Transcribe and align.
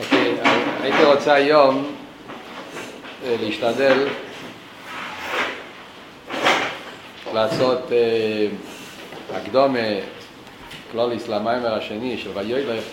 אוקיי, 0.00 0.34
הייתי 0.82 1.04
רוצה 1.04 1.34
היום 1.34 1.94
אה, 3.24 3.36
להשתדל 3.40 4.08
לעשות 7.34 7.92
אה, 7.92 8.46
הקדומה 9.34 9.78
כלוליס 10.92 11.28
למיימר 11.28 11.74
השני 11.74 12.18
של 12.18 12.30
ויילך 12.34 12.84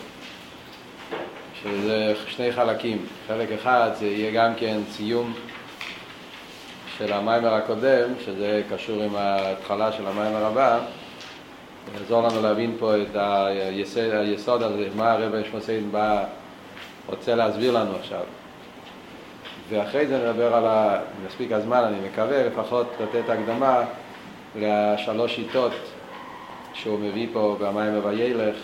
שזה 1.63 2.13
שני 2.27 2.51
חלקים. 2.51 3.05
חלק 3.27 3.51
אחד 3.51 3.89
זה 3.99 4.05
יהיה 4.05 4.31
גם 4.31 4.55
כן 4.55 4.77
סיום 4.91 5.33
של 6.97 7.13
המיימר 7.13 7.53
הקודם 7.53 8.09
שזה 8.25 8.61
קשור 8.69 9.03
עם 9.03 9.15
ההתחלה 9.15 9.91
של 9.91 10.07
המיימר 10.07 10.45
הבא. 10.45 10.79
יעזור 11.99 12.27
לנו 12.27 12.41
להבין 12.41 12.75
פה 12.79 12.93
את 12.95 13.15
היסוד, 13.15 14.03
היסוד 14.11 14.63
הזה, 14.63 14.87
מה 14.95 15.11
הרב 15.11 15.43
שמוסיין 15.51 15.91
בא, 15.91 16.25
רוצה 17.07 17.35
להסביר 17.35 17.71
לנו 17.71 17.95
עכשיו. 17.95 18.23
ואחרי 19.69 20.07
זה 20.07 20.17
נדבר 20.17 20.53
על, 20.53 20.65
ה... 20.65 20.99
מספיק 21.25 21.51
הזמן, 21.51 21.83
אני 21.83 22.07
מקווה, 22.09 22.43
לפחות 22.43 22.87
לתת 23.01 23.29
הקדמה 23.29 23.83
לשלוש 24.55 25.35
שיטות 25.35 25.71
שהוא 26.73 26.99
מביא 26.99 27.27
פה 27.33 27.57
במים 27.59 28.05
וילך 28.05 28.55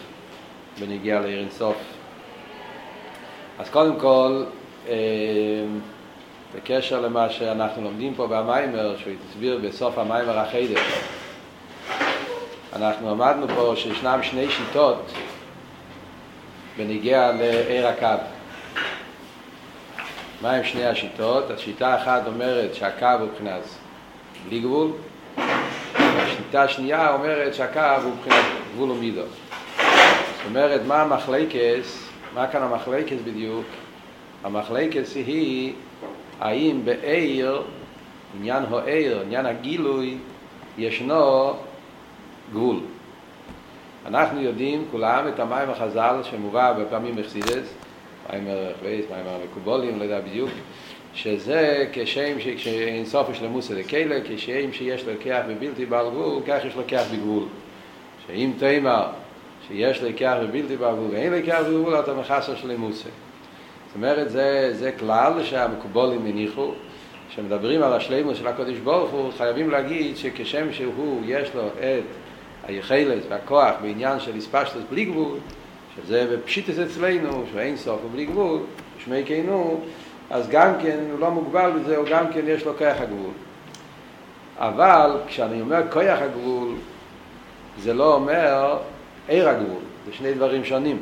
בנגיע 0.79 1.19
לעיר 1.19 1.39
אינסוף. 1.39 1.75
אז 3.59 3.69
קודם 3.69 3.99
כל, 3.99 4.43
אה, 4.89 4.95
בקשר 6.55 7.01
למה 7.01 7.29
שאנחנו 7.29 7.81
לומדים 7.81 8.13
פה 8.15 8.27
במיימר, 8.27 8.97
שהוא 8.97 9.13
הסביר 9.29 9.59
בסוף 9.63 9.97
המיימר 9.97 10.39
החידש, 10.39 10.81
אנחנו 12.75 13.09
עמדנו 13.09 13.47
פה 13.47 13.73
שישנם 13.75 14.19
שני 14.23 14.49
שיטות 14.49 15.11
בניגיע 16.77 17.31
לעיר 17.31 17.87
הקו. 17.87 18.32
מה 20.43 20.51
הם 20.51 20.63
שני 20.63 20.85
השיטות? 20.85 21.51
השיטה 21.51 21.95
אחת 21.95 22.27
אומרת 22.27 22.75
שהקו 22.75 23.05
הוא 23.19 23.27
מבחינת 23.27 23.61
בלי 24.47 24.59
גבול, 24.59 24.91
והשיטה 25.97 26.63
השנייה 26.63 27.13
אומרת 27.13 27.53
שהקו 27.53 28.03
הוא 28.03 28.11
מבחינת 28.13 28.45
גבול 28.73 28.91
ומידו. 28.91 29.21
זאת 29.21 30.45
אומרת, 30.45 30.81
מה 30.87 31.01
המחלקס, 31.01 32.09
מה 32.33 32.47
כאן 32.47 32.61
המחלקס 32.61 33.17
בדיוק? 33.23 33.65
המחלקס 34.43 35.15
היא 35.15 35.73
האם 36.39 36.81
בעיר, 36.85 37.63
עניין 38.39 38.63
העיר, 38.71 39.21
עניין 39.21 39.45
הגילוי, 39.45 40.17
ישנו 40.77 41.53
גבול. 42.51 42.79
אנחנו 44.05 44.41
יודעים 44.41 44.85
כולם 44.91 45.27
את 45.27 45.39
המים 45.39 45.69
החז"ל 45.69 46.15
שמובא 46.23 46.73
בפעמים 46.73 47.15
מחסידס, 47.15 47.73
מים 48.29 48.47
הרחבייס, 48.47 49.05
מים 49.09 49.25
המקובולים, 49.27 49.99
לא 49.99 50.03
יודע 50.03 50.19
בדיוק, 50.21 50.49
שזה 51.13 51.85
כשם 51.93 52.39
שאין 52.57 53.05
סוף 53.05 53.29
יש 53.29 53.41
למוסה 53.41 53.73
לכלא, 53.73 54.15
כשם 54.25 54.73
שיש 54.73 55.03
לקח 55.03 55.41
בבלתי 55.47 55.85
בעל 55.85 56.09
גבול, 56.09 56.41
כך 56.47 56.65
יש 56.65 56.77
לקח 56.77 57.03
בגבול. 57.13 57.43
שאם 58.27 58.51
תאמר 58.59 59.05
שיש 59.67 60.03
לקח 60.03 60.35
בבלתי 60.41 60.77
בעל 60.77 60.95
גבול 60.95 61.09
ואין 61.11 61.33
לקח 61.33 61.59
בגבול, 61.67 61.99
אתה 61.99 62.13
מחסר 62.13 62.55
של 62.55 62.71
למוסה. 62.71 63.09
זאת 63.87 63.95
אומרת, 63.95 64.29
זה, 64.29 64.69
זה 64.73 64.91
כלל 64.91 65.43
שהמקובולים 65.43 66.25
הניחו, 66.25 66.71
כשמדברים 67.29 67.83
על 67.83 67.93
השלימוס 67.93 68.37
של 68.37 68.47
הקודש 68.47 68.77
ברוך 68.77 69.11
הוא, 69.11 69.31
חייבים 69.37 69.69
להגיד 69.69 70.17
שכשם 70.17 70.73
שהוא, 70.73 71.21
יש 71.25 71.55
לו 71.55 71.67
את 71.67 72.03
היחלת 72.63 73.23
והכוח 73.29 73.73
בעניין 73.81 74.19
של 74.19 74.37
הספשטוס 74.37 74.83
בלי 74.89 75.05
גבול, 75.05 75.37
שזה 75.95 76.27
בפשיטס 76.33 76.79
אצלנו, 76.79 77.43
שאין 77.53 77.77
סוף 77.77 77.99
ובלי 78.05 78.25
גבול, 78.25 78.59
שמי 79.03 79.23
כנו, 79.25 79.81
אז 80.29 80.49
גם 80.49 80.73
כן 80.81 80.97
הוא 81.11 81.19
לא 81.19 81.31
מוגבל 81.31 81.71
בזה, 81.71 81.97
הוא 81.97 82.07
גם 82.11 82.33
כן 82.33 82.41
יש 82.47 82.65
לו 82.65 82.77
כוח 82.77 82.97
הגבול. 82.99 83.31
אבל 84.57 85.17
כשאני 85.27 85.61
אומר 85.61 85.81
כוח 85.91 86.19
הגבול, 86.21 86.73
זה 87.79 87.93
לא 87.93 88.13
אומר 88.13 88.77
עיר 89.27 89.49
הגבול, 89.49 89.81
זה 90.05 90.13
שני 90.13 90.33
דברים 90.33 90.65
שונים. 90.65 90.97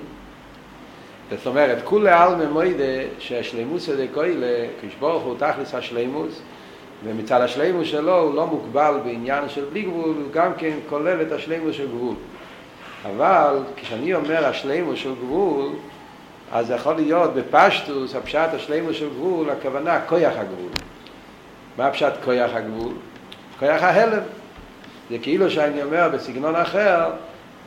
זאת 1.37 1.47
אומרת, 1.47 1.77
כולי 1.83 2.11
עלמא 2.11 2.45
מוידה 2.45 2.83
שהשלימוס 3.19 3.89
הזה 3.89 4.07
כוילה, 4.13 4.67
כשברוך 4.81 5.23
הוא 5.23 5.35
תכלס 5.37 5.75
השלימוס, 5.75 6.41
ומצד 7.03 7.41
השלימוס 7.41 7.87
שלו 7.87 8.19
הוא 8.19 8.35
לא 8.35 8.47
מוגבל 8.47 8.99
בעניין 9.05 9.49
של 9.49 9.65
בלי 9.65 9.81
גבול, 9.81 10.15
הוא 10.23 10.31
גם 10.31 10.51
כן 10.57 10.77
כולל 10.89 11.21
את 11.21 11.31
השלימוס 11.31 11.75
של 11.75 11.87
גבול. 11.87 12.15
אבל 13.05 13.59
כשאני 13.75 14.13
אומר 14.13 14.45
השלימוס 14.45 14.99
של 14.99 15.15
גבול, 15.15 15.69
אז 16.51 16.67
זה 16.67 16.73
יכול 16.73 16.95
להיות 16.95 17.33
בפשטוס, 17.33 18.15
הפשט 18.15 18.49
השלימוס 18.53 18.95
של 18.95 19.09
גבול, 19.09 19.49
הכוונה 19.49 19.99
כויח 20.01 20.33
הגבול. 20.37 20.71
מה 21.77 21.87
הפשט 21.87 22.13
כויח 22.23 22.51
הגבול? 22.53 22.93
כויח 23.59 23.83
ההלם. 23.83 24.23
זה 25.09 25.17
כאילו 25.21 25.51
שאני 25.51 25.83
אומר 25.83 26.09
בסגנון 26.13 26.55
אחר, 26.55 27.09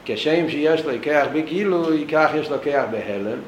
כשם 0.04 0.48
שיש 0.48 0.84
לו 0.84 0.92
כיח 1.02 1.26
בגילוי, 1.32 2.06
כך 2.12 2.30
יש 2.34 2.50
לו 2.50 2.56
כיח 2.62 2.84
בהלם. 2.90 3.38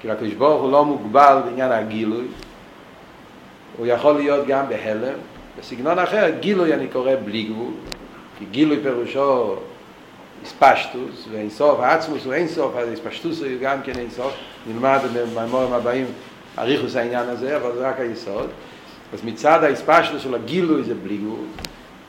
כי 0.00 0.10
הקדוש 0.10 0.32
ברוך 0.34 0.62
הוא 0.62 0.72
לא 0.72 0.84
מוגבל 0.84 1.38
בעניין 1.44 1.72
הגילוי, 1.72 2.26
הוא 3.76 3.86
יכול 3.86 4.14
להיות 4.14 4.46
גם 4.46 4.68
בהלם. 4.68 5.14
בסגנון 5.58 5.98
אחר, 5.98 6.28
גילוי 6.40 6.74
אני 6.74 6.88
קורא 6.88 7.12
בלי 7.24 7.42
גבול, 7.42 7.72
כי 8.38 8.44
גילוי 8.50 8.82
פירושו 8.82 9.56
הספשטוס, 10.42 11.28
ואין 11.32 11.50
סוף, 11.50 11.80
העצמוס 11.80 12.24
הוא 12.24 12.34
אין 12.34 12.48
סוף, 12.48 12.76
אז 12.76 12.88
הספשטוס 12.88 13.40
הוא 13.40 13.48
גם 13.60 13.82
כן 13.82 13.98
אין 13.98 14.10
סוף, 14.10 14.32
נלמד 14.66 14.98
במאמורים 15.14 15.72
הבאים 15.72 16.06
אריכוס 16.58 16.96
העניין 16.96 17.28
הזה, 17.28 17.56
אבל 17.56 17.72
זה 17.74 17.88
רק 17.88 18.00
היסוד. 18.00 18.48
אז 19.12 19.24
מצד 19.24 19.64
ההספשטוס 19.64 20.22
של 20.22 20.34
הגילוי 20.34 20.82
זה 20.82 20.94
בלי 20.94 21.16
גבול, 21.16 21.44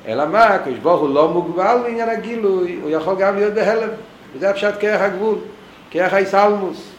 אלא 0.08 0.26
מה, 0.26 0.46
הקדוש 0.46 0.80
ברוך 0.80 1.02
הוא 1.02 1.10
לא 1.10 1.28
מוגבל 1.30 1.78
בעניין 1.84 2.10
הגילוי, 2.10 2.80
הוא 2.82 2.90
יכול 2.90 3.16
גם 3.20 3.36
להיות 3.36 3.54
בהלם, 3.54 3.90
וזה 4.36 4.50
הפשט 4.50 4.74
כרך 4.80 5.02
הגבול, 5.02 5.38
כרך 5.92 6.14
האיסלמוס. 6.14 6.92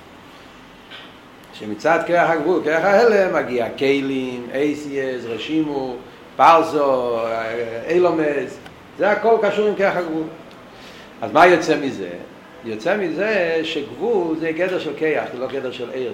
שמצד 1.52 1.98
כרך 2.06 2.30
הגבול, 2.30 2.60
כרך 2.64 2.84
ההלם, 2.84 3.34
מגיע 3.34 3.68
קיילים, 3.76 4.46
אייסייז, 4.54 5.26
רשימו, 5.26 5.96
פרזו, 6.36 7.18
אילומס, 7.88 8.58
זה 8.98 9.10
הכל 9.10 9.36
קשור 9.42 9.68
עם 9.68 9.74
כרך 9.74 9.96
הגבול. 9.96 10.24
אז 11.20 11.32
מה 11.32 11.46
יוצא 11.46 11.76
מזה? 11.76 12.10
יוצא 12.64 12.96
מזה 12.96 13.60
שגבול 13.62 14.36
זה 14.38 14.52
גדר 14.52 14.78
של 14.78 14.92
כיח, 14.98 15.24
זה 15.32 15.38
לא 15.38 15.46
גדר 15.46 15.72
של 15.72 15.90
עיר. 15.90 16.12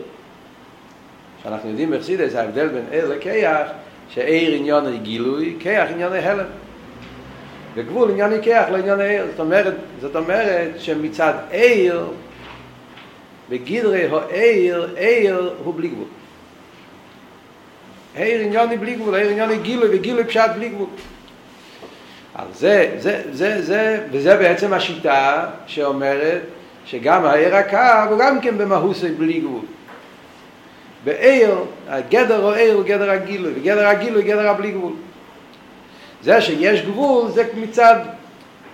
שאנחנו 1.43 1.71
יודעים 1.71 1.91
בחסידס, 1.91 2.35
ההבדל 2.35 2.69
בין 2.69 2.85
עיר 2.91 3.09
לכיח, 3.09 3.67
שעיר 4.11 4.55
עניון 4.55 4.87
היא 4.87 5.01
גילוי, 5.01 5.57
כיח 5.61 5.91
עניון 5.91 6.13
היא 6.13 6.23
הלם. 6.23 6.47
וגבול 7.75 8.11
עניין 8.11 8.33
היא 8.33 8.41
כיח, 8.41 8.69
לא 8.69 8.77
עניין 8.77 9.01
העיר. 9.01 9.27
זאת 9.31 9.41
אומרת, 9.41 9.75
זאת 10.01 10.17
אומרת 10.17 10.71
שמצד 10.79 11.33
עיר, 11.51 12.07
בגדרי 13.51 14.09
העיר, 14.31 14.95
עיר 14.97 15.55
הוא 15.65 15.75
בלי 15.75 15.89
גבול. 15.89 16.09
עיר 18.15 18.41
עניין 18.41 18.71
היא 18.71 18.79
בלי 18.79 18.95
גבול, 18.95 19.15
עיר 19.15 19.29
עניין 19.29 19.51
היא 19.51 19.61
גילוי, 19.61 19.89
וגילוי 19.93 20.25
פשט 20.25 20.51
בלי 20.57 20.69
גבול. 20.69 20.87
אז 22.39 22.47
זה, 22.59 22.95
זה, 22.99 23.23
זה, 23.33 23.63
זה, 23.63 24.01
וזה 24.13 24.37
בעצם 24.37 24.73
השיטה 24.73 25.47
שאומרת 25.67 26.43
שגם 26.87 27.25
העיר 27.25 27.57
הקו 27.57 28.11
הוא 28.11 28.19
גם 28.19 28.41
כן 28.41 28.59
במהוס 28.59 29.05
בלי 29.19 29.41
גבול. 29.41 29.61
בעיר, 31.05 31.55
הגדר 31.89 32.45
או 32.45 32.53
עיר 32.53 32.75
הוא 32.75 32.85
גדר 32.85 33.11
הגילוי, 33.11 33.53
וגדר 33.57 33.87
הגילוי 33.87 34.23
הוא 34.23 34.31
גדר 34.31 34.49
הבלי 34.49 34.71
גבול. 34.71 34.93
זה 36.23 36.41
שיש 36.41 36.83
גבול 36.83 37.31
זה 37.31 37.45
מצד 37.57 37.97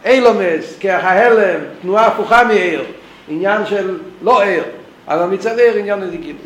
אילומס, 0.05 0.77
כהלם, 0.81 1.61
תנועה 1.83 2.07
הפוכה 2.07 2.45
מעיר, 2.45 2.85
עניין 3.29 3.67
של 3.67 3.99
לא 4.23 4.43
עיר, 4.43 4.65
אבל 5.09 5.27
מצד 5.27 5.59
עיר 5.59 5.77
עניין 5.77 6.03
הזה 6.03 6.17
גילוי. 6.17 6.41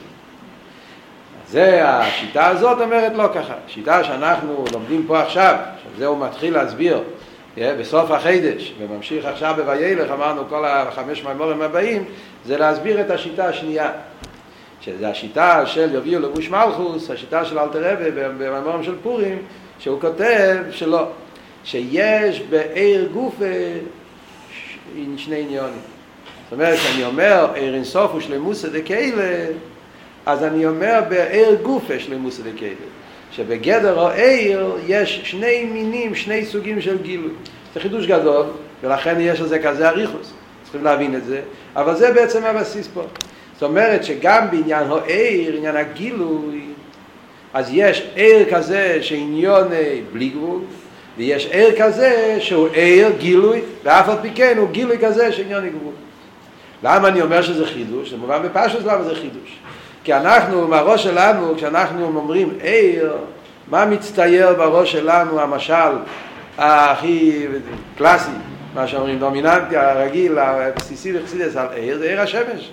זה 1.48 1.88
השיטה 1.88 2.46
הזאת 2.46 2.80
אומרת 2.80 3.12
לא 3.14 3.28
ככה. 3.34 3.54
השיטה 3.66 4.04
שאנחנו 4.04 4.64
לומדים 4.72 5.04
פה 5.06 5.20
עכשיו, 5.20 5.56
שזה 5.94 6.06
הוא 6.06 6.18
מתחיל 6.26 6.54
להסביר 6.54 7.02
בסוף 7.58 8.10
החידש, 8.10 8.74
וממשיך 8.78 9.24
עכשיו 9.24 9.54
בויילך, 9.64 10.10
אמרנו 10.10 10.42
כל 10.48 10.64
החמש 10.64 11.24
מימורים 11.24 11.62
הבאים, 11.62 12.04
זה 12.44 12.58
להסביר 12.58 13.00
את 13.00 13.10
השיטה 13.10 13.46
השנייה. 13.46 13.90
שזה 14.80 15.08
השיטה 15.08 15.66
של 15.66 15.94
יביאו 15.94 16.20
לבוש 16.20 16.50
מלכוס, 16.50 17.10
השיטה 17.10 17.44
של 17.44 17.58
אלתר 17.58 17.92
רבי 17.92 18.10
במימורים 18.10 18.82
של 18.82 18.94
פורים, 19.02 19.38
שהוא 19.78 20.00
כותב 20.00 20.56
שלא, 20.70 21.06
שיש 21.64 22.40
בעיר 22.40 23.08
גופה 23.12 23.44
שני 25.16 25.40
עניונים. 25.40 25.80
זאת 26.44 26.52
אומרת, 26.52 26.78
כשאני 26.78 27.04
אומר 27.04 27.48
עיר 27.54 27.74
אינסוף 27.74 28.14
ושלמוסא 28.14 28.68
דקיילה, 28.68 29.46
אז 30.26 30.44
אני 30.44 30.66
אומר 30.66 31.00
בעיר 31.08 31.56
גופה 31.62 31.98
שלמוסא 31.98 32.42
דקיילה. 32.42 32.74
שבגדר 33.32 34.00
העיר 34.00 34.76
יש 34.86 35.20
שני 35.24 35.64
מינים, 35.64 36.14
שני 36.14 36.46
סוגים 36.46 36.80
של 36.80 37.02
גילוי. 37.02 37.30
זה 37.74 37.80
חידוש 37.80 38.06
גדול, 38.06 38.46
ולכן 38.82 39.16
יש 39.20 39.40
לזה 39.40 39.58
כזה 39.58 39.88
אריכוס. 39.88 40.32
צריכים 40.62 40.84
להבין 40.84 41.16
את 41.16 41.24
זה, 41.24 41.40
אבל 41.76 41.96
זה 41.96 42.12
בעצם 42.12 42.44
הבסיס 42.44 42.88
פה. 42.94 43.02
זאת 43.54 43.62
אומרת 43.62 44.04
שגם 44.04 44.50
בעניין 44.50 44.86
העיר, 44.90 45.56
עניין 45.56 45.76
הגילוי, 45.76 46.60
אז 47.54 47.70
יש 47.72 48.06
עיר 48.14 48.54
כזה 48.54 48.98
שעניון 49.02 49.68
בלי 50.12 50.28
גבול, 50.28 50.60
ויש 51.16 51.46
עיר 51.46 51.74
כזה 51.78 52.36
שהוא 52.40 52.68
עיר 52.72 53.08
גילוי, 53.18 53.60
ואף 53.84 54.08
על 54.08 54.16
פי 54.22 54.30
כן 54.34 54.54
הוא 54.58 54.70
גילוי 54.70 54.98
כזה 54.98 55.32
שעניון 55.32 55.68
גבול. 55.68 55.92
למה 56.82 57.08
אני 57.08 57.22
אומר 57.22 57.42
שזה 57.42 57.66
חידוש? 57.66 58.10
זה 58.10 58.16
מובן 58.16 58.42
בפשטוס 58.42 58.84
למה 58.84 59.02
זה 59.02 59.14
חידוש. 59.14 59.58
כי 60.06 60.14
אנחנו, 60.14 60.68
מהראש 60.68 61.02
שלנו, 61.02 61.54
כשאנחנו 61.56 62.06
אומרים 62.06 62.58
עיר, 62.62 63.16
מה 63.70 63.86
מצטייר 63.86 64.54
בראש 64.54 64.92
שלנו, 64.92 65.40
המשל 65.40 65.92
הכי 66.58 67.46
קלאסי, 67.98 68.30
מה 68.74 68.86
שאומרים, 68.86 69.18
דומיננטי, 69.18 69.76
הרגיל, 69.76 70.38
הבסיסי 70.38 71.18
וחסידס 71.18 71.56
על 71.56 71.66
עיר, 71.74 71.98
זה 71.98 72.04
עיר 72.04 72.20
השמש. 72.20 72.70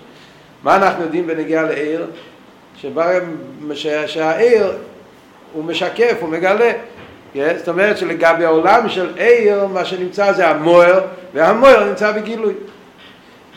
מה 0.64 0.76
אנחנו 0.76 1.04
יודעים 1.04 1.28
בנגיעה 1.28 1.64
לעיר? 1.64 2.06
שהעיר 4.06 4.72
הוא 5.54 5.64
משקף, 5.64 6.18
הוא 6.20 6.30
מגלה. 6.30 6.72
זאת 7.36 7.70
אומרת 7.70 7.98
שלגבי 7.98 8.46
העולם 8.46 8.90
של 8.90 9.14
עיר, 9.18 9.68
מה 9.68 9.86
שנמצא 9.86 10.32
זה 10.32 10.48
המוער, 10.48 11.02
והמוער 11.34 11.84
נמצא 11.84 12.12
בגילוי. 12.12 12.54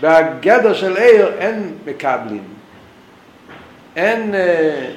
בגדר 0.00 0.74
של 0.74 0.96
עיר 0.96 1.32
אין 1.38 1.72
מקבלים, 1.86 2.55
אין 3.96 4.34
אה, 4.34 4.90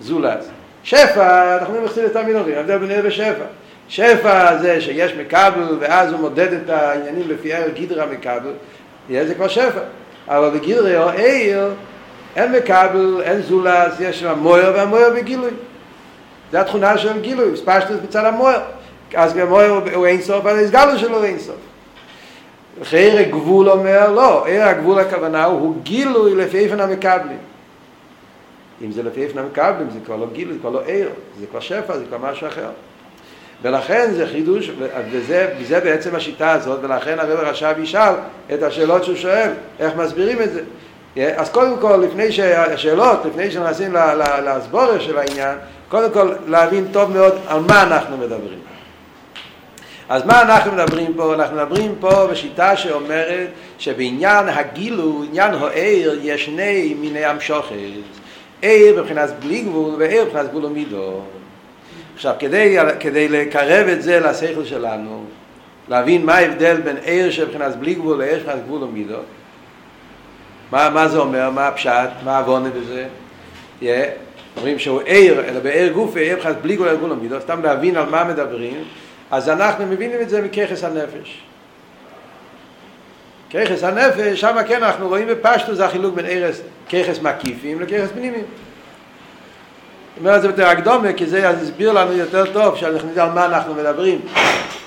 זולת. 0.00 0.44
שפע, 0.82 1.56
אנחנו 1.58 1.76
אומרים 1.76 2.06
את 2.06 2.16
המינורים, 2.16 2.56
ההבדל 2.56 2.78
בין 2.78 2.90
עיר 2.90 3.00
ושפע. 3.04 3.44
שפע 3.88 4.56
זה 4.56 4.80
שיש 4.80 5.14
מקבל 5.14 5.76
ואז 5.80 6.12
הוא 6.12 6.20
מודד 6.20 6.52
את 6.52 6.70
העניינים 6.70 7.28
לפי 7.28 7.52
ערך 7.52 7.74
גידרה 7.74 8.06
מקבל, 8.06 8.52
זה 9.10 9.34
כבר 9.34 9.48
שפע. 9.48 9.80
אבל 10.28 10.58
בגידרה 10.58 11.04
או 11.04 11.10
עיר 11.10 11.70
אין 12.36 12.52
מקבל, 12.52 13.20
אין 13.22 13.42
זולת, 13.42 13.92
יש 14.00 14.20
שם 14.20 14.38
מויר 14.38 14.72
והמויר 14.74 15.10
בגילוי. 15.10 15.50
זה 16.52 16.60
התכונה 16.60 16.98
של 16.98 17.20
גילוי, 17.20 17.56
ספשטוס 17.56 17.96
מצד 18.04 18.24
המויר. 18.24 18.58
אז 19.14 19.36
המויר 19.36 19.80
הוא 19.94 20.06
אין 20.06 20.22
סוף, 20.22 20.36
אבל 20.36 20.64
הסגלו 20.64 20.98
שלו 20.98 21.24
אין 21.24 21.38
סוף. 21.38 21.56
חייר 22.82 23.18
הגבול 23.18 23.70
אומר, 23.70 24.12
לא, 24.12 24.46
עיר 24.46 24.62
הגבול 24.62 24.98
הכוונה 24.98 25.44
הוא 25.44 25.76
גילוי 25.82 26.34
לפי 26.34 26.58
איפן 26.58 26.80
המקבלים. 26.80 27.38
אם 28.84 28.92
זה 28.92 29.02
לפי 29.02 29.24
איפן 29.24 29.38
המקבלים, 29.38 29.90
זה 29.90 29.98
כבר 30.06 30.16
לא 30.16 30.26
גילוי, 30.32 30.54
זה 30.54 30.60
כבר 30.60 30.70
לא 30.70 30.82
עיר, 30.86 31.08
זה 31.40 31.46
כבר 31.46 31.60
שפע, 31.60 31.98
זה 31.98 32.04
כבר 32.04 32.18
משהו 32.18 32.46
אחר. 32.46 32.68
ולכן 33.62 34.10
זה 34.12 34.26
חידוש, 34.26 34.70
וזה, 35.10 35.48
וזה 35.60 35.80
בעצם 35.80 36.14
השיטה 36.14 36.52
הזאת, 36.52 36.78
ולכן 36.82 37.18
הרב 37.18 37.38
רש"ב 37.40 37.74
ישאל 37.78 38.14
את 38.54 38.62
השאלות 38.62 39.04
שהוא 39.04 39.16
שואל, 39.16 39.50
איך 39.78 39.96
מסבירים 39.96 40.42
את 40.42 40.48
זה. 40.52 40.62
אז 41.36 41.50
קודם 41.50 41.78
כל, 41.80 41.96
לפני 41.96 42.32
שהשאלות, 42.32 43.24
לפני 43.24 43.50
שנכנסים 43.50 43.92
להסבורה 44.44 45.00
של 45.00 45.18
העניין, 45.18 45.58
קודם 45.88 46.12
כל 46.12 46.32
להבין 46.46 46.88
טוב 46.92 47.12
מאוד 47.12 47.34
על 47.48 47.60
מה 47.60 47.82
אנחנו 47.82 48.16
מדברים. 48.16 48.58
אז 50.08 50.26
מה 50.26 50.42
אנחנו 50.42 50.72
מדברים 50.72 51.14
פה? 51.16 51.34
אנחנו 51.34 51.56
מדברים 51.56 51.94
פה 52.00 52.26
בשיטה 52.26 52.76
שאומרת 52.76 53.48
שבעניין 53.78 54.48
הגילו, 54.48 55.22
עניין 55.28 55.54
העיר, 55.54 56.18
יש 56.22 56.44
שני 56.44 56.94
מיני 57.00 57.24
המשוכת. 57.24 57.74
עיר 58.60 59.02
מבחינת 59.02 59.30
בלי 59.40 59.60
גבול 59.60 59.94
ועיר 59.98 60.24
מבחינת 60.24 60.48
גבול 60.48 60.64
ומידו. 60.64 61.20
עכשיו, 62.14 62.34
כדי, 62.38 62.76
כדי 63.00 63.28
לקרב 63.28 63.88
את 63.88 64.02
זה 64.02 64.20
לשכל 64.20 64.64
שלנו, 64.64 65.24
להבין 65.88 66.26
מה 66.26 66.34
ההבדל 66.34 66.80
בין 66.80 66.96
עיר 66.96 67.30
שבחינת 67.30 67.76
בלי 67.76 67.94
גבול 67.94 68.18
לעיר 68.18 68.38
שבחינת 68.38 68.64
גבול 68.64 68.82
ומידו, 68.82 69.18
מה, 70.72 70.90
מה 70.90 71.08
זה 71.08 71.18
אומר, 71.18 71.50
מה 71.50 71.68
הפשט, 71.68 72.10
מה 72.24 72.36
העוונה 72.36 72.68
בזה, 72.70 73.06
yeah. 73.82 73.84
אומרים 74.56 74.78
שהוא 74.78 75.00
עיר, 75.00 75.44
אלא 75.48 75.60
בעיר 75.60 75.92
גופי, 75.92 76.20
עיר 76.20 76.36
מבחינת 76.36 76.56
בלי 76.56 76.76
גבול 76.76 77.12
ומידו, 77.12 77.40
סתם 77.40 77.62
להבין 77.62 77.96
על 77.96 78.08
מה 78.10 78.24
מדברים, 78.24 78.84
אז 79.30 79.48
אנחנו 79.48 79.86
מבינים 79.86 80.20
את 80.20 80.28
זה 80.28 80.42
מככס 80.42 80.84
הנפש. 80.84 81.45
ככס 83.50 83.82
הנפש, 83.82 84.40
שם 84.40 84.56
כן 84.68 84.82
אנחנו 84.82 85.08
רואים 85.08 85.26
בפשטו 85.26 85.74
זה 85.74 85.84
החילוק 85.84 86.14
בין 86.14 86.26
ערס, 86.28 86.60
ככס 86.88 87.18
מקיפים 87.22 87.80
לככס 87.80 88.08
פנימיים. 88.14 88.44
אומר 90.18 90.36
את 90.36 90.42
זה 90.42 90.48
יותר 90.48 90.66
הקדומה, 90.66 91.12
כי 91.12 91.26
זה 91.26 91.52
יסביר 91.62 91.92
לנו 91.92 92.12
יותר 92.12 92.52
טוב, 92.52 92.76
שאנחנו 92.76 93.10
נדע 93.10 93.24
על 93.24 93.30
מה 93.32 93.46
אנחנו 93.46 93.74
מדברים, 93.74 94.20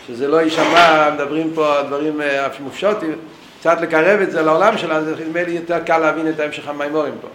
שזה 0.08 0.28
לא 0.28 0.42
יישמע, 0.42 1.10
מדברים 1.16 1.52
פה 1.56 1.76
דברים 1.88 2.22
מופשוטים, 2.60 3.16
קצת 3.60 3.82
לקרב 3.82 4.22
את 4.22 4.32
זה 4.32 4.42
לעולם 4.42 4.78
שלנו, 4.78 5.06
זה 5.06 5.16
נדמה 5.26 5.44
לי 5.44 5.52
יותר 5.52 5.80
קל 5.80 5.98
להבין 5.98 6.30
את 6.30 6.40
ההמשך 6.40 6.68
המימורים 6.68 7.14
פה. 7.22 7.28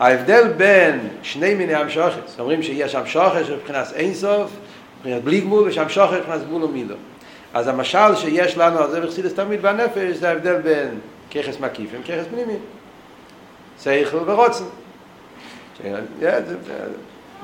ההבדל 0.00 0.48
בין 0.56 1.08
שני 1.22 1.54
מיני 1.54 1.74
המשוכס, 1.74 2.38
אומרים 2.38 2.62
שיש 2.62 2.92
שם 2.92 3.06
שוכס 3.06 3.50
מבחינת 3.50 3.92
אינסוף, 3.94 4.50
מבחינת 4.98 5.24
בלי 5.24 5.40
גבול, 5.40 5.68
ושם 5.68 5.88
שוכס 5.88 6.16
מבחינת 6.16 6.42
גבול 6.46 6.64
ומידו. 6.64 6.94
אז 7.54 7.68
המשל 7.68 8.16
שיש 8.16 8.58
לנו 8.58 8.78
על 8.78 8.90
זה 8.90 9.00
בחסידס 9.00 9.34
תמיד 9.34 9.62
בנפש, 9.62 10.16
זה 10.16 10.28
ההבדל 10.28 10.60
בין 10.60 10.98
ככס 11.30 11.60
מקיפים, 11.60 12.02
ככס 12.02 12.24
פנימיים. 12.30 12.58
שכל 13.82 14.30
ורוצן. 14.30 14.64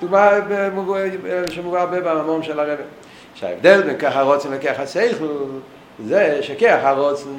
דוגמה 0.01 0.31
שמובא 1.49 1.81
הרבה 1.81 2.01
בממון 2.01 2.43
של 2.43 2.61
הרב. 2.61 2.79
שההבדל 3.35 3.83
בין 3.83 3.99
ככה 3.99 4.23
רוצן 4.23 4.53
לככה 4.53 4.87
שכל 4.87 5.27
זה 6.07 6.39
שככה 6.43 6.93
רוצן 6.93 7.31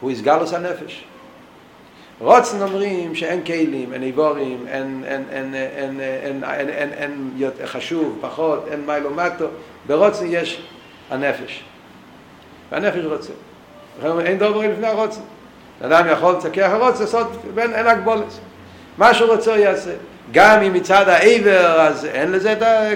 הוא 0.00 0.10
הסגלוס 0.10 0.52
הנפש. 0.52 1.04
רוצן 2.20 2.62
אומרים 2.62 3.14
שאין 3.14 3.44
כלים, 3.44 3.92
אין 3.92 4.02
איבורים, 4.02 4.64
אין, 4.68 5.04
אין, 5.06 5.24
אין, 5.30 5.54
אין, 5.54 6.00
אין, 6.00 6.44
אין, 6.44 6.68
אין, 6.68 6.92
אין 6.92 7.30
יותר 7.36 7.66
חשוב, 7.66 8.18
פחות, 8.20 8.64
אין 8.70 8.86
מיילו 8.86 9.10
מטו. 9.10 9.46
ברוצן 9.86 10.26
יש 10.28 10.62
הנפש. 11.10 11.64
והנפש 12.72 13.04
רוצה. 13.04 13.32
אין 14.20 14.38
דוברים 14.38 14.70
לפני 14.70 14.86
הרוצן. 14.86 15.20
אדם 15.82 16.06
יכול 16.12 16.34
לצקח 16.34 16.68
הרוצן, 16.72 17.00
לעשות, 17.00 17.26
אין 17.58 17.86
הגבולת. 17.86 18.38
מה 18.98 19.14
שהוא 19.14 19.30
רוצה 19.34 19.50
הוא 19.50 19.58
יעשה. 19.58 19.90
גם 20.32 20.62
אם 20.62 20.72
מצד 20.72 21.08
העבר, 21.08 21.80
אז 21.80 22.04
אין 22.04 22.32
לזה 22.32 22.52
את 22.52 22.62
ה... 22.62 22.88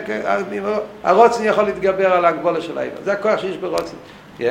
הרוצן 1.05 1.45
יכול 1.45 1.65
להתגבר 1.65 2.13
על 2.13 2.25
ההגבולה 2.25 2.61
של 2.61 2.79
העבר. 2.79 2.97
זה 3.05 3.13
הכוח 3.13 3.41
שיש 3.41 3.57
ברוצן. 3.57 3.97
Yeah. 4.39 4.43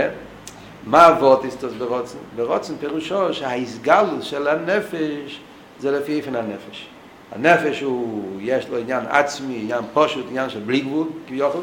מה 0.85 1.05
הווטיסטוס 1.05 1.73
ברוצן? 1.73 2.17
ברוצן 2.35 2.73
פירושו 2.79 3.33
שההסגלות 3.33 4.23
של 4.23 4.47
הנפש 4.47 5.39
זה 5.79 5.91
לפי 5.91 6.15
איפן 6.17 6.35
הנפש. 6.35 6.87
הנפש 7.35 7.81
הוא, 7.81 8.23
יש 8.41 8.69
לו 8.69 8.77
עניין 8.77 9.03
עצמי, 9.09 9.59
עניין 9.61 9.81
פשוט, 9.93 10.25
עניין 10.29 10.49
של 10.49 10.59
בלי 10.59 10.79
גבול, 10.79 11.07
כביכול, 11.27 11.61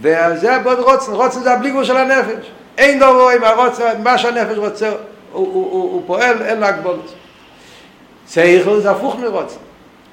וזה 0.00 0.56
הבוד 0.56 0.78
רוצן, 0.78 1.12
רוצן 1.12 1.40
זה 1.40 1.52
הבלי 1.52 1.70
גבול 1.70 1.84
של 1.84 1.96
הנפש. 1.96 2.50
אין 2.78 2.98
דורו 2.98 3.30
עם 3.30 3.44
הרוצן, 3.44 4.02
מה 4.02 4.18
שהנפש 4.18 4.56
רוצה, 4.56 4.92
הוא, 5.32 6.02
פועל, 6.06 6.42
אין 6.42 6.60
לו 6.60 6.66
הגבולת. 6.66 7.00
שכל 8.28 8.80
זה 8.80 8.90
הפוך 8.90 9.16
מרוצן. 9.16 9.56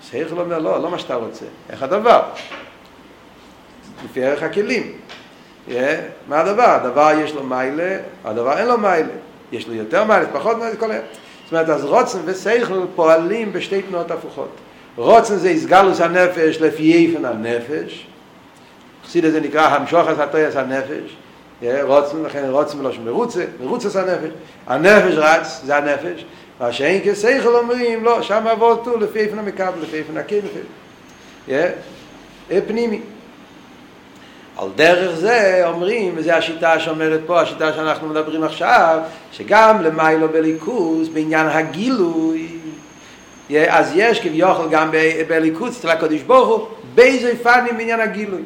שכל 0.01 0.39
אומר, 0.39 0.60
לא, 0.60 0.82
לא 0.82 0.89
מה 0.89 1.00
שאתה 1.00 1.16
רוצה. 1.16 1.46
איך 1.70 1.84
הדבר? 1.84 2.22
לפי 4.06 4.24
ערך 4.24 4.44
הכלים. 4.44 4.92
מה 6.28 6.39
הדבר? 6.39 6.70
הדבר 6.70 7.12
יש 7.24 7.34
לו 7.34 7.44
מיילה, 7.44 7.98
הדבר 8.25 8.58
אין 8.58 8.68
לו 8.68 8.78
מיילה. 8.78 9.13
יש 9.51 9.68
לו 9.68 9.74
יותר 9.74 10.04
מיילה, 10.04 10.25
פחות 10.34 10.58
מיילה, 10.58 10.75
כל 10.75 10.92
ה... 10.92 10.96
זאת 11.44 11.54
אומרת, 11.54 11.70
אז 11.70 11.86
רוצן 11.86 12.20
ושכל 12.25 12.86
פועלים 12.96 13.54
בשתי 13.54 13.82
תנועות 13.82 14.12
הפוכות. 14.12 14.50
רוצן 14.96 15.36
זה 15.36 15.50
הסגלוס 15.50 16.01
הנפש 16.01 16.58
לפי 16.62 17.08
איפן 17.08 17.25
הנפש. 17.25 18.08
חסיד 19.06 19.25
הזה 19.25 19.39
נקרא 19.39 19.68
המשוך 19.68 20.10
את 20.10 20.20
הטויס 20.20 20.56
הנפש. 20.56 21.16
רוצן, 21.82 22.24
לכן 22.24 22.50
רוצן 22.50 22.80
ולא 22.80 22.92
שמרוצה, 22.92 23.46
מרוצה 23.63 23.89
זה 23.89 24.01
הנפש. 24.01 24.30
הנפש 24.68 25.13
רץ, 25.18 25.62
זה 25.66 25.75
הנפש. 25.78 26.25
מה 26.60 26.74
שאין 26.74 27.01
כסייכל 27.06 27.56
אומרים, 27.56 28.04
לא, 28.04 28.22
שם 28.22 28.48
עבודתו 28.48 28.98
לפי 28.98 29.20
איפן 29.20 29.39
המקבל, 29.39 29.82
לפי 29.82 29.98
איפן 29.98 30.18
הקל, 30.18 30.39
לפי... 31.48 31.60
פנימי. 32.68 33.01
על 34.58 34.68
דרך 34.75 35.16
זה 35.16 35.62
אומרים, 35.68 36.13
וזו 36.18 36.32
השיטה 36.32 36.80
שאומרת 36.80 37.20
פה, 37.25 37.42
השיטה 37.42 37.74
שאנחנו 37.74 38.08
מדברים 38.08 38.44
עכשיו, 38.44 39.00
שגם 39.32 39.82
למיילו 39.82 40.30
בליכוז, 40.30 41.10
בעניין 41.10 41.48
הגילוי, 41.48 42.48
אז 43.68 43.92
יש 43.96 44.20
כביכול 44.20 44.68
גם 44.72 44.92
בליכוז, 45.28 45.78
אצל 45.78 45.89
הקדוש 45.89 46.22
ברוך 46.22 46.48
הוא, 46.48 46.68
באיזה 46.96 47.34
פנים 47.44 47.78
בעניין 47.78 48.00
הגילוי. 48.00 48.42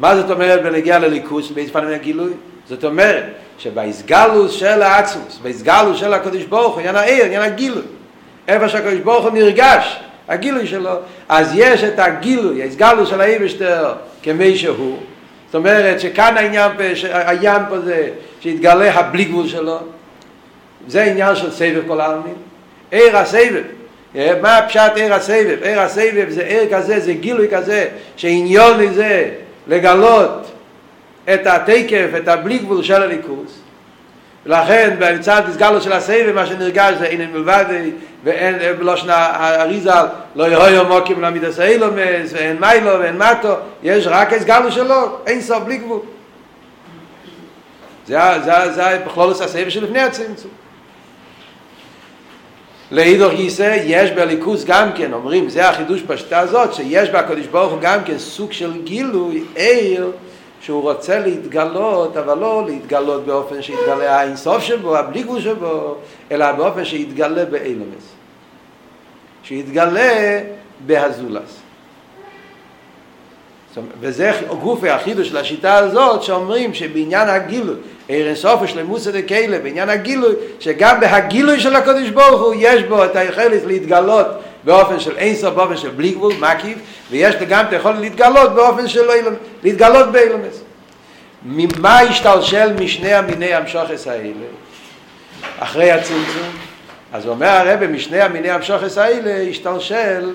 מה 0.00 0.16
זאת 0.16 0.30
אומרת 0.30 0.62
בנגיע 0.62 0.98
לליכוז, 0.98 1.50
באיזה 1.50 1.72
פנים 1.72 1.84
בעניין 1.84 2.00
הגילוי? 2.00 2.32
זאת 2.68 2.84
אומרת, 2.84 3.24
שבהסגלוס 3.58 4.52
של 4.52 4.82
העצמוס, 4.82 5.38
בהסגלוס 5.42 5.98
של 5.98 6.14
הקדוש 6.14 6.44
ברוך 6.44 6.72
הוא, 6.72 6.80
עניין 6.80 6.96
העיר, 6.96 7.24
עניין 7.24 7.42
הגילוי, 7.42 7.82
איפה 8.48 8.68
שהקדוש 8.68 9.00
ברוך 9.00 9.24
הוא 9.24 9.32
נרגש, 9.32 10.00
הגילוי 10.28 10.66
שלו, 10.66 10.90
אז 11.28 11.52
יש 11.54 11.84
את 11.84 11.98
הגילוי, 11.98 12.62
ההסגלוס 12.62 13.08
של 13.08 13.20
העיר 13.20 13.42
בשטר, 13.42 13.92
כמי 14.22 14.56
שהוא, 14.56 14.98
זאת 15.46 15.54
אומרת 15.54 16.00
שכאן 16.00 16.36
העניין 16.36 16.70
פה, 16.76 17.08
העניין 17.12 17.62
פה 17.68 17.78
זה 17.80 18.08
שהתגלה 18.40 18.94
הבלי 18.94 19.24
גבול 19.24 19.48
שלו, 19.48 19.78
זה 20.88 21.02
עניין 21.02 21.36
של 21.36 21.50
סבב 21.50 21.82
כל 21.86 22.00
העלמין, 22.00 22.34
עיר 22.90 23.16
הסבב, 23.16 23.62
מה 24.42 24.60
פשט 24.68 24.92
עיר 24.96 25.14
הסבב? 25.14 25.58
עיר 25.62 25.80
הסבב 25.80 26.26
זה 26.28 26.46
עיר 26.46 26.62
כזה, 26.70 27.00
זה 27.00 27.12
גילוי 27.12 27.48
כזה, 27.50 27.88
שעניון 28.16 28.80
לזה 28.80 29.30
לגלות 29.70 30.50
את 31.34 31.46
התקף, 31.46 32.06
את 32.16 32.28
הבלי 32.28 32.58
גבול 32.58 32.82
של 32.82 33.02
הליכוס. 33.02 33.60
ולכן 34.46 34.96
במצד 34.98 35.42
הסגלו 35.48 35.80
של 35.80 35.92
הסבב 35.92 36.32
מה 36.34 36.46
שנרגש 36.46 36.94
זה 36.98 37.04
אין 37.04 37.30
מלבד 37.32 37.64
ואין 38.24 38.56
בלושנה 38.78 39.16
האריזל 39.16 40.06
לא 40.36 40.44
יהיו 40.44 40.84
מוקים 40.84 41.22
למידס 41.22 41.58
האילומס 41.58 42.32
ואין 42.32 42.56
מיילו 42.60 43.00
ואין 43.00 43.18
מטו 43.18 43.54
יש 43.82 44.06
רק 44.06 44.32
הסגלו 44.32 44.72
שלו 44.72 45.18
אין 45.26 45.40
סוף 45.40 45.62
בלי 45.62 45.76
גבול 45.76 46.00
זה, 48.06 48.18
זה 48.74 49.02
בכלול 49.06 49.30
הסבב 49.30 49.68
שלפני 49.68 50.00
הצמצום 50.00 50.50
לאידוך 52.90 53.32
גיסא 53.32 53.82
יש 53.84 54.10
בליכוס 54.10 54.64
גם 54.64 54.92
כן 54.92 55.12
אומרים 55.12 55.48
זה 55.48 55.68
החידוש 55.68 56.02
בשיטה 56.02 56.38
הזאת 56.38 56.74
שיש 56.74 57.10
בקדוש 57.10 57.46
ברוך 57.46 57.72
הוא 57.72 57.80
גם 57.80 58.04
כן 58.04 58.18
סוג 58.18 58.52
של 58.52 58.82
גילוי 58.82 59.44
עיר 59.54 60.10
שהוא 60.60 60.82
רוצה 60.82 61.18
להתגלות, 61.18 62.16
אבל 62.16 62.38
לא 62.38 62.64
להתגלות 62.66 63.26
באופן 63.26 63.62
שיתגלה 63.62 64.20
האינסוף 64.20 64.62
שבו, 64.62 64.96
הבלי 64.96 65.22
גבול 65.22 65.40
שבו, 65.40 65.96
אלא 66.32 66.52
באופן 66.52 66.84
שיתגלה 66.84 67.44
באילומס. 67.44 68.12
שיתגלה 69.42 70.40
בהזולס. 70.86 71.59
וזה 74.00 74.32
גופי 74.62 74.90
החידוש 74.90 75.28
של 75.28 75.36
השיטה 75.36 75.74
הזאת 75.74 76.22
שאומרים 76.22 76.74
שבעניין 76.74 77.28
הגילוי, 77.28 77.74
עיר 78.08 78.26
אינסוף 78.26 78.66
של 78.66 78.82
מוסד 78.82 79.16
הקהילה, 79.16 79.58
בעניין 79.58 79.88
הגילוי, 79.88 80.34
שגם 80.60 81.00
בהגילוי 81.00 81.60
של 81.60 81.76
הקדוש 81.76 82.08
ברוך 82.08 82.40
הוא 82.40 82.54
יש 82.58 82.82
בו 82.82 83.04
את 83.04 83.16
היכולת 83.16 83.64
להתגלות 83.66 84.26
באופן 84.64 85.00
של 85.00 85.16
אינסוף, 85.16 85.54
באופן 85.54 85.76
של 85.76 85.88
בלי 85.88 86.10
גבול, 86.10 86.32
מקיף, 86.40 86.78
ויש 87.10 87.34
גם 87.34 87.64
את 87.64 87.72
היכולת 87.72 87.98
להתגלות 88.00 88.54
באופן 88.54 88.88
של 88.88 89.10
אילומס, 89.10 89.38
להתגלות 89.62 90.12
באילומס. 90.12 90.62
ממה 91.42 92.00
השתלשל 92.00 92.72
משני 92.72 93.14
המיני 93.14 93.54
המשוחס 93.54 94.06
האלה? 94.06 94.46
אחרי 95.58 95.90
הצמצום. 95.90 96.50
אז 97.12 97.26
אומר 97.26 97.48
הרב, 97.48 97.86
משני 97.86 98.20
המיני 98.20 98.50
המשוחס 98.50 98.98
האלה 98.98 99.50
השתלשל 99.50 100.34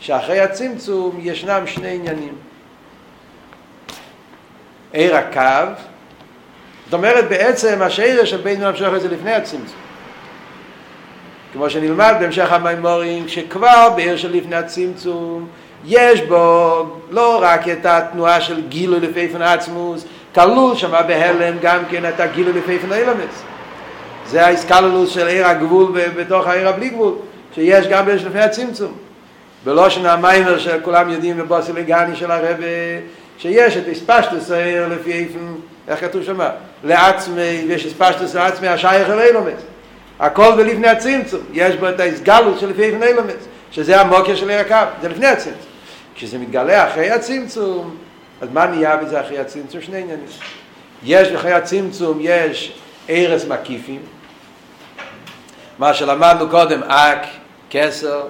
שאחרי 0.00 0.40
הצמצום 0.40 1.18
ישנם 1.22 1.62
שני 1.66 1.94
עניינים. 1.94 2.34
עיר 4.92 5.16
הקו, 5.16 5.72
זאת 6.84 6.94
אומרת 6.94 7.28
בעצם 7.28 7.82
השעיר 7.82 8.24
של 8.24 8.36
בין 8.36 8.62
המשוחס 8.62 9.02
זה 9.02 9.08
לפני 9.08 9.32
הצמצום. 9.32 9.76
כמו 11.52 11.70
שנלמד 11.70 12.14
בהמשך 12.20 12.52
המימורים, 12.52 13.28
שכבר 13.28 13.90
בעיר 13.96 14.28
לפני 14.30 14.56
הצמצום 14.56 15.48
יש 15.84 16.20
בו 16.20 16.84
לא 17.10 17.38
רק 17.42 17.68
את 17.68 17.86
התנועה 17.86 18.40
של 18.40 18.68
גילוי 18.68 19.00
לפי 19.00 19.28
פן 19.28 19.42
עצמוס, 19.42 20.04
כלול 20.34 20.76
שם 20.76 20.92
בהלם 21.06 21.56
גם 21.62 21.82
כן 21.90 22.08
את 22.08 22.20
הגילוי 22.20 22.52
לפי 22.52 22.78
פן 22.78 22.92
אילמס. 22.92 23.42
זה 24.26 24.46
ההסקללוס 24.46 25.10
של 25.10 25.26
עיר 25.26 25.46
הגבול 25.46 25.92
בתוך 26.16 26.46
העיר 26.46 26.68
הבלי 26.68 26.88
גבול, 26.88 27.14
שיש 27.54 27.86
גם 27.86 28.06
בעיר 28.06 28.28
לפני 28.28 28.40
הצמצום. 28.40 29.07
בלושן 29.64 30.06
המיימר 30.06 30.58
שכולם 30.58 31.10
יודעים 31.10 31.36
בבוסי 31.36 31.72
לגני 31.72 32.16
של 32.16 32.30
הרבה, 32.30 32.66
שיש 33.38 33.76
את 33.76 33.84
הספשטוס 33.92 34.50
העיר 34.50 34.88
לפי 34.88 35.12
איפן, 35.12 35.54
איך 35.88 36.00
כתוב 36.00 36.22
שם? 36.22 36.38
לעצמי, 36.84 37.64
ויש 37.68 37.86
הספשטוס 37.86 38.34
לעצמי 38.34 38.68
השייך 38.68 39.10
אל 39.10 39.20
אילמס. 39.20 39.62
הכל 40.20 40.52
בלפני 40.56 40.88
הצמצום, 40.88 41.40
יש 41.52 41.76
בו 41.76 41.88
את 41.88 42.00
ההסגלות 42.00 42.60
של 42.60 42.70
לפי 42.70 42.84
איפן 42.84 43.02
אילמס, 43.02 43.48
שזה 43.70 44.00
המוקר 44.00 44.34
של 44.34 44.50
עיר 44.50 44.60
הקו, 44.60 44.74
זה 45.02 45.08
לפני 45.08 45.26
הצמצום. 45.26 45.68
כשזה 46.14 46.38
מתגלה 46.38 46.88
אחרי 46.88 47.10
הצמצום, 47.10 47.96
אז 48.40 48.48
מה 48.52 48.66
נהיה 48.66 48.96
בזה 48.96 49.20
אחרי 49.20 49.38
הצמצום? 49.38 49.80
שני 49.80 49.96
עניינים. 49.96 50.26
יש 51.04 51.28
אחרי 51.28 51.52
הצמצום, 51.52 52.18
יש 52.20 52.78
ערס 53.08 53.44
מקיפים, 53.44 54.00
מה 55.78 55.94
שלמדנו 55.94 56.48
קודם, 56.50 56.82
אק, 56.82 57.26
כסר, 57.70 58.22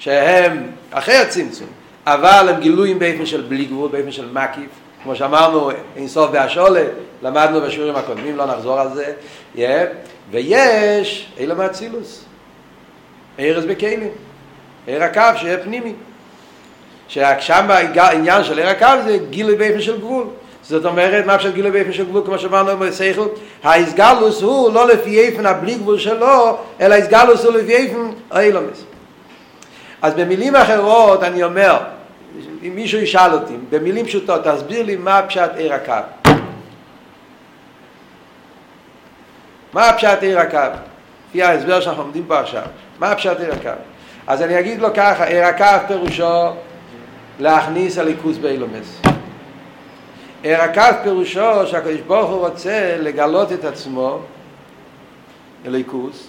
שהם 0.00 0.66
אחרי 0.90 1.16
הצמצום, 1.16 1.66
אבל 2.06 2.48
הם 2.48 2.60
גילויים 2.60 2.98
באופן 2.98 3.26
של 3.26 3.40
בלי 3.40 3.64
גבול, 3.64 3.90
באופן 3.90 4.12
של 4.12 4.28
מקיף, 4.32 4.70
כמו 5.02 5.16
שאמרנו 5.16 5.70
אינסוף 5.96 6.30
בהשולה, 6.30 6.84
למדנו 7.22 7.60
בשיעורים 7.60 7.96
הקודמים, 7.96 8.36
לא 8.36 8.46
נחזור 8.46 8.80
על 8.80 8.88
זה, 8.94 9.12
yeah. 9.56 9.60
ויש 10.30 11.32
אלה 11.40 11.54
מהצילוס, 11.54 12.24
ערס 13.38 13.64
בכלים, 13.64 14.08
ער 14.86 15.02
הקו 15.02 15.22
שיהיה 15.36 15.58
פנימי. 15.58 15.92
ששם 17.08 17.66
העניין 17.96 18.44
של 18.44 18.58
עיר 18.58 18.68
הקו 18.68 18.86
זה 19.04 19.18
גילוי 19.30 19.56
באופן 19.56 19.80
של 19.80 19.98
גבול. 19.98 20.26
זאת 20.62 20.84
אומרת, 20.84 21.26
מה 21.26 21.38
פשוט 21.38 21.54
גילוי 21.54 21.70
באופן 21.70 21.92
של 21.92 22.04
גבול, 22.04 22.22
כמו 22.26 22.38
שאמרנו 22.38 22.78
בסייכל, 22.78 23.26
ההסגלוס 23.62 24.42
הוא 24.42 24.72
לא 24.72 24.88
לפי 24.88 25.20
איפן 25.20 25.46
הבלי 25.46 25.74
גבול 25.74 25.98
שלו, 25.98 26.56
אלא 26.80 26.94
ההסגלוס 26.94 27.44
הוא 27.44 27.52
לפי 27.52 27.76
איפן 27.76 28.10
האילומס. 28.30 28.84
אז 30.02 30.14
במילים 30.14 30.56
אחרות 30.56 31.22
אני 31.22 31.42
אומר, 31.42 31.78
אם 32.62 32.72
מישהו 32.74 32.98
ישאל 32.98 33.32
אותי, 33.32 33.54
במילים 33.70 34.06
פשוטות, 34.06 34.44
תסביר 34.44 34.82
לי 34.82 34.96
מה 34.96 35.22
פשט 35.28 35.50
עיר 35.56 35.74
הקו. 35.74 35.92
מה 39.72 39.92
פשט 39.96 40.22
עיר 40.22 40.38
הקו? 40.38 40.58
לפי 41.28 41.42
ההסבר 41.42 41.80
שאנחנו 41.80 42.02
עומדים 42.02 42.24
פה 42.26 42.40
עכשיו. 42.40 42.62
מה 42.98 43.14
פשט 43.14 43.40
עיר 43.40 43.52
הקו? 43.52 43.70
אז 44.26 44.42
אני 44.42 44.60
אגיד 44.60 44.80
לו 44.80 44.88
ככה, 44.94 45.24
עיר 45.24 45.44
הקו 45.44 45.86
פירושו 45.88 46.50
להכניס 47.38 47.98
הליכוס 47.98 48.36
באילומס. 48.36 49.00
ערקת 50.44 50.94
פירושו 51.02 51.66
שהקדוש 51.66 52.00
ברוך 52.06 52.30
הוא 52.30 52.46
רוצה 52.46 52.96
לגלות 52.98 53.52
את 53.52 53.64
עצמו, 53.64 54.18
הליכוס, 55.64 56.28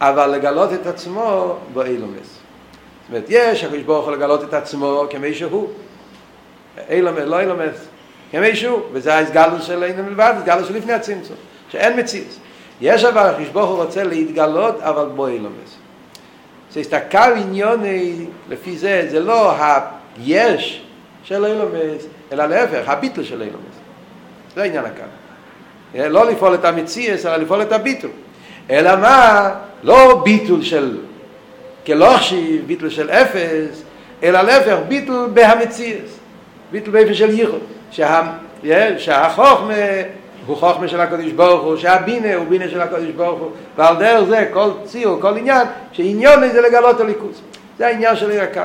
אבל 0.00 0.26
לגלות 0.26 0.72
את 0.72 0.86
עצמו 0.86 1.56
באילומס. 1.74 2.43
זאת 3.04 3.08
אומרת, 3.08 3.24
יש 3.28 3.64
הקדוש 3.64 3.82
ברוך 3.82 4.06
הוא 4.06 4.12
לגלות 4.12 4.44
את 4.44 4.54
עצמו 4.54 5.04
כמי 5.10 5.34
שהוא. 5.34 5.68
אילומס, 6.90 7.22
לא 7.24 7.40
אילומס, 7.40 7.86
כמי 8.32 8.56
שהוא, 8.56 8.80
וזה 8.92 9.14
ההסגלות 9.14 9.62
של 9.62 9.84
אין 9.84 10.00
מלבד, 10.00 10.34
הסגלות 10.36 10.70
לפני 10.70 10.92
הצמצום, 10.92 11.36
שאין 11.68 12.00
מציאות. 12.00 12.38
יש 12.80 13.04
אבל 13.04 13.22
הקדוש 13.22 13.48
ברוך 13.48 13.70
הוא 13.70 13.82
רוצה 13.82 14.04
להתגלות, 14.04 14.80
אבל 14.80 15.06
בו 15.06 15.26
אילומס. 15.26 15.76
זה 16.70 16.80
הסתכל 16.80 17.32
עניוני, 17.36 18.26
לפי 18.48 18.78
זה, 18.78 19.06
זה 19.10 19.20
לא 19.20 19.54
יש 20.22 20.82
של 21.24 21.44
אילומס, 21.44 22.06
אלא 22.32 22.46
להפך, 22.46 22.88
הביטל 22.88 23.24
של 23.24 23.42
אילומס. 23.42 23.74
זה 24.54 24.62
העניין 24.62 24.84
הקו. 24.84 26.08
לא 26.08 26.30
לפעול 26.30 26.54
את 26.54 26.64
המציאס, 26.64 27.26
אלא 27.26 27.36
לפעול 27.36 27.62
את 27.62 27.72
הביטול. 27.72 28.10
אלא 28.70 28.96
מה? 28.96 29.50
לא 29.82 30.22
ביטול 30.24 30.62
של 30.62 30.98
כלוכשי, 31.86 32.60
ביטול 32.66 32.90
של 32.90 33.10
אפס, 33.10 33.82
אלא 34.22 34.42
להפך, 34.42 34.76
ביטול 34.88 35.30
בהמציאס. 35.34 36.18
ביטול 36.72 36.92
באופן 36.92 37.14
של 37.14 37.30
ייחוד. 37.30 37.60
שה, 37.90 38.22
שהחוכמה 38.98 39.74
הוא 40.46 40.56
חוכמה 40.56 40.88
של 40.88 41.00
הקדוש 41.00 41.32
ברוך 41.32 41.62
הוא, 41.62 41.76
שהבינה 41.76 42.34
הוא 42.34 42.46
בינה 42.48 42.68
של 42.68 42.80
הקדוש 42.80 43.10
ברוך 43.16 43.40
הוא, 43.40 43.50
ועל 43.76 43.96
דרך 43.96 44.24
זה 44.24 44.48
כל 44.52 44.70
ציור, 44.84 45.20
כל 45.20 45.36
עניין, 45.36 45.66
שעניון 45.92 46.48
זה 46.48 46.60
לגלות 46.60 47.00
הליכוס. 47.00 47.40
זה 47.78 47.86
העניין 47.86 48.16
של 48.16 48.30
עיר 48.30 48.42
הקו. 48.42 48.60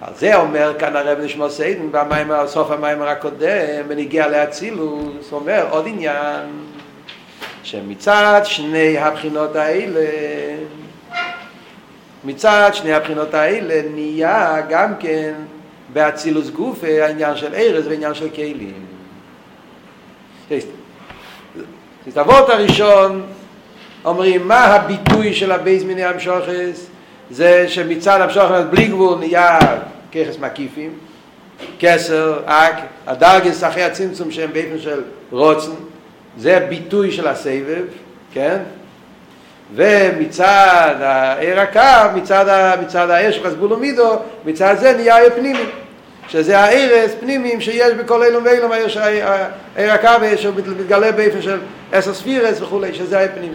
על 0.00 0.12
זה 0.16 0.36
אומר 0.36 0.74
כאן 0.78 0.96
הרב 0.96 1.18
נשמע 1.20 1.48
סיידן 1.48 1.92
במיימר, 1.92 2.46
סוף 2.46 2.70
המיימר 2.70 3.08
הקודם, 3.08 3.88
בניגיע 3.88 4.28
לאצילוס, 4.28 5.32
אומר 5.32 5.66
עוד 5.70 5.86
עניין, 5.86 6.46
שמצד 7.62 8.40
שני 8.44 8.98
הבחינות 8.98 9.56
האלה, 9.56 10.00
מצד 12.24 12.70
שני 12.72 12.92
הבחינות 12.92 13.34
האלה 13.34 13.80
נהיה 13.94 14.56
גם 14.68 14.92
כן 15.00 15.32
באצילוס 15.92 16.50
גוף 16.50 16.84
העניין 16.84 17.36
של 17.36 17.54
ארז 17.54 17.86
ועניין 17.86 18.14
של 18.14 18.28
כלים. 18.34 18.86
את 22.08 22.18
אבות 22.18 22.48
הראשון 22.48 23.22
אומרים 24.04 24.48
מה 24.48 24.64
הביטוי 24.64 25.34
של 25.34 25.52
הבייס 25.52 25.82
מיני 25.82 26.04
המשוחס 26.04 26.86
זה 27.30 27.68
שמצד 27.68 28.20
המשוחס 28.20 28.62
בלי 28.70 28.86
גבול 28.86 29.18
נהיה 29.18 29.58
ככס 30.12 30.38
מקיפים, 30.40 30.90
כסר, 31.78 32.40
אק, 32.46 32.74
הדרגס 33.06 33.64
אחרי 33.64 33.82
הצמצום 33.82 34.30
שהם 34.30 34.52
באופן 34.52 34.78
של 34.78 35.02
רוצן, 35.30 35.70
זה 36.38 36.66
ביטוי 36.68 37.12
של 37.12 37.28
הסבב, 37.28 37.84
כן? 38.32 38.58
ומצד 39.74 40.94
העיר 41.00 41.60
הקו, 41.60 41.80
מצד, 42.14 42.76
מצד 42.82 43.10
העיר 43.10 43.32
של 43.32 43.44
חסבולו 43.44 43.76
מידו, 43.76 44.16
מצד 44.44 44.74
זה 44.78 44.92
נהיה 44.96 45.16
העיר 45.16 45.30
פנימי, 45.36 45.64
שזה 46.28 46.58
הערס 46.58 47.10
פנימיים 47.20 47.60
שיש 47.60 47.94
בכל 47.94 48.22
אילום 48.22 48.44
ואילום, 48.44 48.72
העיר 48.72 49.92
הקו 49.92 50.08
שמתגלה 50.36 51.12
באופן 51.12 51.42
של 51.42 51.60
עשר 51.92 52.14
ספירס 52.14 52.60
וכולי, 52.60 52.94
שזה 52.94 53.18
העיר 53.18 53.30
פנימי. 53.34 53.54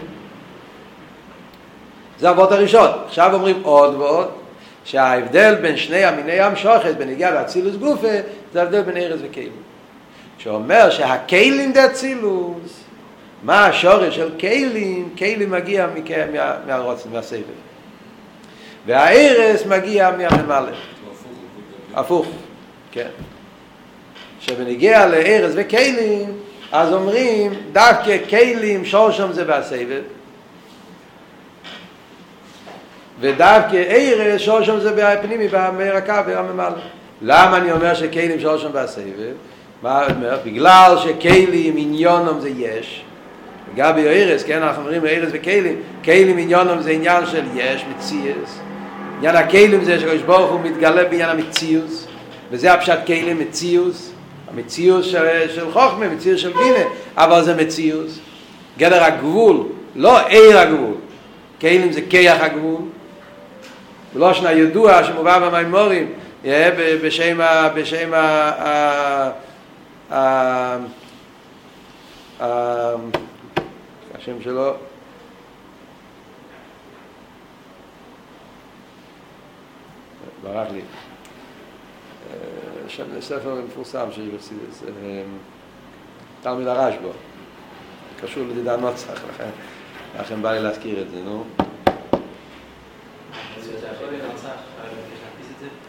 זה 2.18 2.30
אבות 2.30 2.52
הראשון. 2.52 2.88
עכשיו 3.06 3.34
אומרים 3.34 3.62
עוד 3.62 3.94
ועוד, 3.94 4.28
שההבדל 4.84 5.54
בין 5.54 5.76
שני 5.76 6.04
המיני 6.04 6.40
המשוכת, 6.40 6.94
בנגיעה 6.98 7.30
לאצילוס 7.30 7.76
גופה, 7.76 8.08
זה 8.52 8.60
ההבדל 8.60 8.82
בין 8.82 8.96
ארז 8.96 9.20
וכלים. 9.30 9.52
שאומר 10.38 10.90
שהכלים 10.90 11.72
דה 11.72 11.86
אצילוס, 11.86 12.85
מה 13.42 13.66
השורש 13.66 14.16
של 14.16 14.30
כלים? 14.40 15.08
כלים 15.18 15.50
מגיע 15.50 15.86
מהרוצן, 16.66 17.08
מהסבל. 17.12 17.40
והארס 18.86 19.66
מגיע 19.66 20.10
מהממלא. 20.10 20.72
הפוך, 21.94 22.26
כן. 22.92 23.08
שבנגיע 24.40 25.06
לארז 25.06 25.52
וכלים, 25.56 26.32
אז 26.72 26.92
אומרים, 26.92 27.52
דווקא 27.72 28.16
כלים 28.28 28.84
שורשם 28.84 29.32
זה 29.32 29.44
בסבב, 29.44 30.02
ודווקא 33.20 33.76
ארז 33.76 34.40
שורשם 34.40 34.80
זה 34.80 34.92
בפנימי, 34.96 35.48
במרקה, 35.48 36.22
בממלא. 36.22 36.76
למה 37.22 37.56
אני 37.56 37.72
אומר 37.72 37.94
שכלים 37.94 38.40
שורשם 38.40 38.72
בסבב? 38.72 39.32
מה 39.82 40.06
אומר? 40.06 40.38
בגלל 40.44 40.96
שכלים 40.98 41.74
עניונם 41.76 42.40
זה 42.40 42.48
יש, 42.48 43.04
גבי 43.76 44.08
ארז, 44.08 44.44
כן, 44.44 44.62
אנחנו 44.62 44.82
אומרים 44.82 45.06
ארז 45.06 45.28
וכלים, 45.32 45.76
כלים 46.04 46.38
עניונם 46.38 46.82
זה 46.82 46.90
עניין 46.90 47.26
של 47.26 47.44
יש, 47.54 47.84
מציאס, 47.96 48.58
עניין 49.18 49.36
הכלים 49.36 49.84
זה 49.84 50.00
שקדוש 50.00 50.22
ברוך 50.22 50.50
הוא 50.50 50.60
מתגלה 50.60 51.04
בעניין 51.04 51.28
המציאוס, 51.28 52.06
וזה 52.50 52.72
הפשט 52.72 52.98
כלים 53.06 53.38
מציאוס, 53.38 54.12
המציאוס 54.52 55.06
של, 55.06 55.26
של 55.54 55.70
חוכמה, 55.72 56.08
מציאוס 56.08 56.40
של 56.40 56.52
בינה, 56.52 56.88
אבל 57.16 57.42
זה 57.42 57.54
מציאוס, 57.54 58.18
גדר 58.78 59.04
הגבול, 59.04 59.66
לא 59.94 60.26
עיר 60.26 60.58
הגבול, 60.58 60.94
כלים 61.60 61.92
זה 61.92 62.00
כיח 62.10 62.40
הגבול, 62.40 62.80
ולא 64.14 64.34
שנה 64.34 64.52
ידוע 64.52 65.04
שמובא 65.04 65.38
במימורים, 65.38 66.12
בשם 67.02 67.40
ה... 67.40 67.68
בשם 67.74 68.14
ה... 70.10 70.50
השם 74.28 74.42
שלו. 74.42 74.74
ברח 80.42 80.68
לי. 80.72 80.80
שם 82.88 83.20
ספר 83.20 83.54
מפורסם 83.54 84.12
שיש 84.12 84.28
בחסידס 84.28 84.82
תלמיד 86.42 86.66
הרשב"א. 86.66 87.08
קשור 88.20 88.42
לדידה 88.42 88.76
נוצח 88.76 89.24
לכן 89.28 89.50
לכן 90.20 90.42
בא 90.42 90.52
לי 90.52 90.60
להזכיר 90.62 91.02
את 91.02 91.10
זה 91.10 91.22
נו. 91.24 91.44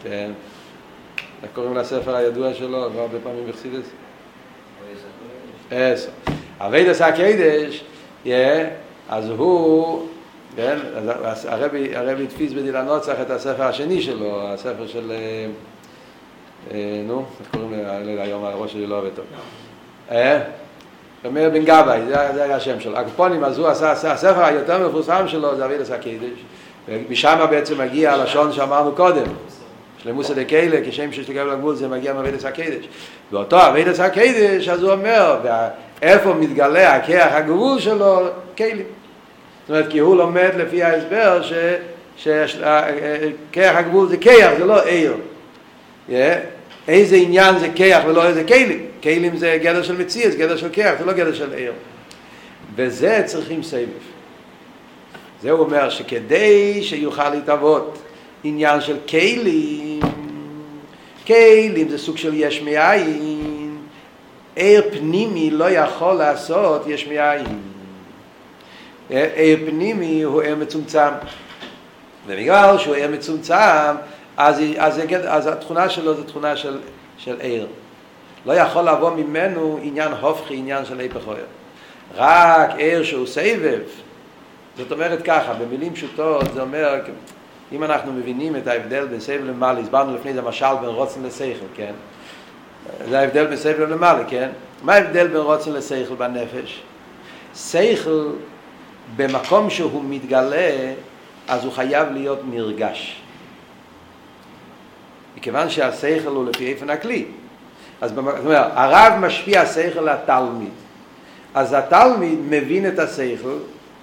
כן. 0.02 0.30
קוראים 1.54 1.76
לספר 1.76 2.16
הידוע 2.16 2.54
שלו 2.54 2.88
כבר 2.92 3.00
הרבה 3.00 3.18
פעמים 3.22 3.46
בחסידס 3.48 3.86
עשר. 5.70 6.10
אבי 6.60 6.90
דסה 6.90 7.12
קדש 7.12 7.84
אז 9.08 9.30
הוא 9.30 10.08
כן? 10.56 10.78
אז 11.24 11.46
הרבי, 11.46 11.96
הרבי 11.96 12.26
תפיס 12.26 12.52
בדילה 12.52 12.82
נוצח 12.82 13.14
את 13.22 13.30
הספר 13.30 13.62
השני 13.62 14.02
שלו, 14.02 14.52
הספר 14.52 14.86
של, 14.86 15.12
נו, 17.06 17.24
איך 17.40 17.48
קוראים 17.50 17.72
לזה 17.72 18.22
היום, 18.22 18.44
הראש 18.44 18.72
שלי 18.72 18.86
לא 18.86 18.98
עובד 18.98 19.10
טוב. 19.14 19.24
אומר 21.24 21.50
בן 21.50 21.64
גבאי, 21.64 22.00
זה, 22.08 22.44
היה 22.44 22.56
השם 22.56 22.80
שלו. 22.80 22.98
הקופונים, 22.98 23.44
אז 23.44 23.58
הוא 23.58 23.68
עשה, 23.68 24.12
הספר 24.12 24.44
היותר 24.44 24.88
מפורסם 24.88 25.28
שלו 25.28 25.56
זה 25.56 25.64
אבידס 25.64 25.90
הקדש, 25.90 26.44
ומשם 26.88 27.46
בעצם 27.50 27.78
מגיע 27.78 28.12
הלשון 28.12 28.52
שאמרנו 28.52 28.92
קודם, 28.92 29.26
שלמוסא 30.02 30.34
דקיילה, 30.34 30.78
כשם 30.84 31.12
שיש 31.12 31.30
לקבל 31.30 31.52
לגבול, 31.52 31.74
זה 31.74 31.88
מגיע 31.88 32.12
מאבידס 32.12 32.44
הקדש. 32.44 32.88
ואותו 33.32 33.66
אבידס 33.66 34.00
הקדש, 34.00 34.68
אז 34.68 34.82
הוא 34.82 34.92
אומר, 34.92 35.36
איפה 36.02 36.34
מתגלה 36.34 36.96
הכיח 36.96 37.32
הגבול 37.32 37.80
שלו? 37.80 38.20
קיילים. 38.54 38.86
זאת 39.66 39.70
אומרת, 39.70 39.90
כי 39.90 39.98
הוא 39.98 40.16
לומד 40.16 40.50
לפי 40.56 40.82
ההסבר 40.82 41.42
שכיח 42.16 43.76
הגבול 43.76 44.08
זה 44.08 44.16
כיח, 44.16 44.50
זה 44.58 44.64
לא 44.64 44.84
עיר. 44.84 45.14
איזה 46.88 47.16
עניין 47.16 47.58
זה 47.58 47.68
כיח 47.74 48.02
ולא 48.06 48.26
איזה 48.26 48.44
כלים. 48.44 48.86
כלים 49.02 49.36
זה 49.36 49.58
גדר 49.62 49.82
של 49.82 49.96
מציאס, 49.96 50.34
גדר 50.34 50.56
של 50.56 50.68
כיח, 50.68 50.94
זה 50.98 51.04
לא 51.04 51.12
גדר 51.12 51.34
של 51.34 51.52
עיר. 51.52 51.72
וזה 52.76 53.22
צריכים 53.26 53.62
סבב. 53.62 53.88
זה 55.42 55.50
הוא 55.50 55.60
אומר 55.60 55.90
שכדי 55.90 56.82
שיוכל 56.82 57.30
להתאבות 57.30 57.98
עניין 58.44 58.80
של 58.80 58.96
כלים, 59.08 60.00
כלים 61.26 61.88
זה 61.88 61.98
סוג 61.98 62.16
של 62.16 62.34
יש 62.34 62.62
מאין, 62.62 63.57
עיר 64.58 64.82
פנימי 64.90 65.50
לא 65.50 65.70
יכול 65.70 66.14
לעשות 66.14 66.86
יש 66.86 67.06
מאין. 67.06 67.46
עיר 69.10 69.58
פנימי 69.66 70.22
הוא 70.22 70.42
עיר 70.42 70.56
מצומצם. 70.56 71.08
ובגלל 72.26 72.78
שהוא 72.78 72.94
עיר 72.94 73.10
מצומצם, 73.10 73.94
אז, 74.36 74.62
אז, 74.78 75.00
אז 75.28 75.46
התכונה 75.46 75.88
שלו 75.88 76.14
זו 76.14 76.22
תכונה 76.22 76.56
של, 76.56 76.78
של 77.18 77.40
עיר. 77.40 77.66
לא 78.46 78.52
יכול 78.52 78.82
לבוא 78.82 79.10
ממנו 79.10 79.78
עניין 79.82 80.12
הופכי, 80.12 80.54
עניין 80.56 80.84
של 80.84 81.00
היפך 81.00 81.28
עיר. 81.28 81.46
רק 82.16 82.70
עיר 82.76 83.04
שהוא 83.04 83.26
סבב, 83.26 83.80
זאת 84.76 84.92
אומרת 84.92 85.22
ככה, 85.22 85.52
במילים 85.54 85.94
פשוטות 85.94 86.44
זה 86.54 86.60
אומר, 86.60 87.00
אם 87.72 87.84
אנחנו 87.84 88.12
מבינים 88.12 88.56
את 88.56 88.66
ההבדל 88.66 89.06
בין 89.06 89.20
סבב 89.20 89.44
למעלה, 89.44 89.80
הסברנו 89.80 90.14
לפני 90.14 90.34
זה 90.34 90.42
משל 90.42 90.74
בין 90.80 90.90
רוצן 90.90 91.22
לשכל, 91.22 91.66
כן? 91.74 91.92
זה 93.08 93.20
ההבדל 93.20 93.46
בין 93.46 93.56
סבב 93.56 93.80
למעלה, 93.80 94.24
כן? 94.28 94.48
מה 94.82 94.94
ההבדל 94.94 95.26
בין 95.26 95.36
רוצן 95.36 95.72
לשכל 95.72 96.14
בנפש? 96.14 96.82
שכל 97.56 98.30
במקום 99.16 99.70
שהוא 99.70 100.04
מתגלה, 100.08 100.92
אז 101.48 101.64
הוא 101.64 101.72
חייב 101.72 102.12
להיות 102.12 102.40
נרגש. 102.50 103.22
מכיוון 105.36 105.70
שהשכל 105.70 106.28
הוא 106.28 106.48
לפי 106.48 106.66
איפן 106.66 106.90
הכלי. 106.90 107.24
אז 108.00 108.10
זאת 108.10 108.18
אומרת, 108.18 108.70
הרב 108.74 109.12
משפיע 109.20 109.60
השכל 109.60 110.00
לתלמיד. 110.00 110.70
אז 111.54 111.72
התלמיד 111.72 112.38
מבין 112.48 112.88
את 112.88 112.98
השכל, 112.98 113.56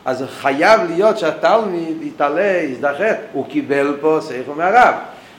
אז 0.05 0.25
חייב 0.29 0.81
להיות 0.83 1.17
שהתלמיד 1.17 2.01
יתעלה, 2.01 2.61
יזדחך, 2.63 3.13
הוא 3.33 3.45
קיבל 3.49 3.97
פה 4.01 4.19
שכל 4.21 4.53
מהרב. 4.55 4.95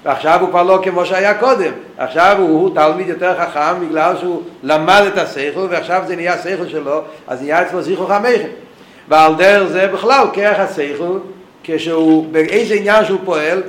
ועכשיו 0.06 0.40
הוא 0.40 0.48
כבר 0.48 0.62
לא 0.62 0.78
כמו 0.82 1.06
שהיה 1.06 1.34
קודם, 1.34 1.72
עכשיו 1.98 2.36
הוא, 2.38 2.48
הוא 2.48 2.74
תלמיד 2.74 3.08
יותר 3.08 3.34
חכם 3.38 3.88
בגלל 3.88 4.16
שהוא 4.20 4.42
למד 4.62 5.02
את 5.06 5.18
השכל 5.18 5.66
ועכשיו 5.70 6.02
זה 6.06 6.16
נהיה 6.16 6.34
השכל 6.34 6.68
שלו, 6.68 7.02
אז 7.28 7.42
נהיה 7.42 7.62
אצלו 7.62 7.82
זכרו 7.82 8.06
חמכם. 8.06 8.48
ועל 9.08 9.34
דרך 9.34 9.68
זה 9.68 9.86
בכלל 9.86 10.26
כרך 10.32 10.60
השכל, 10.60 11.18
כשהוא, 11.64 12.26
באיזה 12.32 12.74
עניין 12.74 13.04
שהוא 13.04 13.18
פועל, 13.24 13.62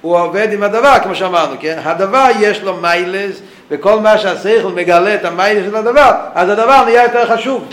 הוא 0.00 0.18
עובד 0.18 0.48
עם 0.52 0.62
הדבר, 0.62 0.94
כמו 1.02 1.14
שאמרנו, 1.14 1.54
כן? 1.60 1.78
הדבר 1.84 2.26
יש 2.40 2.62
לו 2.62 2.76
מיילס, 2.76 3.40
וכל 3.70 4.00
מה 4.00 4.18
שהשכל 4.18 4.68
מגלה 4.74 5.14
את 5.14 5.24
המיילס 5.24 5.66
של 5.66 5.76
הדבר, 5.76 6.10
אז 6.34 6.48
הדבר 6.48 6.84
נהיה 6.84 7.02
יותר 7.02 7.36
חשוב. 7.36 7.64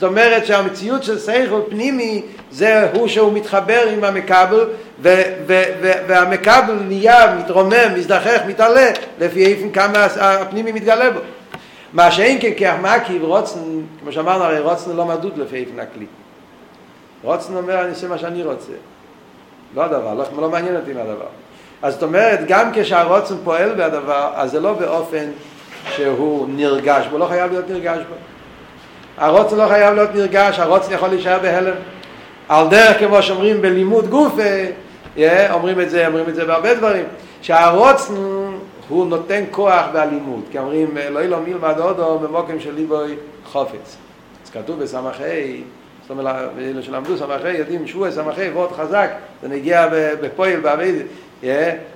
זאת 0.00 0.08
אומרת 0.08 0.46
שהמציאות 0.46 1.02
של 1.02 1.18
שכל 1.18 1.60
פנימי 1.68 2.22
זה 2.50 2.90
הוא 2.92 3.08
שהוא 3.08 3.32
מתחבר 3.32 3.88
עם 3.92 4.04
המקבל 4.04 4.68
ו- 5.02 5.22
ו- 5.46 5.62
ו- 5.80 5.92
והמקבל 6.06 6.74
נהיה, 6.88 7.34
מתרומם, 7.34 7.94
מזדחך, 7.94 8.40
מתעלה 8.46 8.90
לפי 9.18 9.46
איפן 9.46 9.70
כמה 9.70 10.06
הפנימי 10.20 10.72
מתגלה 10.72 11.10
בו. 11.10 11.20
מה 11.92 12.10
שאין 12.10 12.38
כן 12.40 12.50
כהמקיב 12.56 13.24
רוצן, 13.24 13.60
כמו 14.00 14.12
שאמרנו 14.12 14.44
הרי 14.44 14.60
רוצן 14.60 14.96
לא 14.96 15.04
מדוד 15.04 15.38
לפי 15.38 15.56
איפן 15.56 15.80
הכלי. 15.80 16.06
רוצן 17.22 17.56
אומר 17.56 17.80
אני 17.80 17.90
עושה 17.90 18.08
מה 18.08 18.18
שאני 18.18 18.42
רוצה. 18.42 18.72
לא 19.74 19.84
הדבר, 19.84 20.14
לא, 20.14 20.24
לא 20.38 20.50
מעניין 20.50 20.76
אותי 20.76 20.92
מהדבר. 20.92 21.26
אז 21.82 21.94
זאת 21.94 22.02
אומרת, 22.02 22.40
גם 22.48 22.70
כשהרוצן 22.74 23.34
פועל 23.44 23.74
בהדבר, 23.74 24.30
אז 24.34 24.50
זה 24.50 24.60
לא 24.60 24.72
באופן 24.72 25.30
שהוא 25.96 26.48
נרגש 26.48 27.06
בו, 27.06 27.18
לא 27.18 27.26
חייב 27.26 27.52
להיות 27.52 27.70
נרגש 27.70 27.98
בו. 28.08 28.29
הרוצן 29.16 29.56
לא 29.56 29.68
חייב 29.68 29.94
להיות 29.94 30.14
נרגש, 30.14 30.58
הרוצן 30.58 30.92
יכול 30.94 31.08
להישאר 31.08 31.38
בהלם. 31.42 31.74
על 32.48 32.68
דרך 32.68 32.98
כמו 32.98 33.22
שאומרים 33.22 33.62
בלימוד 33.62 34.08
גוף, 34.08 34.32
yeah, 35.16 35.52
אומרים 35.52 35.80
את 35.80 35.90
זה, 35.90 36.06
אומרים 36.06 36.28
את 36.28 36.34
זה 36.34 36.44
בהרבה 36.44 36.74
דברים, 36.74 37.04
שהרוצן 37.42 38.14
הוא 38.88 39.06
נותן 39.06 39.44
כוח 39.50 39.84
באלימות, 39.92 40.44
כי 40.50 40.58
אומרים 40.58 40.96
לא 41.10 41.20
ילום 41.20 41.46
ילמד 41.46 41.78
הודו 41.78 42.18
במוקם 42.18 42.60
של 42.60 42.74
ליבוי 42.74 43.16
חופץ. 43.44 43.96
אז 44.44 44.50
כתוב 44.50 44.82
בסמכי, 44.82 45.62
זאת 46.02 46.10
אומרת, 46.10 46.36
אלה 46.58 46.82
שלמדו 46.82 47.16
סמכי, 47.16 47.52
יודעים 47.52 47.86
שבוע 47.86 48.10
סמכי 48.10 48.48
ועוד 48.48 48.72
חזק, 48.72 49.10
זה 49.42 49.48
נגיע 49.48 49.88
בפועל 50.20 50.60
בעביד, 50.60 50.96
yeah, 51.42 51.46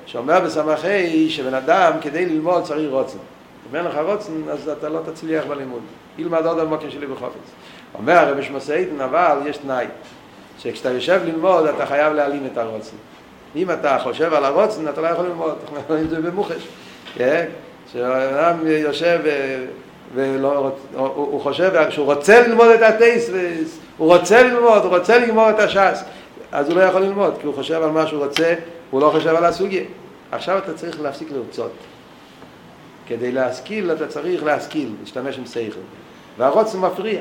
שאומר 0.07 0.40
בסמכי 0.40 1.31
שבן 1.31 1.55
אדם 1.55 1.92
כדי 2.00 2.27
ללמוד 2.27 2.62
צריך 2.62 2.90
רוצן. 2.90 3.18
אם 3.70 3.77
אין 3.77 3.85
לך 3.85 3.98
רוצן, 4.07 4.33
אז 4.53 4.68
אתה 4.68 4.88
לא 4.88 5.00
תצליח 5.12 5.44
בלימוד. 5.48 5.83
ילמד 6.18 6.46
עוד 6.46 6.59
על 6.59 6.66
מוקר 6.66 6.90
שלי 6.90 7.07
בחופץ. 7.07 7.50
אומר 7.94 8.12
הרב 8.12 8.42
שמסעיתן, 8.42 9.00
אבל 9.00 9.38
יש 9.46 9.57
תנאי. 9.57 9.87
שכשאתה 10.59 10.90
יושב 10.90 11.20
ללמוד 11.24 11.66
אתה 11.66 11.87
חייב 11.87 12.12
להעלים 12.12 12.48
את 12.53 12.59
הרוצן. 12.59 12.96
אם 13.57 13.70
אתה 13.70 13.98
חושב 14.03 14.35
על 14.35 14.44
הרוצן 14.44 14.88
אתה 14.88 15.00
לא 15.00 15.07
יכול 15.07 15.27
ללמוד, 15.27 15.55
את 16.03 16.11
זה 16.11 16.20
במוחש. 16.20 16.66
כן? 17.14 17.44
שאדם 17.92 18.66
יושב 18.66 19.20
ולא, 20.14 20.72
הוא, 20.94 21.07
הוא 21.07 21.40
חושב 21.40 21.90
שהוא 21.90 22.07
רוצה 22.07 22.46
ללמוד 22.46 22.68
את 22.68 22.83
הטייס, 22.83 23.31
הוא 23.96 24.14
רוצה 24.14 24.42
ללמוד, 24.42 24.83
הוא 24.83 24.96
רוצה 24.96 25.18
לגמור 25.18 25.50
את 25.50 25.59
הש"ס, 25.59 26.05
אז 26.53 26.68
הוא 26.68 26.77
לא 26.77 26.83
יכול 26.83 27.03
ללמוד, 27.03 27.35
כי 27.40 27.46
הוא 27.46 27.55
חושב 27.55 27.83
על 27.83 27.90
מה 27.90 28.07
שהוא 28.07 28.24
רוצה, 28.24 28.55
הוא 28.90 29.00
לא 29.00 29.11
חושב 29.11 29.35
על 29.35 29.44
הסוגיה. 29.44 29.83
עכשיו 30.33 30.59
אתה 30.59 30.74
צריך 30.74 31.00
להפסיק 31.00 31.29
לרצות. 31.33 31.72
כדי 33.07 33.33
להשכיל 33.33 33.92
אתה 33.92 34.07
צריך 34.07 34.44
להשכיל, 34.44 34.92
להשתמש 35.00 35.38
עם 35.38 35.46
שכל. 35.46 35.81
והרוצן 36.38 36.79
מפריע, 36.79 37.20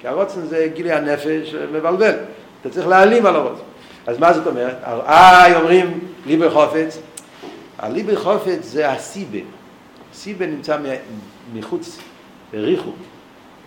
כי 0.00 0.08
הרוצן 0.08 0.46
זה 0.46 0.68
גילי 0.74 0.92
הנפש 0.92 1.54
מבלבל, 1.72 2.14
אתה 2.60 2.70
צריך 2.70 2.86
להעלים 2.86 3.26
על 3.26 3.36
הרוצן. 3.36 3.62
אז 4.06 4.18
מה 4.18 4.32
זאת 4.32 4.46
אומרת? 4.46 4.76
אה, 4.84 5.58
אומרים 5.60 6.00
ליבר 6.26 6.50
חופץ, 6.50 6.98
הליבר 7.78 8.16
חופץ 8.16 8.58
זה 8.62 8.90
הסיבה. 8.90 9.38
סיבה 10.14 10.46
נמצא 10.46 10.78
מחוץ, 11.54 11.98
בריחו. 12.52 12.90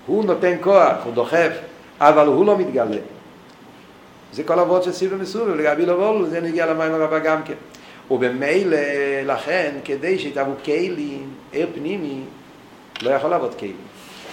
הוא 0.06 0.26
נותן 0.26 0.56
כוח, 0.62 0.96
הוא 1.04 1.14
דוחף, 1.14 1.52
אבל 2.00 2.28
הוא 2.28 2.46
לא 2.46 2.58
מתגלה. 2.58 2.98
זה 4.34 4.44
כל 4.44 4.60
אבות 4.60 4.84
של 4.84 4.92
סיבה 4.92 5.18
מסובב, 5.18 5.56
לגבי 5.56 5.86
לבולו, 5.86 6.26
זה 6.26 6.42
נגיע 6.42 6.66
למים 6.66 6.94
הרבה 6.94 7.20
גם 7.20 7.44
כן. 7.44 7.54
ובמילא, 8.12 8.78
לכן, 9.26 9.76
כדי 9.86 10.20
שיתאבו 10.20 10.52
כלים, 10.66 11.30
עיר 11.52 11.68
פנימי, 11.74 12.22
לא 13.02 13.10
יכול 13.10 13.30
לעבוד 13.30 13.56
כלים. 13.56 13.76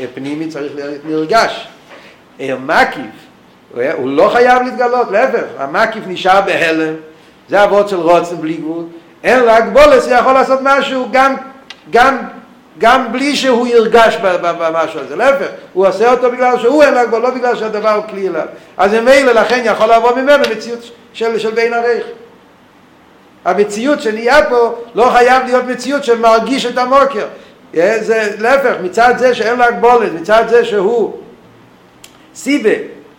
עיר 0.00 0.08
פנימי 0.14 0.48
צריך 0.48 0.72
להיות 0.74 1.04
נרגש. 1.04 1.68
עיר 2.38 2.56
מקיף, 2.56 3.84
הוא 3.94 4.08
לא 4.08 4.30
חייב 4.32 4.62
להתגלות, 4.62 5.10
להפך, 5.10 5.44
המקיף 5.58 6.04
נשאר 6.06 6.40
בהלם, 6.40 6.94
זה 7.48 7.64
אבות 7.64 7.88
של 7.88 7.96
רוצן 7.96 8.36
בלי 8.36 8.54
גבול, 8.54 8.84
אין 9.24 9.42
רק 9.46 9.64
בולס 9.72 10.08
יכול 10.10 10.32
לעשות 10.32 10.58
משהו 10.62 11.08
גם, 11.12 11.34
גם, 11.90 12.18
גם 12.78 13.12
בלי 13.12 13.36
שהוא 13.36 13.66
ירגש 13.66 14.16
במשהו 14.42 15.00
הזה, 15.00 15.16
להפך, 15.16 15.46
הוא 15.72 15.86
עושה 15.86 16.10
אותו 16.10 16.30
בגלל 16.30 16.58
שהוא 16.58 16.82
אין 16.82 16.94
רק 16.94 17.08
לא 17.12 17.30
בגלל 17.30 17.56
שהדבר 17.56 17.90
הוא 17.90 18.04
כלי 18.10 18.28
אליו. 18.28 18.46
אז 18.76 18.94
ממילא 18.94 19.32
לכן 19.32 19.62
יכול 19.64 19.86
לעבור 19.86 20.14
ממנו 20.14 20.44
מציאות 20.50 20.90
של, 21.12 21.38
של 21.38 21.50
בין 21.50 21.74
הרייך. 21.74 22.04
המציאות 23.44 24.02
שנהיה 24.02 24.44
פה 24.50 24.74
לא 24.94 25.10
חייב 25.10 25.42
להיות 25.44 25.64
מציאות 25.64 26.04
שמרגיש 26.04 26.66
את 26.66 26.78
המוקר. 26.78 27.26
זה 27.74 28.30
להפך, 28.38 28.74
מצד 28.82 29.14
זה 29.18 29.34
שאין 29.34 29.58
לו 29.58 29.64
הגבולת, 29.64 30.12
מצד 30.12 30.44
זה 30.48 30.64
שהוא 30.64 31.16
סיבה, 32.34 32.70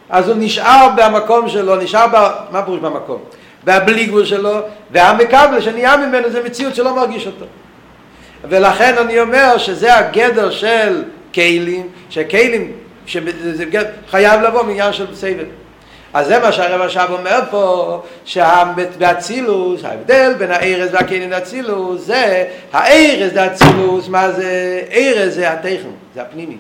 אז 0.10 0.30
הוא 0.30 0.36
נשאר 0.40 0.88
במקום 0.96 1.50
שלו, 1.50 1.76
נשאר, 1.76 2.08
ב... 2.08 2.30
מה 2.52 2.64
פירוש 2.64 2.80
במקום? 2.80 3.22
בבלי 3.64 4.06
גבול 4.06 4.26
שלו, 4.26 4.60
והמקבל 4.92 5.62
שנהיה 5.62 5.98
ממנו 5.98 6.30
זה 6.30 6.44
מציאות 6.44 6.76
שלא 6.76 6.96
מרגיש 6.96 7.28
אותו. 7.28 7.46
ולכן 8.50 8.98
אני 8.98 9.20
אומר 9.20 9.58
שזה 9.58 9.96
הגדר 9.96 10.52
של 10.52 11.04
כלים, 11.34 11.88
שכלים, 12.10 12.72
שזה 13.06 13.66
חייב 14.10 14.42
לבוא 14.42 14.64
מעניין 14.64 14.94
של 14.94 15.16
סבב. 15.16 15.46
אז 16.13 16.28
זה 16.28 16.39
מה 16.39 16.52
שהרב 16.52 16.82
עכשיו 16.82 17.13
אומר 17.13 17.39
פה, 17.52 18.02
שבאצילוס, 18.26 19.84
ההבדל 19.84 20.34
בין 20.38 20.52
הארז 20.52 20.93
והקניין 20.93 21.30
לאצילוס, 21.30 22.02
זה 22.02 22.45
הארז 22.74 23.34
לאצילוס, 23.34 24.08
מה 24.08 24.32
זה? 24.32 24.82
ארז 24.93 25.36
זה 25.36 25.52
הטכן, 25.52 25.89
זה 26.15 26.21
הפנימי. 26.21 26.58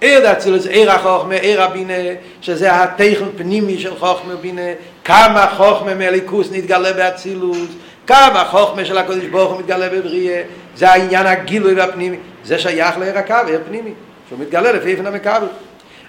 עיר 0.00 0.20
דאצילוס, 0.20 0.66
עיר 0.66 0.92
החוכמה, 0.92 1.34
עיר 1.34 1.62
הבינה, 1.62 1.92
שזה 2.40 2.72
הטכן 2.72 3.24
פנימי 3.36 3.78
של 3.78 3.96
חוכמה 3.96 4.34
ובינה, 4.34 4.62
כמה 5.04 5.46
חוכמה 5.56 5.94
מליכוס 5.94 6.48
נתגלה 6.52 6.92
באצילוס, 6.92 7.68
כמה 8.06 8.44
חוכמה 8.50 8.84
של 8.84 8.98
הקודש 8.98 9.24
ברוך 9.24 9.52
הוא 9.52 9.60
מתגלה 9.60 9.88
בבריאה, 9.88 10.42
זה 10.76 10.90
העניין 10.90 11.26
הגילוי 11.26 11.74
והפנימי, 11.74 12.16
זה 12.44 12.58
שייך 12.58 12.98
לעיר 12.98 13.18
הקו, 13.18 13.34
עיר 13.46 13.60
פנימי, 13.68 13.92
שהוא 14.28 14.38
מתגלה 14.38 14.72
לפי 14.72 14.90
איפן 14.90 15.06
המקבל. 15.06 15.46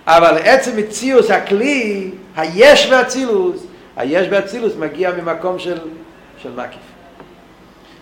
אבל 0.07 0.37
עצם 0.43 0.77
מציאוס 0.77 1.31
הכלי, 1.31 2.11
היש 2.35 2.87
באצילוס, 2.87 3.63
היש 3.97 4.27
באצילוס 4.27 4.73
מגיע 4.79 5.11
ממקום 5.11 5.59
של, 5.59 5.77
של 6.37 6.49
מקיף. 6.55 6.79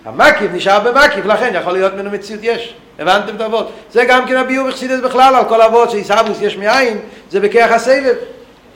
המקיף 0.06 0.52
נשאר 0.54 0.80
במקיף, 0.80 1.26
לכן 1.26 1.52
יכול 1.56 1.74
להיות 1.74 1.94
ממנו 1.94 2.10
מציאות 2.10 2.40
יש. 2.44 2.74
הבנתם 3.00 3.36
את 3.36 3.42
אבות? 3.42 3.72
זה 3.92 4.06
גם 4.06 4.28
כן 4.28 4.38
הביאור 4.38 4.68
בחסידס 4.68 5.00
בכלל, 5.00 5.36
על 5.36 5.46
כל 5.46 5.62
אבות 5.62 5.92
שעיסאוווס 5.92 6.42
יש 6.42 6.58
מאין, 6.58 6.98
זה 7.32 7.40
בכיח 7.40 7.72
הסבב. 7.72 8.16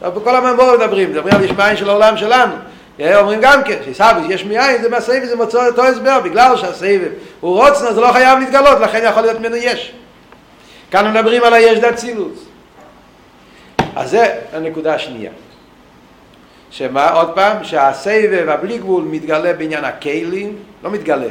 בכל 0.02 0.36
הממבור 0.36 0.78
מדברים, 0.78 1.12
מדברים 1.12 1.36
על 1.36 1.44
יש 1.44 1.52
מאין 1.52 1.78
של 1.78 1.90
העולם 1.90 2.18
שלנו. 2.18 2.54
אומרים 3.00 3.40
גם 3.42 3.64
כן, 3.64 3.78
שעיסאוווס 3.84 4.26
יש 4.30 4.46
מאין, 4.46 4.82
זה 4.82 4.90
מהסבב, 4.90 5.26
זה 5.26 5.36
מצוא 5.36 5.68
אותו 5.68 5.84
הסבר, 5.84 6.20
בגלל 6.20 6.58
שהסבב 6.58 7.10
הוא 7.40 7.64
רוצנה, 7.64 7.94
זה 7.94 8.02
לא 8.02 8.12
חייב 8.12 8.40
להתגלות, 8.40 8.80
לכן 8.80 9.02
יכול 9.04 9.22
להיות 9.22 9.40
ממנו 9.40 9.56
יש. 9.56 9.94
כאן 10.92 11.12
מדברים 11.14 11.44
על 11.44 11.54
היש 11.54 11.80
דאצילוס. 11.80 12.40
אז 13.96 14.10
זה 14.10 14.42
הנקודה 14.54 14.96
השנייה. 14.96 15.32
שמה 16.72 17.12
עוד 17.12 17.36
פעם? 17.36 17.64
שהסבב 17.64 18.50
הבלי 18.50 18.78
גבול 18.78 19.04
מתגלה 19.04 19.54
בעניין 19.54 19.84
הכלים, 19.84 20.58
לא 20.84 20.92
מתגלה, 20.92 21.30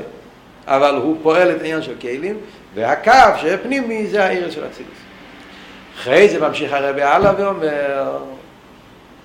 אבל 0.66 0.94
הוא 0.94 1.16
פועל 1.22 1.50
את 1.50 1.60
העניין 1.60 1.82
של 1.82 1.94
כלים, 2.00 2.36
והקו 2.74 3.12
שפנימי 3.40 4.06
זה 4.06 4.24
העיר 4.24 4.50
של 4.50 4.64
הצילוס. 4.64 4.98
אחרי 5.94 6.28
זה 6.28 6.40
ממשיך 6.48 6.72
הרבי 6.72 7.02
הלאה 7.02 7.32
ואומר, 7.38 8.18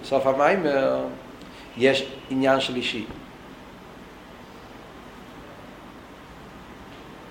בסוף 0.01 0.27
המיימר, 0.27 0.99
יש 1.77 2.05
עניין 2.29 2.59
שלישי. 2.59 3.05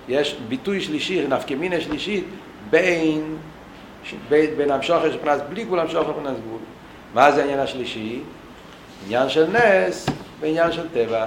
יש 0.09 0.37
ביטוי 0.49 0.81
שלישי, 0.81 1.27
נפקמינה 1.29 1.81
שלישית, 1.81 2.25
בין, 2.71 3.37
בין, 4.29 4.71
המשוכר 4.71 5.13
של 5.13 5.19
פנס 5.19 5.41
בלי 5.49 5.65
גבול 5.65 5.81
המשוכר 5.81 6.05
של 6.05 6.13
פנס 6.13 6.37
גבול. 6.47 6.61
מה 7.15 7.33
זה 7.33 7.41
העניין 7.41 7.59
השלישי? 7.59 8.21
עניין 9.07 9.29
של 9.29 9.47
נס 9.51 10.07
ועניין 10.41 10.73
של 10.73 10.89
טבע. 10.89 11.27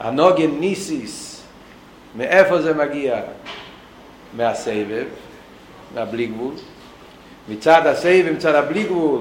הנוגן 0.00 0.50
ניסיס, 0.50 1.42
מאיפה 2.16 2.62
זה 2.62 2.74
מגיע? 2.74 3.20
מהסבב, 4.36 5.04
מהבלי 5.94 6.26
גבול. 6.26 6.54
מצד 7.48 7.86
הסבב, 7.86 8.32
מצד 8.36 8.54
הבלי 8.54 8.82
גבול, 8.82 9.20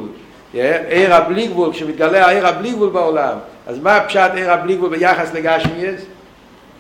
עיר 0.54 1.14
הבלי 1.14 1.48
גבול, 1.48 1.74
כשמתגלה 1.74 2.26
העיר 2.26 2.48
הבלי 2.48 2.72
גבול 2.72 2.90
בעולם, 2.90 3.38
אז 3.68 3.80
מה 3.80 4.00
פשט 4.08 4.32
עיר 4.36 4.52
הבלי 4.52 4.76
גבול 4.76 4.90
ביחס 4.90 5.34
לגשמיאס? 5.34 6.02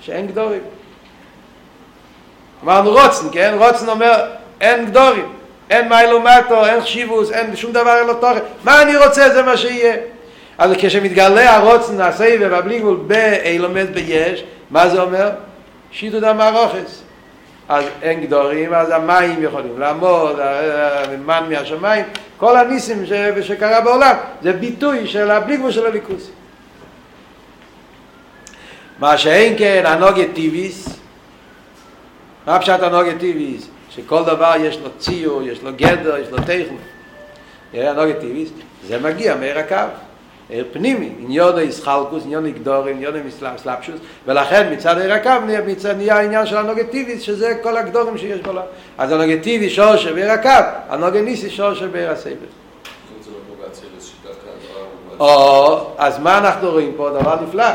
שאין 0.02 0.28
גדורים. 0.28 0.62
אמרנו 2.64 2.92
רוצן, 2.92 3.26
כן? 3.32 3.56
רוצן 3.58 3.90
אומר 3.90 4.26
אין 4.62 4.86
גדורים. 4.86 5.34
אין 5.70 5.90
מיילו 5.90 6.22
מטו, 6.22 6.66
אין 6.66 6.82
חשיבוס, 6.82 7.32
אין 7.32 7.56
שום 7.56 7.72
דבר 7.72 8.04
לו 8.04 8.14
תוכן. 8.14 8.40
מה 8.64 8.82
אני 8.82 8.98
רוצה 8.98 9.30
זה 9.30 9.42
מה 9.42 9.58
שיהיה. 9.58 9.96
אז 10.58 10.72
כשמתגלה 10.78 11.56
הרוצן, 11.56 12.02
הסבב, 12.02 12.54
הבלי 12.54 12.80
גבול, 12.80 12.98
באילומד 13.08 13.94
ביש, 13.94 14.44
מה 14.72 14.90
זה 14.90 15.02
אומר? 15.02 15.30
שיטו 15.92 16.20
דם 16.20 16.42
הרוחס. 16.42 17.04
אז 17.70 17.84
אין 18.02 18.22
גדורים, 18.22 18.74
אז 18.74 18.90
המים 18.92 19.44
יכולים 19.44 19.80
לעמוד, 19.80 20.40
המן 20.40 21.44
מהשמיים, 21.50 22.06
כל 22.38 22.58
הניסים 22.58 23.06
ש... 23.06 23.12
שקרה 23.42 23.82
בעולם, 23.82 24.16
זה 24.42 24.54
ביטוי 24.54 25.08
של 25.08 25.32
הבלי 25.32 25.58
גבול 25.58 25.72
של 25.72 25.86
הליכוס. 25.86 26.30
מה 29.00 29.18
שאין 29.18 29.56
כן, 29.58 29.84
הנוגת 29.86 30.28
טיביס, 30.34 30.90
מה 32.46 32.60
פשט 32.60 32.82
הנוגת 32.82 33.20
טיביס? 33.20 33.68
שכל 33.90 34.24
דבר 34.24 34.54
יש 34.60 34.78
לו 34.78 34.90
ציור, 34.98 35.42
יש 35.44 35.64
לו 35.64 35.72
גדר, 35.76 36.18
יש 36.18 36.28
לו 36.30 36.38
טכן. 36.38 36.76
הנוגת 37.74 38.20
טיביס, 38.20 38.50
זה 38.88 39.00
מגיע 39.00 39.36
מהר 39.36 39.60
הקו. 39.60 39.76
ער 40.50 40.64
פנימי, 40.74 41.12
אין 41.20 41.32
יודו 41.32 41.60
ישחלקוס, 41.60 42.24
אין 42.24 42.32
יודו 42.32 42.48
יגדור, 42.48 42.88
אין 42.88 43.02
יודו 43.02 43.20
מסלאפשוס, 43.56 44.00
ולכן 44.26 44.74
מצד 44.74 44.98
ער 44.98 45.14
הקו 45.14 45.46
נהיה 45.98 46.18
העניין 46.18 46.46
של 46.46 46.58
הנוגטיביס, 46.58 47.22
שזה 47.22 47.56
כל 47.64 47.78
הגדורים 47.78 48.18
שיש 48.18 48.42
בעולם. 48.42 48.62
אז 48.98 49.12
הנוגטיבי 49.12 49.70
שור 49.70 49.96
שבער 49.96 50.32
הקו, 50.32 50.50
הנוגניסי 50.90 51.50
שור 51.50 51.74
שבער 51.74 52.12
הסבל. 52.12 52.34
או, 55.20 55.88
אז 55.98 56.20
מה 56.20 56.38
אנחנו 56.38 56.72
רואים 56.72 56.94
פה? 56.98 57.10
דבר 57.10 57.36
נפלא. 57.48 57.66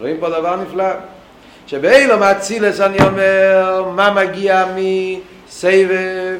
רואים 0.00 0.16
פה 0.20 0.28
דבר 0.30 0.56
נפלא. 0.56 0.84
שבאילו 1.66 2.18
מאצילס 2.18 2.80
אני 2.80 2.96
אומר, 3.06 3.84
מה 3.94 4.10
מגיע 4.10 4.64
מסבב 4.76 6.36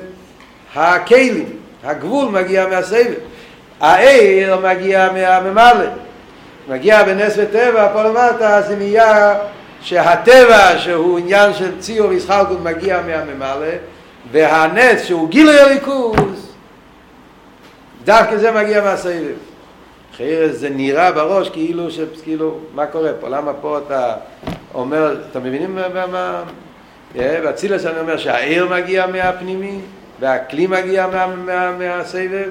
הכלים, 0.74 1.44
הגבול 1.84 2.28
מגיע 2.28 2.66
מהסבב. 2.66 3.14
העיר 3.80 4.56
מגיע 4.56 5.12
מהממלא, 5.12 5.86
מגיע 6.68 7.02
בנס 7.04 7.34
וטבע, 7.36 7.88
פה 7.92 8.02
למטה 8.02 8.62
זה 8.62 8.76
נהיה 8.76 9.34
שהטבע 9.80 10.78
שהוא 10.78 11.18
עניין 11.18 11.54
של 11.54 11.80
ציור 11.80 12.08
וישחלקות 12.08 12.60
מגיע 12.62 13.00
מהממלא 13.06 13.72
והנס 14.32 15.02
שהוא 15.02 15.28
גילוי 15.28 15.60
הליכוז 15.60 16.52
דווקא 18.04 18.36
זה 18.36 18.52
מגיע 18.52 18.82
מהסבב. 18.82 19.34
אחרי 20.16 20.52
זה 20.52 20.70
נראה 20.70 21.12
בראש 21.12 21.48
כאילו, 21.48 21.90
ש... 21.90 22.00
כאילו, 22.22 22.58
מה 22.74 22.86
קורה 22.86 23.10
פה? 23.20 23.28
למה 23.28 23.52
פה 23.52 23.78
אתה 23.78 24.14
אומר, 24.74 25.16
אתם 25.30 25.44
מבינים 25.44 25.74
מה... 25.74 26.06
מה... 26.06 26.42
באצילס 27.14 27.86
אני 27.86 28.00
אומר 28.00 28.16
שהעיר 28.16 28.68
מגיע 28.68 29.06
מהפנימי 29.06 29.80
והכלי 30.20 30.66
מגיע 30.66 31.06
מה, 31.06 31.26
מה, 31.26 31.72
מהסבב 31.72 32.50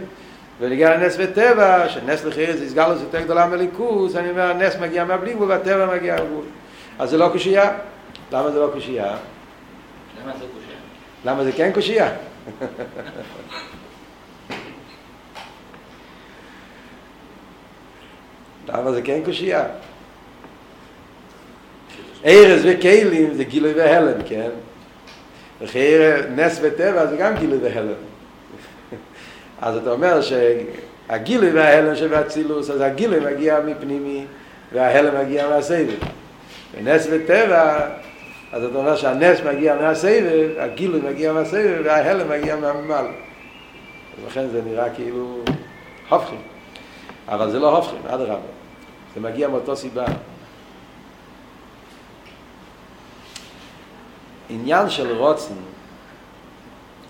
ולגיע 0.59 0.97
לנס 0.97 1.15
וטבע, 1.19 1.89
שנס 1.89 2.23
יסגר 2.63 2.89
לזה 2.93 3.03
יותר 3.03 3.21
גדולה 3.21 3.45
מליכוס, 3.45 4.15
אני 4.15 4.29
אומר 4.29 4.51
הנס 4.51 4.75
מגיע 4.81 5.05
מהבלי 5.05 5.33
גבול 5.33 5.49
והטבע 5.49 5.95
מגיע 5.95 6.15
מהגבול. 6.15 6.45
אז 6.99 7.09
זה 7.09 7.17
לא 7.17 7.29
קושייה. 7.31 7.71
למה 8.31 8.51
זה 8.51 8.59
לא 8.59 8.69
קושייה? 8.73 9.17
למה 10.23 10.33
זה 10.33 10.45
קושייה? 10.53 10.77
למה 11.25 11.43
זה 11.43 11.51
כן 11.51 11.71
קושייה? 11.73 12.09
למה 18.67 18.91
זה 18.91 19.01
כן 19.01 19.19
קושייה? 19.25 19.63
ארז 22.25 22.61
וכלים 22.63 23.33
זה 23.33 23.43
גילוי 23.43 23.73
והלם, 23.73 24.23
כן? 24.25 24.49
וחייר 25.61 26.27
נס 26.35 26.59
וטבע 26.61 27.05
זה 27.05 27.15
גם 27.15 27.35
גילוי 27.35 27.57
והלם. 27.61 27.93
אז 29.61 29.77
אתה 29.77 29.91
אומר 29.91 30.21
שהגילוי 30.21 31.51
וההלם 31.51 31.95
שבאצילוס, 31.95 32.69
אז 32.69 32.81
הגילוי 32.81 33.19
מגיע 33.19 33.59
מפנימי 33.59 34.25
וההלם 34.73 35.25
מגיע 35.25 35.49
מהסבב. 35.49 35.99
ונס 36.77 37.07
וטבע, 37.11 37.87
אז 38.51 38.63
אתה 38.63 38.77
אומר 38.77 38.95
שהנס 38.95 39.39
מגיע 39.41 39.75
מהסבב, 39.75 40.49
הגילוי 40.57 41.01
מגיע 41.01 41.33
מהסבב 41.33 41.81
וההלם 41.83 42.29
מגיע 42.29 42.55
מהממל. 42.55 43.05
ולכן 44.23 44.47
זה 44.47 44.61
נראה 44.65 44.89
כאילו 44.89 45.43
הופכים. 46.09 46.54
אבל 47.27 47.51
זה 47.51 47.59
לא 47.59 47.77
הופכים, 47.77 47.99
אדרבה. 48.07 48.47
זה 49.15 49.21
מגיע 49.21 49.47
מאותו 49.47 49.75
סיבה. 49.75 50.05
עניין 54.49 54.89
של 54.89 55.17
רוצן, 55.17 55.53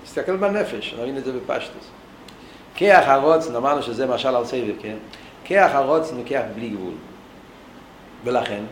תסתכל 0.03 0.35
בנפש, 0.35 0.95
נבין 0.99 1.17
את 1.17 1.25
זה 1.25 1.31
בפשטוס. 1.31 1.89
כיח 2.75 3.07
הרוצן, 3.07 3.55
אמרנו 3.55 3.83
שזה 3.83 4.05
משל 4.05 4.35
על 4.35 4.45
סבב, 4.45 4.75
כן? 4.81 4.95
כיח 5.43 5.71
הרוצן 5.71 6.15
הוא 6.15 6.23
כיח 6.25 6.43
בלי 6.55 6.69
גבול. 6.69 6.93
ולכן, 8.23 8.63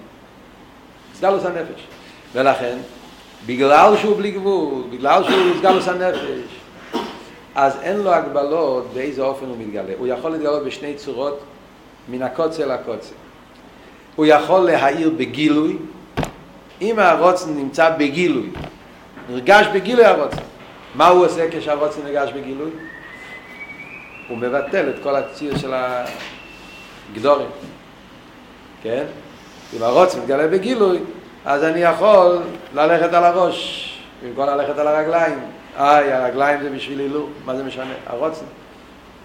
סגלוס 1.13 1.45
הנפש. 1.45 1.81
ולכן, 2.33 2.77
בגלל 3.45 3.97
שהוא 3.97 4.17
בלי 4.17 4.31
גבול, 4.31 4.83
בגלל 4.91 5.23
שהוא 5.23 5.57
סגלוס 5.59 5.87
הנפש, 5.87 6.62
אז 7.55 7.77
אין 7.81 7.97
לו 7.97 8.13
הגבלות 8.13 8.87
באיזה 8.93 9.21
אופן 9.21 9.45
הוא 9.45 9.57
מתגלה. 9.57 9.93
הוא 9.97 10.07
יכול 10.07 10.31
להתגלות 10.31 10.63
בשני 10.63 10.95
צורות, 10.95 11.39
מן 12.09 12.21
הקוצה 12.21 12.65
לקוצה. 12.65 13.13
הוא 14.15 14.25
יכול 14.25 14.59
להעיר 14.59 15.09
בגילוי, 15.09 15.77
אם 16.81 16.99
הרוצן 16.99 17.53
נמצא 17.53 17.89
בגילוי, 17.97 18.49
נרגש 19.29 19.67
בגילוי 19.73 20.05
הרוצן, 20.05 20.41
מה 20.95 21.07
הוא 21.07 21.25
עושה 21.25 21.47
כשהרוצן 21.51 22.01
נרגש 22.03 22.31
בגילוי? 22.31 22.71
הוא 24.27 24.37
מבטל 24.37 24.89
את 24.89 24.95
כל 25.03 25.15
הציר 25.15 25.57
של 25.57 25.73
הגדורים, 27.11 27.47
כן? 28.83 29.05
אם 29.77 29.83
הרוצן 29.83 30.19
מתגלה 30.19 30.47
בגילוי, 30.47 30.99
אז 31.45 31.63
אני 31.63 31.79
יכול 31.79 32.39
ללכת 32.73 33.13
על 33.13 33.23
הראש, 33.23 33.89
במקום 34.23 34.45
ללכת 34.45 34.77
על 34.77 34.87
הרגליים. 34.87 35.39
איי, 35.77 36.13
הרגליים 36.13 36.63
זה 36.63 36.69
בשביל 36.69 36.99
הילוך, 36.99 37.29
מה 37.45 37.55
זה 37.55 37.63
משנה? 37.63 37.93
הרוצן. 38.07 38.45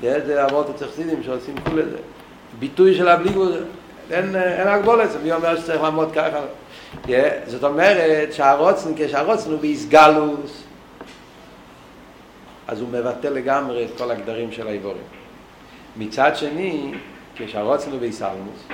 זה 0.02 0.44
אבות 0.44 0.68
הצחסידים 0.68 1.22
שעושים 1.22 1.54
כול 1.64 1.80
את 1.80 1.90
זה. 1.90 1.96
ביטוי 2.58 2.94
של 2.94 3.08
הבליגות, 3.08 3.52
אין, 4.10 4.36
אין 4.36 4.68
הגבולת, 4.68 5.08
מי 5.22 5.32
אומר 5.32 5.60
שצריך 5.60 5.82
לעמוד 5.82 6.12
ככה? 6.14 6.40
Yeah, 7.04 7.10
זאת 7.46 7.64
אומרת 7.64 8.32
שהרוצן, 8.32 8.90
כשהרוצן 8.96 9.50
הוא 9.50 9.60
באיסגלוס, 9.60 10.62
אז 12.68 12.80
הוא 12.80 12.88
מבטל 12.88 13.30
לגמרי 13.30 13.84
את 13.84 13.98
כל 13.98 14.10
הגדרים 14.10 14.52
של 14.52 14.66
האיבורים. 14.66 15.02
מצד 15.96 16.36
שני, 16.36 16.94
כשהרוצן 17.36 17.90
הוא 17.90 18.00
באיסלמוס, 18.00 18.64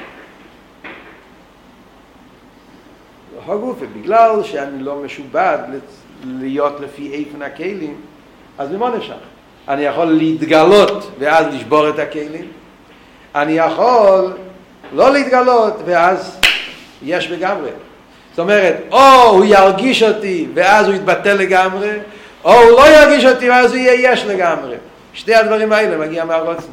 הגופה, 3.46 3.86
בגלל 3.86 4.42
שאני 4.42 4.82
לא 4.82 4.96
משובד 4.96 5.58
להיות 6.24 6.80
לפי 6.80 7.10
איפן 7.14 7.42
הכלים, 7.42 7.94
אז 8.58 8.70
ממה 8.70 8.96
נשך? 8.96 9.14
אני 9.68 9.82
יכול 9.82 10.04
להתגלות 10.04 11.10
ואז 11.18 11.46
לשבור 11.54 11.88
את 11.88 11.98
הכלים, 11.98 12.48
אני 13.34 13.52
יכול 13.52 14.32
לא 14.92 15.12
להתגלות 15.12 15.74
ואז 15.84 16.40
יש 17.02 17.30
לגמרי. 17.30 17.70
זאת 18.30 18.38
אומרת, 18.38 18.76
או 18.90 19.22
הוא 19.30 19.44
ירגיש 19.44 20.02
אותי 20.02 20.46
ואז 20.54 20.86
הוא 20.86 20.94
יתבטל 20.94 21.34
לגמרי, 21.34 21.90
או 22.44 22.52
הוא 22.52 22.70
לא 22.70 22.88
ירגיש 22.88 23.24
אותי 23.24 23.50
ואז 23.50 23.72
הוא 23.72 23.80
יהיה 23.80 24.12
יש 24.12 24.24
לגמרי. 24.24 24.76
שתי 25.12 25.34
הדברים 25.34 25.72
האלה 25.72 26.06
מגיע 26.06 26.24
מהרוצן. 26.24 26.72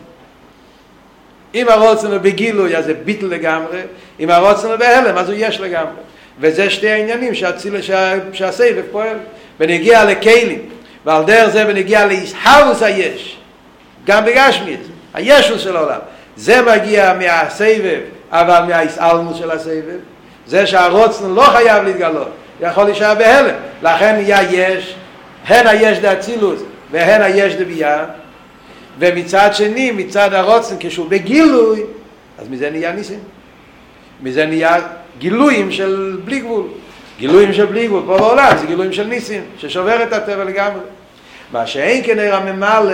אם 1.55 1.69
הרוצן 1.69 2.07
הוא 2.07 2.17
בגילוי 2.17 2.77
אז 2.77 2.85
זה 2.85 2.93
ביטל 2.93 3.25
לגמרי, 3.25 3.81
אם 4.19 4.29
הרוצן 4.29 4.67
הוא 4.67 4.75
בהלם 4.75 5.17
אז 5.17 5.29
הוא 5.29 5.37
יש 5.39 5.59
לגמרי. 5.59 6.01
וזה 6.39 6.69
שתי 6.69 6.89
העניינים 6.89 7.35
שה, 7.35 7.51
שהסבב 8.33 8.83
פועל. 8.91 9.17
ונגיע 9.61 10.05
לכלים, 10.05 10.59
ועל 11.05 11.23
דרך 11.23 11.49
זה 11.49 11.65
ונגיע 11.67 12.05
להסהרוס 12.05 12.83
היש, 12.83 13.37
גם 14.05 14.25
בגשמיס, 14.25 14.79
הישוס 15.13 15.61
של 15.61 15.75
העולם. 15.75 15.99
זה 16.35 16.61
מגיע 16.61 17.13
מהסבב, 17.13 17.99
אבל 18.31 18.63
מההסעלמוס 18.67 19.37
של 19.37 19.51
הסבב. 19.51 19.99
זה 20.47 20.67
שהרוצן 20.67 21.29
לא 21.29 21.43
חייב 21.43 21.83
להתגלות, 21.83 22.27
יכול 22.61 22.83
להישאר 22.83 23.15
בהלם. 23.15 23.55
לכן 23.83 24.15
נהיה 24.15 24.51
יש, 24.51 24.95
הן 25.47 25.67
היש 25.67 25.99
דאצילוס 25.99 26.61
והן 26.91 27.21
היש 27.21 27.55
דבייה. 27.55 28.05
ומצד 28.99 29.49
שני, 29.53 29.91
מצד 29.91 30.33
הרוצן, 30.33 30.75
כשהוא 30.79 31.09
בגילוי, 31.09 31.81
אז 32.39 32.49
מזה 32.49 32.69
נהיה 32.69 32.91
ניסים. 32.91 33.19
מזה 34.23 34.45
נהיה 34.45 34.75
גילויים 35.19 35.71
של 35.71 36.17
בלי 36.25 36.39
גבול. 36.39 36.67
גילויים 37.21 37.53
של 37.53 37.65
בלי 37.65 37.87
גבול 37.87 38.03
פה 38.07 38.17
בעולם, 38.17 38.57
זה 38.57 38.65
גילויים 38.65 38.93
של 38.93 39.03
ניסים, 39.03 39.43
ששובר 39.57 40.03
את 40.03 40.13
הטבע 40.13 40.43
לגמרי. 40.43 40.81
מה 41.51 41.67
שאין 41.67 42.03
כן 42.05 42.19
עיר 42.19 42.35
הממלא, 42.35 42.93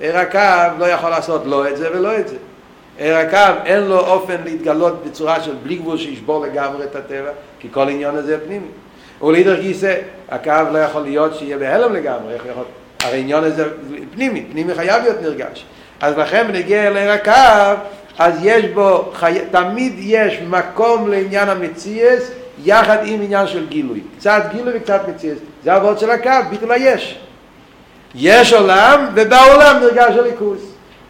עיר 0.00 0.18
הקו 0.18 0.78
לא 0.78 0.84
יכול 0.84 1.10
לעשות 1.10 1.42
לא 1.46 1.68
את 1.68 1.76
זה 1.76 1.88
ולא 1.92 2.18
את 2.18 2.28
זה. 2.28 2.36
עיר 2.98 3.16
הקו 3.16 3.62
אין 3.64 3.82
לו 3.82 3.98
אופן 3.98 4.36
להתגלות 4.44 5.04
בצורה 5.06 5.40
של 5.40 5.52
בלי 5.62 5.76
גבול 5.76 5.98
שישבור 5.98 6.46
לגמרי 6.46 6.84
את 6.84 6.96
הטבע, 6.96 7.30
כי 7.60 7.68
כל 7.70 7.88
עניין 7.88 8.16
הזה 8.16 8.38
פנימי. 8.46 8.66
ולהידר 9.22 9.60
גיסא, 9.60 9.96
הקו 10.28 10.52
לא 10.72 10.78
יכול 10.78 11.02
להיות 11.02 11.34
שיהיה 11.34 11.58
בהלם 11.58 11.92
לגמרי, 11.92 12.34
יכול... 12.34 12.64
הרי 13.02 13.20
עניין 13.20 13.44
הזה 13.44 13.64
פנימי, 14.14 14.44
פנימי 14.52 14.74
חייב 14.74 15.02
להיות 15.02 15.22
נרגש. 15.22 15.64
אז 16.00 16.18
לכן 16.18 16.46
בנגיע 16.48 16.90
לעיר 16.90 17.10
הקו, 17.10 17.82
אז 18.18 18.34
יש 18.42 18.64
בו, 18.64 19.10
חי... 19.14 19.38
תמיד 19.50 19.92
יש 19.98 20.40
מקום 20.48 21.08
לעניין 21.08 21.48
המציאס, 21.48 22.30
יחד 22.64 22.98
עם 23.04 23.22
עניין 23.22 23.46
של 23.46 23.66
גילוי. 23.68 24.00
קצת 24.18 24.42
גילוי 24.52 24.72
וקצת 24.76 25.00
מציאס. 25.08 25.38
זה 25.64 25.72
העבוד 25.72 25.98
של 25.98 26.10
הקו, 26.10 26.30
ביטול 26.50 26.72
היש. 26.72 27.18
יש 28.14 28.52
עולם, 28.52 29.06
ובעולם 29.14 29.80
נרגש 29.80 30.16
הליכוס. 30.16 30.60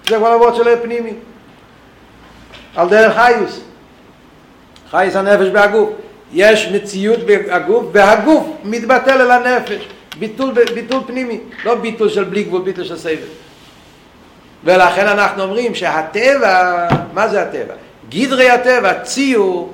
זה 0.09 0.17
כבר 0.17 0.29
העבוד 0.29 0.55
של 0.55 0.69
הפנימי. 0.69 1.13
על 2.77 2.89
דרך 2.89 3.17
חיוס. 3.17 3.61
חייס 4.91 5.17
הנפש 5.17 5.49
בהגוף. 5.49 5.91
יש 6.33 6.69
מציאות 6.69 7.19
בהגוף, 7.27 7.85
והגוף 7.93 8.47
מתבטל 8.65 9.21
אל 9.21 9.31
הנפש. 9.31 9.89
ביטול, 10.19 10.55
ביטול 10.75 11.01
פנימי, 11.07 11.41
לא 11.65 11.75
ביטול 11.75 12.09
של 12.09 12.25
בלי 12.25 12.43
גבול, 12.43 12.63
ביטול 12.63 12.85
של 12.85 12.97
סבב. 12.97 13.29
ולכן 14.65 15.07
אנחנו 15.07 15.43
אומרים 15.43 15.75
שהטבע, 15.75 16.87
מה 17.15 17.29
זה 17.29 17.43
הטבע? 17.43 17.75
גדרי 18.09 18.51
הטבע, 18.51 18.95
ציור, 18.95 19.73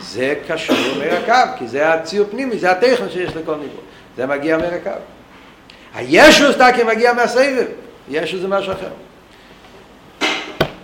זה 0.00 0.34
קשור 0.48 0.76
מרקב, 0.98 1.58
כי 1.58 1.68
זה 1.68 1.92
הציור 1.92 2.26
פנימי, 2.30 2.58
זה 2.58 2.70
הטכן 2.70 3.10
שיש 3.10 3.36
לכל 3.36 3.54
ניבור. 3.54 3.80
זה 4.16 4.26
מגיע 4.26 4.56
מרקב. 4.56 4.90
הישו 5.94 6.52
סתקי 6.52 6.82
מגיע 6.82 7.12
מהסבב, 7.12 7.66
ישו 8.08 8.38
זה 8.38 8.48
משהו 8.48 8.72
אחר. 8.72 8.88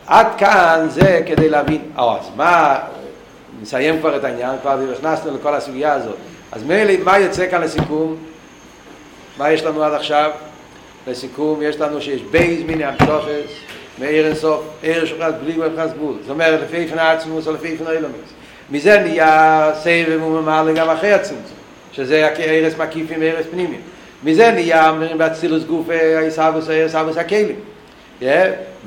עד 0.07 0.27
כאן 0.39 0.87
זה 0.91 1.23
כדי 1.27 1.49
להבין, 1.49 1.83
או, 1.99 2.17
אז 2.17 2.27
מה, 2.37 2.79
נסיים 3.63 3.99
כבר 3.99 4.17
את 4.17 4.25
העניין, 4.25 4.51
כבר 4.63 4.77
נכנסנו 4.93 5.35
לכל 5.35 5.55
הסוגיה 5.55 5.93
הזאת. 5.93 6.17
אז 6.53 6.63
מילא, 6.63 6.93
מה 7.05 7.19
יוצא 7.19 7.51
כאן 7.51 7.61
לסיכום? 7.61 8.17
מה 9.39 9.51
יש 9.51 9.63
לנו 9.63 9.85
עד 9.85 9.93
עכשיו? 9.93 10.31
לסיכום, 11.07 11.63
יש 11.63 11.81
לנו 11.81 12.01
שיש 12.01 12.23
בייז 12.23 12.63
מיני 12.63 12.85
המשוכס, 12.85 13.53
מאיר 13.99 14.27
אינסוף, 14.27 14.61
עיר 14.83 15.07
שוחס 15.07 15.33
בלי 15.43 15.53
גבול 15.53 15.93
גבול. 15.95 16.15
זאת 16.21 16.31
אומרת, 16.31 16.61
לפי 16.61 16.87
פני 16.87 17.01
עצמוס 17.01 17.47
או 17.47 17.53
לפי 17.53 17.77
פני 17.77 17.91
אילומס. 17.91 18.42
מזה 18.73 18.99
נהיה 18.99 19.71
סבב 19.75 20.23
וממלא 20.23 20.73
גם 20.73 20.91
אחרי 20.91 21.13
הצמצום, 21.13 21.57
שזה 21.93 22.29
ערס 22.39 22.77
מקיפים 22.79 23.21
וערס 23.21 23.47
פנימיים. 23.51 23.81
מזה 24.25 24.51
נהיה, 24.51 24.89
אומרים 24.91 25.19
באצילוס 25.19 25.65
גוף, 25.65 25.87
הישאבוס, 26.21 26.69
הישאבוס 26.69 27.17
הכלים. 27.17 27.57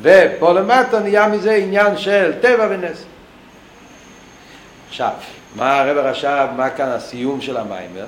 ופה 0.01 0.53
למטה 0.53 0.99
נהיה 0.99 1.27
מזה 1.27 1.53
עניין 1.53 1.97
של 1.97 2.33
טבע 2.41 2.67
ונס. 2.69 3.03
עכשיו, 4.89 5.11
מה 5.55 5.81
הרב 5.81 5.97
הרש"ב, 5.97 6.47
מה 6.57 6.69
כאן 6.69 6.87
הסיום 6.87 7.41
של 7.41 7.57
המיימר? 7.57 8.05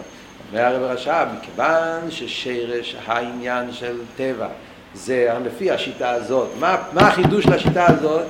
אומר 0.52 0.66
הרב 0.66 0.84
הרש"ב, 0.84 1.26
מכיוון 1.38 2.12
ששרש 2.12 2.96
העניין 3.06 3.72
של 3.72 3.98
טבע 4.18 4.48
זה 4.94 5.30
לפי 5.46 5.72
השיטה 5.72 6.10
הזאת, 6.10 6.50
מה, 6.60 6.76
מה 6.94 7.08
החידוש 7.08 7.46
לשיטה 7.46 7.86
הזאת? 7.90 8.26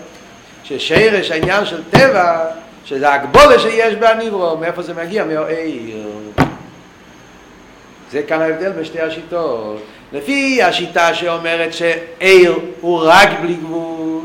ששרש 0.64 1.32
העניין 1.32 1.66
של 1.66 1.84
טבע, 1.90 2.46
שזה 2.88 3.14
הגבולה 3.14 3.60
שיש 3.60 3.96
בהניברו, 3.96 4.58
מאיפה 4.58 4.82
זה 4.82 4.94
מגיע? 4.94 5.24
מהעיר. 5.24 6.08
זה 8.12 8.24
כאן 8.24 8.42
ההבדל 8.42 8.72
בין 8.72 8.86
שתי 8.86 9.02
השיטות. 9.02 9.82
לפי 10.14 10.64
השיטה 10.64 11.14
שאומרת 11.14 11.74
שעיר 11.74 12.60
הוא 12.82 13.02
רק 13.04 13.30
בלי 13.42 13.54
גבול, 13.54 14.22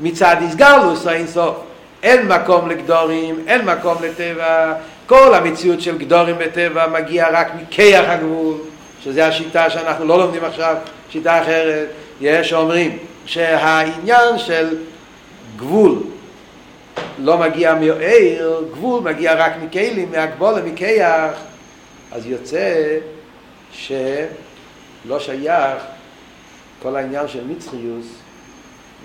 מצד 0.00 0.36
איסגלוס 0.42 1.06
האינסוף. 1.06 1.56
אין 2.02 2.28
מקום 2.28 2.68
לגדורים, 2.68 3.44
אין 3.46 3.64
מקום 3.64 3.96
לטבע, 4.02 4.72
כל 5.06 5.34
המציאות 5.34 5.80
של 5.80 5.98
גדורים 5.98 6.36
בטבע 6.38 6.86
מגיע 6.86 7.26
רק 7.32 7.48
מכיח 7.62 8.04
הגבול, 8.08 8.54
שזה 9.04 9.26
השיטה 9.26 9.70
שאנחנו 9.70 10.04
לא 10.04 10.18
לומדים 10.18 10.44
עכשיו, 10.44 10.76
שיטה 11.10 11.42
אחרת. 11.42 11.88
יש 12.20 12.52
אומרים 12.52 12.98
שהעניין 13.26 14.38
של 14.38 14.76
גבול 15.56 15.98
לא 17.18 17.38
מגיע 17.38 17.74
מעיר, 17.74 18.64
גבול 18.72 19.02
מגיע 19.02 19.34
רק 19.34 19.52
מכלים, 19.62 20.10
מהגבולה, 20.10 20.62
מכיח, 20.62 21.32
אז 22.12 22.26
יוצא 22.26 22.98
שלא 23.72 25.18
שייך 25.18 25.82
כל 26.82 26.96
העניין 26.96 27.28
של 27.28 27.44
נצחיוס 27.48 28.06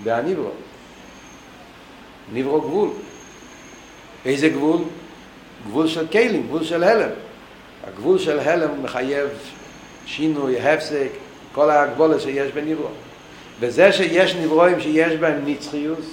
בהניברו. 0.04 0.50
ניברו 2.32 2.60
גבול. 2.60 2.88
איזה 4.24 4.48
גבול? 4.48 4.80
גבול 5.66 5.88
של 5.88 6.06
כלים, 6.06 6.42
גבול 6.42 6.64
של 6.64 6.84
הלם. 6.84 7.10
הגבול 7.86 8.18
של 8.18 8.38
הלם 8.38 8.82
מחייב 8.82 9.28
שינוי, 10.06 10.60
הפסק, 10.60 11.08
כל 11.52 11.70
ההגבולת 11.70 12.20
שיש 12.20 12.52
בניברו. 12.52 12.88
וזה 13.60 13.92
שיש 13.92 14.34
נברואים 14.34 14.80
שיש 14.80 15.12
בהם 15.12 15.42
נצחיוס, 15.46 16.06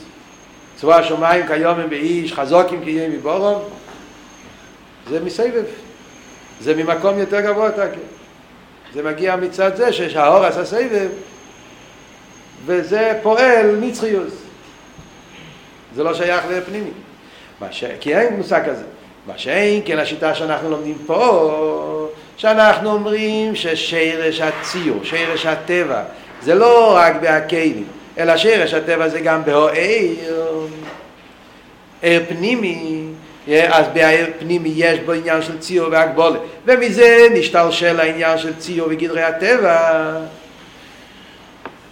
צבוע 0.75 0.95
השמיים 0.95 1.47
כיום 1.47 1.79
הם 1.79 1.89
באיש, 1.89 2.33
חזוקים 2.33 2.83
כי 2.83 2.89
יהיה 2.89 3.09
מבורום, 3.09 3.63
זה 5.09 5.19
מסבב. 5.19 5.63
זה 6.61 6.75
ממקום 6.75 7.19
יותר 7.19 7.41
גבוה 7.41 7.71
תקי. 7.71 7.99
זה 8.93 9.03
מגיע 9.03 9.35
מצד 9.35 9.75
זה 9.75 9.93
שיש 9.93 10.15
האור 10.15 10.45
עשה 10.45 10.65
סבב, 10.65 11.09
וזה 12.65 13.19
פועל 13.23 13.75
נצחיוס. 13.81 14.33
זה 15.95 16.03
לא 16.03 16.13
שייך 16.13 16.43
לפנימי. 16.49 16.89
ש... 17.71 17.83
כי 17.99 18.15
אין 18.15 18.37
מושג 18.37 18.61
כזה. 18.65 18.83
מה 19.27 19.37
שאין 19.37 19.81
כן 19.85 19.99
השיטה 19.99 20.35
שאנחנו 20.35 20.69
לומדים 20.69 20.97
פה, 21.05 22.07
שאנחנו 22.37 22.91
אומרים 22.91 23.55
ששרש 23.55 24.41
הציור, 24.41 24.99
שרש 25.03 25.45
הטבע, 25.45 26.03
זה 26.41 26.55
לא 26.55 26.95
רק 26.95 27.15
בהקיילים, 27.21 27.87
אלא 28.17 28.37
שרש 28.37 28.73
הטבע 28.73 29.09
זה 29.09 29.19
גם 29.19 29.45
בהוער, 29.45 30.67
ער 32.03 32.21
פנימי, 32.29 33.03
אז 33.67 33.85
בעיר 33.93 34.27
פנימי 34.39 34.71
יש 34.75 34.99
בו 34.99 35.11
עניין 35.11 35.41
של 35.41 35.59
ציור 35.59 35.87
והגבולת, 35.91 36.39
ומזה 36.65 37.27
נשתלשל 37.33 37.99
העניין 37.99 38.37
של 38.37 38.55
ציור 38.57 38.87
וגדרי 38.91 39.23
הטבע. 39.23 39.77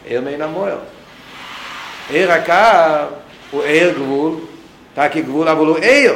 ער 0.09 0.21
מן 0.21 0.41
המוער. 0.41 0.77
ער 2.13 2.31
הקו 2.31 3.05
הוא 3.51 3.63
ער 3.63 3.91
גבול, 3.95 4.33
תקי 4.93 5.21
גבול 5.21 5.47
אבל 5.47 5.65
הוא 5.65 5.77
ער. 5.81 6.13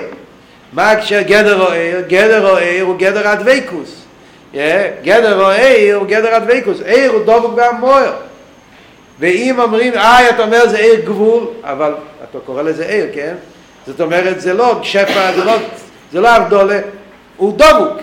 מה 0.73 1.01
כשר 1.01 1.21
גדר 1.21 1.61
או 1.61 1.67
ער? 1.67 2.01
גדר 2.07 2.49
או 2.49 2.57
ער 2.57 2.81
הוא 2.81 2.95
גדר 2.97 3.27
הדבקוס. 3.27 4.05
גדר 5.03 5.41
או 5.41 5.49
ער 5.49 5.95
הוא 5.95 6.07
גדר 6.07 6.35
הדבקוס. 6.35 6.77
ער 6.85 7.09
הוא 7.13 7.21
דבוק 7.23 7.53
והמוער. 7.55 8.13
ואם 9.19 9.59
אומרים, 9.59 9.93
אה, 9.93 10.29
אתה 10.29 10.43
אומר 10.43 10.67
זה 10.67 10.77
ער 10.77 10.99
גבול, 11.05 11.43
אבל 11.63 11.93
אתה 12.29 12.39
קורא 12.45 12.61
לזה 12.61 12.85
ער, 12.85 13.05
כן? 13.13 13.35
זאת 13.87 14.01
אומרת, 14.01 14.41
זה 14.41 14.53
לא 14.53 14.79
שפע, 14.83 15.31
זה 15.35 15.43
לא, 15.43 15.53
זה 16.11 16.19
לא 16.19 16.35
ארדולה, 16.35 16.79
הוא 17.37 17.53
דבוק. 17.57 17.97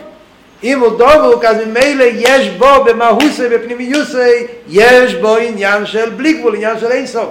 אם 0.65 0.81
הוא 0.81 0.99
דבוק, 0.99 1.45
אז 1.45 1.57
ממילא 1.67 2.05
יש 2.15 2.49
בו 2.49 2.85
במהוסי, 2.85 3.49
בפנימיוסי, 3.49 4.47
יש 4.69 5.15
בו 5.15 5.37
עניין 5.37 5.87
של 5.87 6.11
בלי 6.11 6.33
גבול, 6.33 6.55
עניין 6.55 6.79
של 6.79 6.93
אינסוף. 6.93 7.29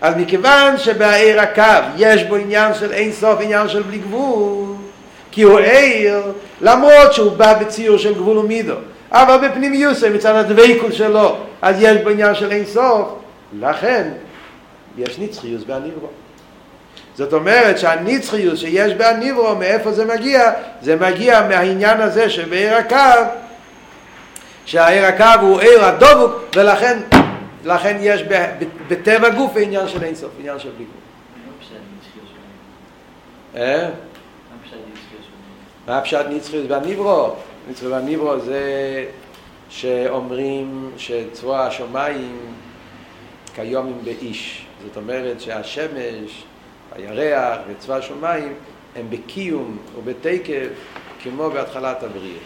אז 0.00 0.14
מכיוון 0.16 0.78
שבעיר 0.78 1.40
הקו 1.40 1.62
יש 1.96 2.24
בו 2.24 2.36
עניין 2.36 2.74
של 2.74 2.92
אין 2.92 3.12
סוף, 3.12 3.40
עניין 3.40 3.68
של 3.68 3.82
בלי 3.82 3.98
גבול, 3.98 4.66
כי 5.30 5.42
הוא 5.42 5.58
עיר, 5.58 6.22
למרות 6.60 7.12
שהוא 7.12 7.32
בא 7.32 7.54
בציור 7.54 7.98
של 7.98 8.14
גבול 8.14 8.38
ומידו, 8.38 8.74
אבל 9.12 9.48
בפנימיוס 9.48 10.04
מצד 10.04 10.34
הדבקות 10.34 10.92
שלו, 10.92 11.36
אז 11.62 11.76
יש 11.80 11.96
בו 11.96 12.10
עניין 12.10 12.34
של 12.34 12.52
אין 12.52 12.64
סוף, 12.64 13.08
לכן 13.60 14.08
יש 14.98 15.18
נצחיוס 15.18 15.64
בהניברו. 15.64 16.08
זאת 17.14 17.32
אומרת 17.32 17.78
שהנצחיוס 17.78 18.60
שיש 18.60 18.94
בהניברו, 18.94 19.56
מאיפה 19.56 19.92
זה 19.92 20.04
מגיע? 20.04 20.52
זה 20.82 20.96
מגיע 20.96 21.48
מהעניין 21.48 22.00
הזה 22.00 22.30
שבעיר 22.30 22.74
הקו, 22.74 22.96
שהעיר 24.64 25.04
הקו 25.06 25.40
הוא 25.40 25.60
עיר 25.60 25.84
הדובוק, 25.84 26.32
ולכן 26.56 26.98
לכן 27.64 27.96
יש 28.00 28.24
בטבע 28.88 29.28
גוף 29.28 29.52
עניין 29.56 29.88
של 29.88 30.04
אין 30.04 30.14
סוף, 30.14 30.30
עניין 30.38 30.58
של 30.58 30.68
בלי 30.76 30.84
גוף. 30.84 30.94
אה? 33.56 33.88
מה 35.86 36.00
פשט 36.00 36.26
נצחיות 36.30 36.66
בניברו? 36.66 37.34
נצחיות 37.68 37.92
בניברו 37.92 38.40
זה 38.40 39.04
שאומרים 39.68 40.90
שצבוע 40.96 41.60
השמיים 41.60 42.36
כיום 43.54 43.86
הם 43.86 44.04
באיש. 44.04 44.66
זאת 44.86 44.96
אומרת 44.96 45.40
שהשמש, 45.40 46.44
הירח 46.92 47.58
וצבע 47.68 47.96
השמיים 47.96 48.54
הם 48.96 49.06
בקיום 49.10 49.78
ובתקף 49.98 50.68
כמו 51.22 51.50
בהתחלת 51.50 52.02
הבריאה. 52.02 52.38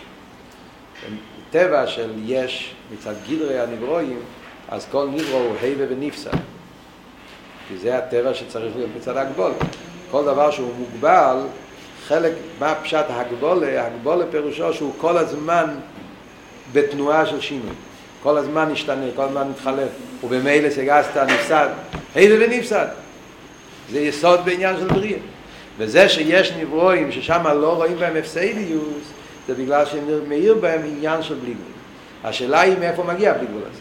טבע 1.50 1.86
של 1.86 2.10
יש 2.24 2.74
מצד 2.92 3.14
גדרי 3.28 3.60
הנברואים 3.60 4.18
אז 4.68 4.86
כל 4.90 5.08
נברו 5.12 5.38
הוא 5.38 5.54
היבה 5.62 5.84
ונפסד. 5.88 6.30
כי 7.68 7.76
זה 7.78 7.98
הטבע 7.98 8.34
שצריך 8.34 8.76
להיות 8.76 8.90
מצד 8.96 9.16
הגבול. 9.16 9.52
כל 10.10 10.24
דבר 10.24 10.50
שהוא 10.50 10.74
מוגבל, 10.78 11.36
חלק, 12.08 12.32
מה 12.58 12.74
פשט 12.74 13.04
הגבולה? 13.08 13.86
הגבולה 13.86 14.24
פירושו 14.30 14.72
שהוא 14.72 14.92
כל 14.98 15.16
הזמן 15.16 15.64
בתנועה 16.72 17.26
של 17.26 17.40
שינוי. 17.40 17.74
כל 18.22 18.38
הזמן 18.38 18.72
משתנה, 18.72 19.06
כל 19.16 19.22
הזמן 19.22 19.48
מתחלף. 19.48 19.88
ובמילא 20.24 20.70
סגסת 20.70 21.16
נפסד, 21.16 21.68
היבה 22.14 22.44
ונפסד. 22.44 22.86
זה 23.90 24.00
יסוד 24.00 24.40
בעניין 24.44 24.76
של 24.76 24.88
בריאה. 24.88 25.18
וזה 25.78 26.08
שיש 26.08 26.52
נברואים 26.52 27.12
ששם 27.12 27.44
לא 27.60 27.74
רואים 27.74 27.96
בהם 27.96 28.16
הפסדיוס, 28.16 29.04
זה 29.48 29.54
בגלל 29.54 29.84
שמאיר 29.86 30.54
בהם 30.54 30.80
עניין 30.84 31.22
של 31.22 31.34
בלי 31.34 31.52
גבול. 31.54 31.72
השאלה 32.24 32.60
היא 32.60 32.74
מאיפה 32.80 33.02
מגיע 33.02 33.30
הבלי 33.30 33.46
גבול 33.46 33.62
הזה. 33.72 33.80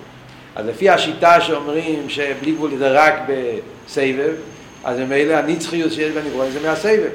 אז 0.56 0.66
לפי 0.66 0.90
השיטה 0.90 1.42
שאומרים 1.42 2.10
שבלי 2.10 2.52
גבול 2.52 2.78
זה 2.78 2.92
רק 2.92 3.14
בסבב, 3.28 4.34
אז 4.84 5.00
ממילא 5.00 5.34
הנצחיות 5.34 5.92
שיש 5.92 6.12
בנברואים 6.12 6.52
זה 6.52 6.60
מהסבב. 6.68 7.10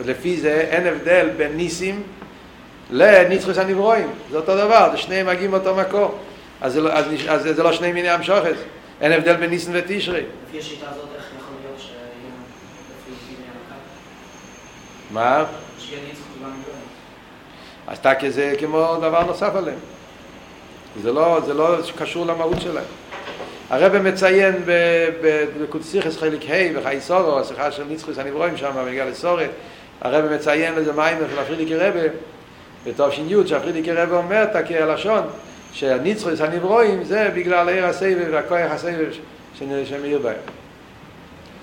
ולפי 0.00 0.36
זה 0.36 0.60
אין 0.70 0.86
הבדל 0.86 1.28
בין 1.36 1.56
ניסים 1.56 2.02
לנצחוס 2.90 3.58
הנברואים. 3.58 4.10
זה 4.30 4.36
אותו 4.36 4.56
דבר, 4.56 4.88
זה 4.92 4.96
שניהם 4.96 5.26
מגיעים 5.26 5.50
מאותו 5.50 5.74
מקום. 5.74 6.14
אז 6.60 6.72
זה, 6.72 6.80
לא, 6.80 6.92
אז, 6.92 7.04
אז 7.28 7.42
זה 7.42 7.62
לא 7.62 7.72
שני 7.72 7.92
מיני 7.92 8.08
המשוכס. 8.08 8.58
אין 9.00 9.12
הבדל 9.12 9.36
בין 9.36 9.50
ניסים 9.50 9.72
ותשרי. 9.74 10.22
לפי 10.48 10.58
השיטה 10.58 10.86
הזאת 10.90 11.08
איך 11.16 11.24
יכול 11.38 11.54
להיות 11.62 11.80
שיהיה 11.80 12.00
לפי 13.08 13.34
דיני 13.36 13.48
מה? 15.10 15.44
אז 17.86 17.98
תקי 18.00 18.30
זה 18.30 18.54
כמו 18.58 18.96
דבר 19.00 19.24
נוסף 19.24 19.54
עליהם. 19.54 19.78
זה 21.02 21.12
לא, 21.12 21.40
זה 21.46 21.54
לא 21.54 21.76
קשור 21.96 22.26
למהות 22.26 22.60
שלהם. 22.60 22.84
הרב 23.70 23.98
מציין 23.98 24.62
בקודסיכס 25.60 26.16
חלק 26.16 26.40
ה' 26.50 26.78
בחי 26.78 26.96
סורו, 27.00 27.40
השיחה 27.40 27.72
של 27.72 27.84
ניצחוס 27.84 28.18
הנברואים 28.18 28.56
שם, 28.56 28.70
בנגיע 28.74 29.04
לסורת, 29.04 29.50
הרב 30.00 30.32
מציין 30.32 30.74
לזה 30.74 30.92
מים 30.92 31.18
של 31.30 31.38
הפרידיקי 31.38 31.76
רבה, 31.76 32.00
בתש"י, 32.86 33.34
שהפרידיקי 33.46 33.92
רבה 33.92 34.16
אומר, 34.16 34.44
תקי 34.44 34.78
הלשון, 34.78 35.22
שהניצחוס 35.72 36.40
הנברואים 36.40 37.04
זה 37.04 37.30
בגלל 37.34 37.68
עיר 37.68 37.86
הסבב 37.86 38.28
והכוח 38.32 38.70
הסבב 38.70 39.08
שמאיר 39.58 40.18
בהם. 40.18 40.34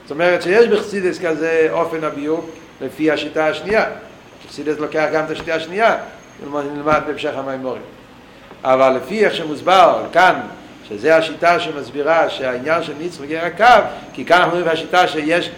זאת 0.04 0.12
אומרת 0.12 0.42
שיש 0.42 0.68
בחסידס 0.68 1.20
כזה 1.26 1.68
אופן 1.72 2.04
הביוק 2.04 2.50
לפי 2.82 3.12
השיטה 3.12 3.48
השנייה. 3.48 3.86
חסידס 4.50 4.80
לוקח 4.80 5.08
גם 5.14 5.26
את 5.26 5.30
השיטה 5.30 5.56
השנייה, 5.56 5.98
נלמד 6.54 7.02
בהמשך 7.08 7.32
המימורים. 7.36 7.82
אבל 8.64 8.90
לפי 8.90 9.26
איך 9.26 9.36
שמוסבר 9.36 10.04
כאן 10.14 10.40
שזה 10.90 11.16
השיטה 11.18 11.60
שמסבירה 11.60 12.30
שהעניין 12.30 12.84
של 12.84 12.94
נצח 13.00 13.22
מגיע 13.22 13.46
הקו, 13.46 13.86
כי 14.14 14.26
כאן 14.26 14.38
אנחנו 14.38 14.52
רואים 14.52 14.68
בשיטה 14.72 15.08
שיש 15.08 15.52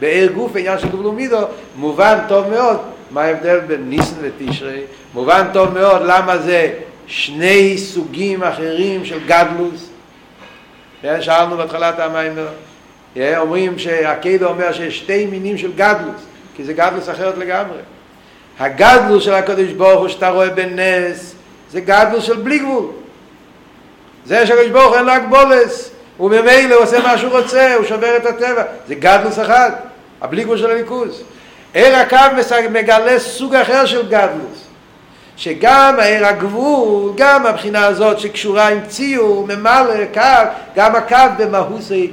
בעיר 0.00 0.32
גוף 0.32 0.56
עניין 0.56 0.78
של 0.78 0.88
גבול 0.88 1.06
ומידו, 1.06 1.38
מובן 1.76 2.18
טוב 2.28 2.48
מאוד 2.48 2.78
מה 3.10 3.22
ההבדל 3.22 3.60
בין 3.60 3.90
ניסן 3.90 4.16
ותשרי, 4.20 4.80
מובן 5.14 5.46
טוב 5.52 5.74
מאוד 5.74 6.02
למה 6.04 6.38
זה 6.38 6.72
שני 7.06 7.78
סוגים 7.78 8.42
אחרים 8.42 9.04
של 9.04 9.18
גדלוס, 9.26 9.88
כן, 11.02 11.22
שאלנו 11.22 11.56
בהתחלת 11.56 11.98
המים, 11.98 12.32
אומרים 13.16 13.78
שהקדו 13.78 14.46
אומר 14.46 14.72
שיש 14.72 14.98
שתי 14.98 15.26
מינים 15.26 15.58
של 15.58 15.72
גדלוס, 15.72 16.22
כי 16.56 16.64
זה 16.64 16.72
גדלוס 16.72 17.08
אחרת 17.08 17.38
לגמרי. 17.38 17.78
הגדלוס 18.58 19.24
של 19.24 19.34
הקדוש 19.34 19.72
ברוך 19.72 20.00
הוא 20.00 20.08
שאתה 20.08 20.30
רואה 20.30 20.50
בנס, 20.50 21.34
זה 21.70 21.80
גדלוס 21.80 22.24
של 22.24 22.36
בלי 22.36 22.58
גבול. 22.58 22.86
זה 24.26 24.46
שהקדוש 24.46 24.70
ברוך 24.70 24.94
אין 24.94 25.04
לו 25.04 25.12
הגבולס, 25.12 25.90
הוא 26.16 26.30
ממילא 26.30 26.82
עושה 26.82 27.02
מה 27.02 27.18
שהוא 27.18 27.38
רוצה, 27.38 27.74
הוא 27.74 27.84
שובר 27.84 28.16
את 28.16 28.26
הטבע, 28.26 28.62
זה 28.88 28.94
גדלוס 28.94 29.38
אחד, 29.38 29.70
הבלי 30.20 30.44
גבול 30.44 30.58
של 30.58 30.70
הליכוז. 30.70 31.22
עיר 31.74 31.96
הקו 31.96 32.16
מגלה 32.70 33.18
סוג 33.18 33.54
אחר 33.54 33.86
של 33.86 34.08
גדלוס. 34.08 34.64
שגם 35.36 35.96
העיר 35.98 36.26
הגבול, 36.26 37.12
גם 37.16 37.46
הבחינה 37.46 37.86
הזאת 37.86 38.18
שקשורה 38.18 38.68
עם 38.68 38.78
ציור, 38.88 39.46
ממלא 39.46 40.04
קו, 40.14 40.20
גם 40.76 40.96
הקו 40.96 41.16
במהוסי, 41.38 42.10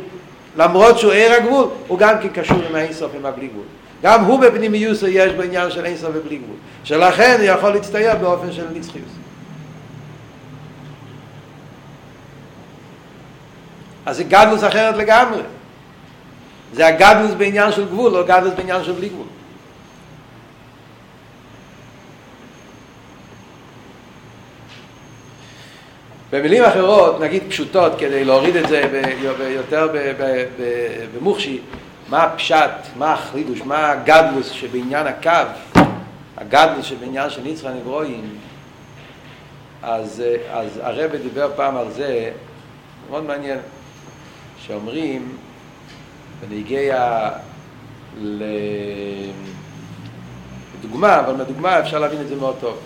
למרות 0.57 0.99
שהוא 0.99 1.11
עיר 1.11 1.33
הגבול, 1.33 1.67
הוא 1.87 1.99
גם 1.99 2.15
כן 2.21 2.27
קשור 2.41 2.57
עם 2.69 2.75
האינסוף, 2.75 3.11
עם 3.15 3.25
הבלי 3.25 3.47
גבול. 3.47 3.63
גם 4.03 4.23
הוא 4.23 4.39
בפנימיוס 4.39 5.03
יש 5.07 5.33
בעניין 5.33 5.71
של 5.71 5.85
אינסוף 5.85 6.09
ובלי 6.13 6.37
גבול. 6.37 6.55
שלכן 6.83 7.35
הוא 7.39 7.45
יכול 7.45 7.69
להצטייר 7.69 8.15
באופן 8.15 8.51
של 8.51 8.65
נצחיוס. 8.73 9.09
אז 14.05 14.17
זה 14.17 14.23
גדלוס 14.23 14.63
אחרת 14.63 14.97
לגמרי. 14.97 15.41
זה 16.75 16.87
הגדלוס 16.87 17.31
בעניין 17.37 17.71
של 17.71 17.85
גבול, 17.85 18.11
לא 18.11 18.23
גדלוס 18.23 18.53
בעניין 18.53 18.83
של 18.83 18.91
בלי 18.91 19.09
גבול. 19.09 19.25
במילים 26.31 26.63
אחרות, 26.63 27.19
נגיד 27.19 27.43
פשוטות, 27.49 27.93
כדי 27.99 28.25
להוריד 28.25 28.55
את 28.55 28.67
זה 28.67 28.81
יותר 29.49 29.89
במוחשי, 31.15 31.59
מה 32.09 32.23
הפשט, 32.23 32.71
מה 32.97 33.13
החידוש, 33.13 33.61
מה 33.61 33.91
הגדלוס 33.91 34.49
שבעניין 34.49 35.07
הקו, 35.07 35.81
הגדלוס 36.37 36.85
שבעניין 36.85 37.29
של 37.29 37.41
נצחה 37.43 37.69
נברואים, 37.69 38.29
אז, 39.83 40.23
אז 40.51 40.79
הרב 40.83 41.15
דיבר 41.15 41.51
פעם 41.55 41.77
על 41.77 41.91
זה, 41.91 42.31
מאוד 43.09 43.23
מעניין, 43.23 43.59
שאומרים, 44.57 45.37
ונגיע 46.49 47.29
לדוגמה, 50.79 51.19
אבל 51.19 51.33
מדוגמה 51.33 51.79
אפשר 51.79 51.99
להבין 51.99 52.21
את 52.21 52.27
זה 52.27 52.35
מאוד 52.35 52.55
טוב, 52.59 52.77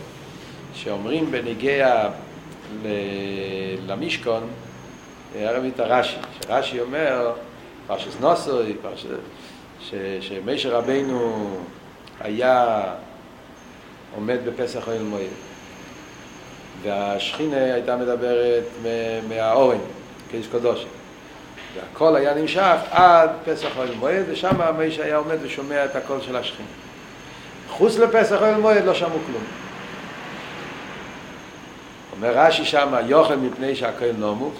שאומרים 0.74 1.32
בנגיע 1.32 2.10
למשכון, 3.88 4.44
הרב 5.36 5.64
את 5.64 5.80
הרש"י, 5.80 6.18
שרש"י 6.42 6.80
אומר, 6.80 7.34
פרשס 7.88 8.20
נוסוי, 8.20 8.76
פרש... 8.82 9.06
שמשה 10.22 10.70
רבנו 10.70 11.50
היה 12.20 12.84
עומד 14.16 14.38
בפסח 14.46 14.88
אוהל 14.88 15.04
מועד, 15.04 15.24
והשכינה 16.82 17.74
הייתה 17.74 17.96
מדברת 17.96 18.64
מהאורן, 19.30 19.78
כאיש 20.32 20.48
קדוש. 20.48 20.86
והקול 21.76 22.16
היה 22.16 22.34
נמשך 22.34 22.78
עד 22.92 23.30
פסח 23.46 23.78
אוהל 23.78 23.90
מועד, 24.00 24.24
ושם 24.30 24.56
משה 24.78 25.04
היה 25.04 25.18
עומד 25.18 25.38
ושומע 25.42 25.86
את 25.86 25.96
הקול 25.96 26.22
של 26.22 26.36
השכינה. 26.36 26.68
חוץ 27.70 27.98
לפסח 27.98 28.42
אוהל 28.42 28.56
מועד 28.56 28.86
לא 28.86 28.94
שמעו 28.94 29.20
כלום. 29.26 29.44
אומר 32.12 32.38
רש"י 32.38 32.66
שם, 32.66 32.94
יוכל 33.06 33.36
מפני 33.36 33.76
שהקול 33.76 34.12
נמוך. 34.18 34.54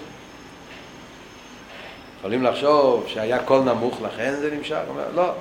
יכולים 2.20 2.44
לחשוב 2.44 3.06
שהיה 3.08 3.40
קול 3.40 3.62
נמוך, 3.62 4.02
לכן 4.02 4.34
זה 4.40 4.52
נמשך? 4.52 4.78
אומר, 4.90 5.04
לא. 5.16 5.32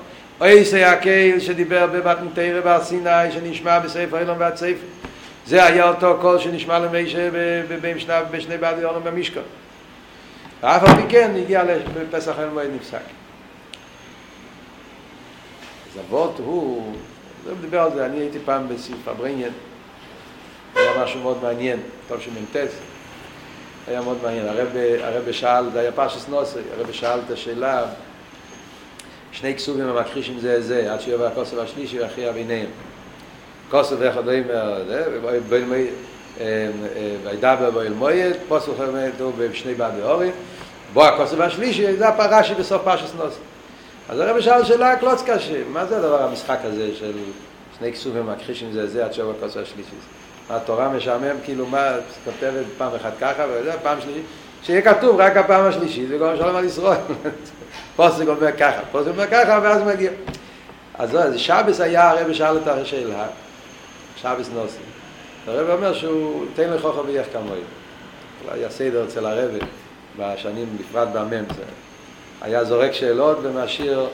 אומר 0.41 0.65
זה 0.65 0.91
הקול 0.91 1.41
שדיבר 1.41 1.87
במתן 1.87 2.24
תורה 2.24 2.61
בהר 2.61 2.85
סיני, 2.85 3.33
שנשמע 3.33 3.79
מסוף 3.79 4.19
העולם 4.19 4.37
ועד 4.39 4.57
סופו. 4.57 4.87
זה 5.47 5.65
היה 5.65 5.89
אותו 5.89 6.17
קול 6.21 6.39
שנשמע 6.39 6.79
למשה 6.79 7.29
בין 8.31 8.43
שני 8.43 8.59
בדי 8.59 8.85
ארון 8.85 9.05
במשכן. 9.05 9.43
ואף 10.63 10.83
על 10.83 10.97
פי 10.97 11.03
כן 11.09 11.31
הגיע 11.43 11.65
לפתח 12.03 12.39
אוהל 12.39 12.49
מועד 12.49 12.69
נפסק. 12.75 12.99
אז 15.93 16.01
אבות 16.01 16.35
הוא, 16.39 16.93
זה 17.45 17.55
מדבר 17.55 17.81
על 17.81 17.91
זה, 17.95 18.07
אני 18.07 18.19
הייתי 18.19 18.39
פעם 18.45 18.69
בסעיף 18.69 19.09
הברניאן, 19.09 19.51
היה 20.75 21.03
משהו 21.03 21.21
מאוד 21.21 21.43
מעניין, 21.43 21.81
טוב 22.09 22.21
שמ"ט, 22.21 22.57
היה 23.87 24.01
מאוד 24.01 24.19
מעניין. 24.23 24.49
הרב, 24.49 24.69
הרב 25.01 25.33
שאל, 25.33 25.71
זה 25.73 25.81
היה 25.81 25.93
פרשס 25.93 26.29
נוסי, 26.29 26.59
הרב 26.79 26.93
שאל 26.93 27.21
את 27.27 27.31
השאלה, 27.31 27.87
שני 29.33 29.55
כסובים 29.55 29.89
המכחישים 29.89 30.41
זה 30.41 30.63
זה, 30.63 30.93
עד 30.93 31.01
שיובא 31.01 31.27
הכוסף 31.27 31.59
השלישי 31.59 32.01
ויכריע 32.01 32.33
ביניהם. 32.33 32.67
כוסף 33.71 33.97
ואחד 33.99 34.29
אומר, 34.29 34.43
וידבר 37.25 37.71
באוהל 37.71 37.93
מועד, 37.93 38.37
פוסל 38.49 38.71
חמד 38.79 39.11
הוא 39.21 39.33
בשני 39.39 39.75
בעדי 39.75 40.03
אורים, 40.03 40.33
בוא 40.93 41.07
הכוסף 41.07 41.41
השלישי, 41.41 41.97
זה 41.97 42.09
הפרשי 42.09 42.55
בסוף 42.55 42.83
פרשס 42.83 43.13
נוסי. 43.17 43.39
אז 44.09 44.21
הרב 44.21 44.41
שאל 44.41 44.65
שאלה 44.65 44.97
קלוץ 44.97 45.23
קשה, 45.23 45.63
מה 45.73 45.87
זה 45.87 45.97
הדבר 45.97 46.23
המשחק 46.23 46.59
הזה 46.65 46.91
של 46.99 47.13
שני 47.79 47.93
כסובים 47.93 48.27
מכחישים 48.27 48.73
זה 48.73 48.87
זה 48.87 49.05
עד 49.05 49.13
שיובא 49.13 49.33
הכוסף 49.39 49.61
השלישי? 49.63 49.91
התורה 50.51 50.89
משעמם, 50.89 51.37
כאילו 51.45 51.67
מה, 51.67 51.91
כותבת 52.25 52.65
פעם 52.79 52.95
אחת 52.95 53.13
ככה, 53.21 53.45
וזה 53.51 53.73
פעם 53.83 54.01
שלישית, 54.01 54.23
שיהיה 54.63 54.83
כתוב 54.83 55.21
רק 55.21 55.37
הפעם 55.37 55.65
השלישית, 55.65 56.11
גומר 56.11 56.37
שלום 56.37 56.57
על 56.57 56.65
ישראל. 56.65 56.99
פה 57.97 58.11
זה 58.11 58.25
גומר 58.25 58.53
ככה, 58.53 58.81
פה 58.93 59.03
זה 59.03 59.11
גומר 59.11 59.27
ככה, 59.27 59.61
ואז 59.63 59.83
מגיע. 59.83 60.11
אז 60.99 61.11
זה 61.11 61.39
שבס 61.39 61.81
היה, 61.81 62.11
הרב 62.11 62.33
שאל 62.33 62.57
את 62.57 62.67
השאלה, 62.67 63.27
שבס 64.17 64.51
נוסי. 64.55 64.88
הרב 65.49 65.71
אומר 65.71 65.95
שהוא, 65.95 66.47
תן 66.55 66.71
לך 66.71 66.81
חוכם 66.81 67.07
ויח 67.07 67.27
כמוהו. 67.33 67.61
אולי 68.45 68.59
היה 68.59 68.71
סדר 68.71 69.05
אצל 69.05 69.27
הרב 69.27 69.51
בשנים, 70.19 70.77
בפרט 70.81 71.09
במ"ם, 71.13 71.45
היה 72.41 72.65
זורק 72.65 72.93
שאלות 72.93 73.39
ומשאיר 73.43 74.07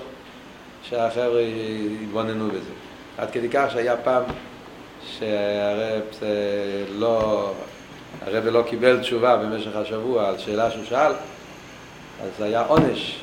שהחבר'ה 0.83 1.41
יתבוננו 2.03 2.49
בזה. 2.49 2.71
עד 3.19 3.31
כדי 3.31 3.49
כך 3.49 3.67
שהיה 3.73 3.97
פעם 3.97 4.23
שהרב 5.07 6.03
לא, 6.91 7.51
הרב 8.27 8.45
לא 8.45 8.63
קיבל 8.67 9.01
תשובה 9.01 9.37
במשך 9.37 9.77
השבוע 9.77 10.29
על 10.29 10.39
שאלה 10.39 10.71
שהוא 10.71 10.85
שאל, 10.85 11.13
אז 12.23 12.43
היה 12.43 12.63
עונש. 12.63 13.21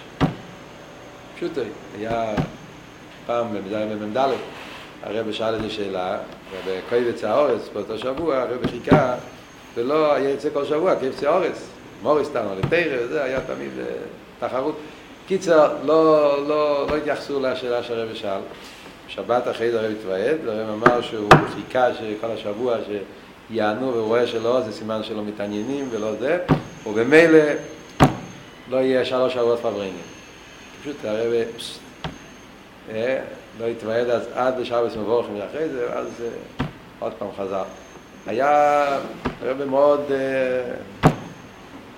פשוט 1.35 1.51
היה 1.97 2.33
פעם 3.25 3.47
במ"ד, 3.73 4.17
הרב 5.03 5.31
שאל 5.31 5.55
איזו 5.55 5.73
שאלה, 5.73 6.17
ובקויבץ 6.51 7.23
האורס 7.23 7.69
באותו 7.73 7.97
שבוע 7.97 8.37
הרב 8.37 8.67
חיכה 8.67 9.15
ולא 9.75 10.13
היה 10.13 10.29
יוצא 10.29 10.49
כל 10.53 10.65
שבוע 10.65 10.95
קויבץ 10.95 11.23
האורס, 11.23 11.67
מוריס 12.03 12.29
תנו 12.29 12.55
לתרא, 12.57 13.07
זה 13.07 13.23
היה 13.23 13.39
תמיד 13.41 13.71
תחרות. 14.39 14.75
קיצר, 15.27 15.75
לא, 15.85 16.47
לא, 16.47 16.87
לא 16.89 16.95
התייחסו 16.97 17.39
לשאלה 17.39 17.83
שהרב 17.83 18.13
שאל. 18.13 18.41
שבת 19.07 19.47
אחרי 19.47 19.71
זה 19.71 19.79
הרב 19.79 19.91
התוועד, 19.91 20.37
והרב 20.45 20.69
אמר 20.69 21.01
שהוא 21.01 21.29
חיכה 21.55 21.93
שכל 21.93 22.31
השבוע 22.31 22.77
שיענו 23.49 23.93
והוא 23.93 24.07
רואה 24.07 24.27
שלא, 24.27 24.61
זה 24.61 24.71
סימן 24.71 25.03
שלא 25.03 25.23
מתעניינים 25.23 25.87
ולא 25.91 26.15
זה, 26.19 26.39
ובמילא 26.85 27.39
לא 28.69 28.77
יהיה 28.77 29.05
שלוש 29.05 29.33
שבועות 29.33 29.59
פבריינים. 29.59 30.03
פשוט 30.81 30.95
הרב 31.05 31.33
אה, 32.91 33.19
לא 33.59 33.65
התוועד 33.65 34.09
אז 34.09 34.27
עד 34.35 34.59
לשבת 34.59 34.95
מבורכים 34.95 35.39
ואחרי 35.39 35.69
זה, 35.69 35.87
ואז 35.89 36.07
אה, 36.21 36.65
עוד 36.99 37.11
פעם 37.19 37.27
חזר. 37.37 37.63
היה 38.27 38.85
הרב 39.41 39.63
מאוד, 39.63 40.01
אה, 40.11 41.09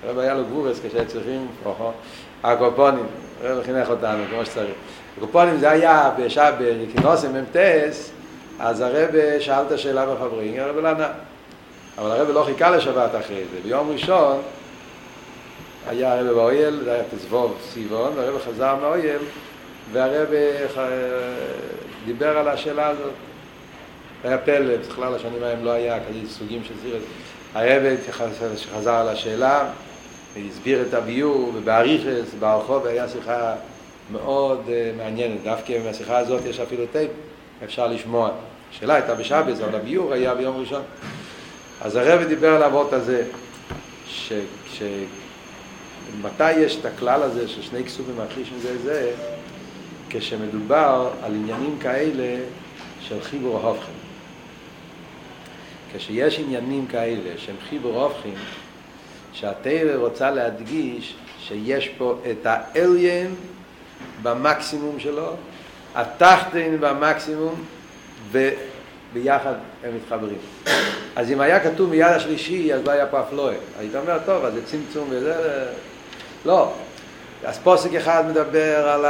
הרב 0.04 0.18
היה 0.18 0.34
לו 0.34 0.44
גבורס 0.44 0.80
כשהיה 0.86 1.04
צריכים, 1.04 1.48
הקופונים, 2.42 3.06
הרב 3.44 3.62
חינך 3.64 3.90
אותנו 3.90 4.24
כמו 4.30 4.44
שצריך. 4.44 4.74
קופונים 5.20 5.58
זה 5.58 5.70
היה 5.70 6.10
בשעה 6.18 6.50
בכינוסים 6.58 7.32
ממטס, 7.32 8.10
אז 8.58 8.80
הרב 8.80 9.10
שאל 9.40 9.62
את 9.66 9.72
השאלה 9.72 10.14
בחברים, 10.14 10.60
הרב 10.60 10.76
לא 10.76 10.88
ענה. 10.88 11.08
אבל 11.98 12.10
הרב 12.10 12.28
לא 12.30 12.44
חיכה 12.46 12.70
לשבת 12.70 13.10
אחרי 13.20 13.44
זה. 13.52 13.60
ביום 13.62 13.90
ראשון 13.92 14.42
היה 15.88 16.12
הרב 16.12 16.34
באויל, 16.34 16.80
זה 16.84 16.92
היה 16.92 17.02
תזבוב 17.10 17.58
סיבון, 17.72 18.12
והרב 18.16 18.40
חזר 18.40 18.76
מהאויל, 18.80 19.22
והרב 19.92 20.28
דיבר 22.04 22.38
על 22.38 22.48
השאלה 22.48 22.88
הזאת. 22.88 23.12
היה 24.24 24.38
פלא, 24.38 24.76
בכלל 24.76 25.14
השנים 25.14 25.42
ההם 25.42 25.64
לא 25.64 25.70
היה 25.70 25.98
כזה 26.08 26.18
סוגים 26.28 26.64
של 26.64 26.74
סירס. 26.82 27.02
הרב 27.54 27.82
חזר 28.74 28.94
על 28.94 29.08
השאלה, 29.08 29.68
הסביר 30.50 30.82
את 30.88 30.94
הביור, 30.94 31.52
ובאריכס, 31.54 32.34
ברחוב, 32.38 32.86
היה 32.86 33.08
שיחה 33.08 33.54
מאוד 34.12 34.60
uh, 34.66 34.96
מעניינת. 34.98 35.42
דווקא 35.44 35.72
בשיחה 35.88 36.18
הזאת 36.18 36.44
יש 36.46 36.60
אפילו 36.60 36.84
טייפ, 36.92 37.10
אפשר 37.64 37.86
לשמוע. 37.86 38.30
השאלה 38.70 38.94
הייתה 38.94 39.14
בשבס, 39.14 39.60
אבל 39.60 39.74
הביור 39.74 40.12
היה 40.12 40.34
ביום 40.34 40.56
ראשון. 40.56 40.82
אז 41.80 41.96
הרב 41.96 42.24
דיבר 42.28 42.54
על 42.54 42.62
האבות 42.62 42.92
הזה, 42.92 43.24
ש... 44.06 44.32
ש... 44.72 44.82
מתי 46.22 46.52
יש 46.52 46.76
את 46.80 46.84
הכלל 46.84 47.22
הזה 47.22 47.48
של 47.48 47.62
שני 47.62 47.84
כסופים 47.84 48.14
מכחישים 48.24 48.58
זה 48.62 48.78
זה, 48.78 49.12
כשמדובר 50.10 51.10
על 51.22 51.34
עניינים 51.34 51.78
כאלה 51.80 52.36
של 53.00 53.20
חיבור 53.22 53.58
ההופכים. 53.58 53.94
כשיש 55.96 56.38
עניינים 56.38 56.86
כאלה 56.86 57.30
שהם 57.36 57.56
חיבור 57.68 58.00
ההופכים, 58.00 58.34
שהתרא 59.32 59.96
רוצה 59.96 60.30
להדגיש 60.30 61.14
שיש 61.40 61.88
פה 61.88 62.18
את 62.30 62.46
האליין 62.46 63.34
במקסימום 64.22 65.00
שלו, 65.00 65.36
התחתן 65.94 66.76
במקסימום, 66.80 67.64
וביחד 68.30 69.54
הם 69.84 69.96
מתחברים. 69.96 70.38
אז 71.16 71.30
אם 71.30 71.40
היה 71.40 71.60
כתוב 71.60 71.90
מיד 71.90 72.06
השלישי, 72.06 72.74
אז 72.74 72.84
לא 72.86 72.90
היה 72.90 73.06
פה 73.06 73.20
אפלואה. 73.20 73.54
היית 73.78 73.94
אומר, 73.94 74.18
טוב, 74.26 74.44
אז 74.44 74.54
זה 74.54 74.66
צמצום 74.66 75.08
וזה... 75.10 75.66
לא. 76.44 76.72
אז 77.44 77.58
פוסק 77.58 77.94
אחד 77.94 78.24
מדבר 78.28 78.88
על 78.88 79.04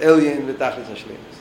האליין 0.00 0.44
ותכלס 0.46 0.86
השלימוס. 0.92 1.38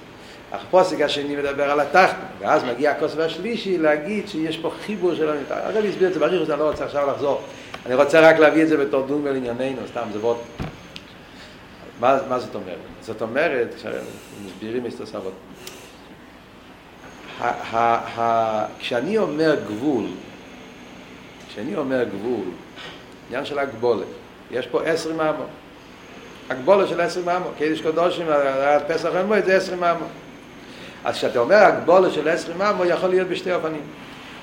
הפוסק 0.52 1.02
השני 1.02 1.36
מדבר 1.36 1.72
על 1.72 1.80
התחתן, 1.80 2.18
ואז 2.40 2.64
מגיע 2.64 2.92
הכוסף 2.92 3.20
השלישי 3.20 3.78
להגיד 3.78 4.28
שיש 4.28 4.58
פה 4.58 4.72
חיבור 4.86 5.16
של 5.16 5.30
המתחתן. 5.30 5.60
הרב 5.64 5.86
הסביר 5.86 6.08
את 6.08 6.14
זה 6.14 6.20
בריחוס, 6.20 6.50
אני 6.50 6.60
לא 6.60 6.70
רוצה 6.70 6.86
עכשיו 6.86 7.08
לחזור. 7.08 7.42
אני 7.86 7.96
רוצה 7.96 8.20
רק 8.20 8.40
להביא 8.40 8.64
את 8.64 8.68
זה 8.68 8.78
בתור 8.78 9.06
דון 9.06 9.24
לענייננו, 9.26 9.82
סתם, 9.92 10.08
זה 10.14 10.20
מאוד... 10.20 10.38
מה, 12.00 12.18
מה 12.30 12.40
זאת 12.40 12.56
אומרת? 12.56 12.78
זאת 13.02 13.22
אומרת, 13.22 13.76
כשמסבירים 13.76 14.86
את 14.86 15.02
הסבות, 15.02 15.34
כשאני 18.80 19.18
אומר 19.18 19.56
גבול, 19.68 20.06
כשאני 21.50 21.76
אומר 21.76 22.04
גבול, 22.04 22.46
עניין 23.30 23.46
של 23.46 23.60
הגבולת, 23.60 24.08
יש 24.52 24.68
פה 24.68 24.84
עשרים 24.84 25.18
מאמו. 25.18 25.44
הגבולת 26.50 26.88
של 26.88 27.02
עשרים 27.02 27.26
מאמו, 27.26 27.46
קדיש 27.60 27.82
קדושים, 27.82 28.26
פסח 28.88 29.10
מועד 29.28 29.46
זה 29.46 29.58
עשרים 29.58 29.80
מאמו. 29.80 30.06
אז 31.06 31.16
כשאתה 31.16 31.40
אומר 31.40 31.56
הגבולת 31.56 32.14
של 32.14 32.28
עשרים 32.28 32.58
מאמו, 32.58 32.86
יכול 32.86 33.10
להיות 33.10 33.28
בשתי 33.28 33.54
אופנים. 33.54 33.82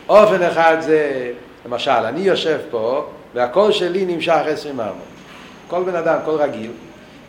אופן 0.08 0.42
אחד 0.42 0.76
זה, 0.80 1.30
למשל, 1.66 1.90
אני 1.90 2.20
יושב 2.20 2.58
פה, 2.70 3.06
והקול 3.34 3.72
שלי 3.72 4.04
נמשך 4.04 4.40
עשרים 4.46 4.76
מאמו. 4.76 5.02
כל 5.68 5.82
בן 5.82 5.96
אדם, 5.96 6.18
כל 6.24 6.30
רגיל, 6.30 6.70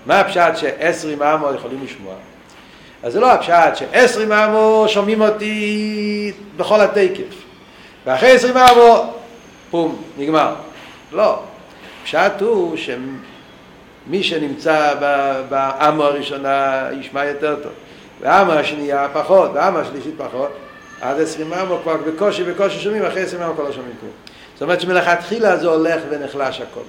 מה 0.06 0.20
הפשט 0.20 0.56
שעשרים 0.56 1.20
מאמו 1.20 1.54
יכולים 1.54 1.84
לשמוע? 1.84 2.14
אז 3.04 3.14
זה 3.14 3.20
לא 3.20 3.32
הפשט 3.32 3.76
שעשרים 3.76 4.30
מאמו 4.30 4.86
שומעים 4.88 5.22
אותי 5.22 6.32
בכל 6.58 6.82
התקף. 6.82 7.36
ואחרי 8.06 8.32
עשרים 8.32 8.54
מאמו, 8.54 9.14
פום, 9.72 10.02
נגמר. 10.18 10.56
לא. 11.12 11.40
הפשט 12.02 12.42
הוא 12.42 12.78
שמי 14.06 14.24
שנמצא 14.24 14.94
באמו 15.50 16.04
הראשונה 16.04 16.88
ישמע 17.00 17.26
יותר 17.26 17.56
טוב. 17.64 17.72
באמו 18.22 18.52
השנייה 18.52 19.08
פחות, 19.14 19.54
באמו 19.54 19.78
השלישית 19.78 20.14
פחות. 20.18 20.52
עד 21.02 21.22
עשרים 21.22 21.50
מאמו 21.50 21.80
כבר 21.84 21.98
בקושי, 21.98 22.44
בקושי 22.44 22.80
שומעים, 22.80 23.06
אחרי 23.06 23.22
עשרים 23.22 23.42
מאמו 23.42 23.54
כבר 23.54 23.64
לא 23.64 23.72
שומעים 23.72 23.96
כלום. 24.00 24.12
זאת 24.54 24.62
אומרת 24.62 24.82
שמלכתחילה 24.82 25.58
זה 25.58 25.68
הולך 25.68 26.02
ונחלש 26.10 26.62
הכל. 26.62 26.82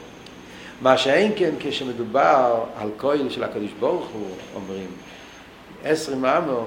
מה 0.82 0.98
שאין 0.98 1.32
כן 1.36 1.50
כשמדובר 1.60 2.64
על 2.78 2.90
כהל 2.98 3.30
של 3.30 3.44
הקדוש 3.44 3.70
ברוך 3.80 4.08
הוא, 4.08 4.30
אומרים, 4.54 4.86
עשרים 5.84 6.22
מאמו, 6.22 6.66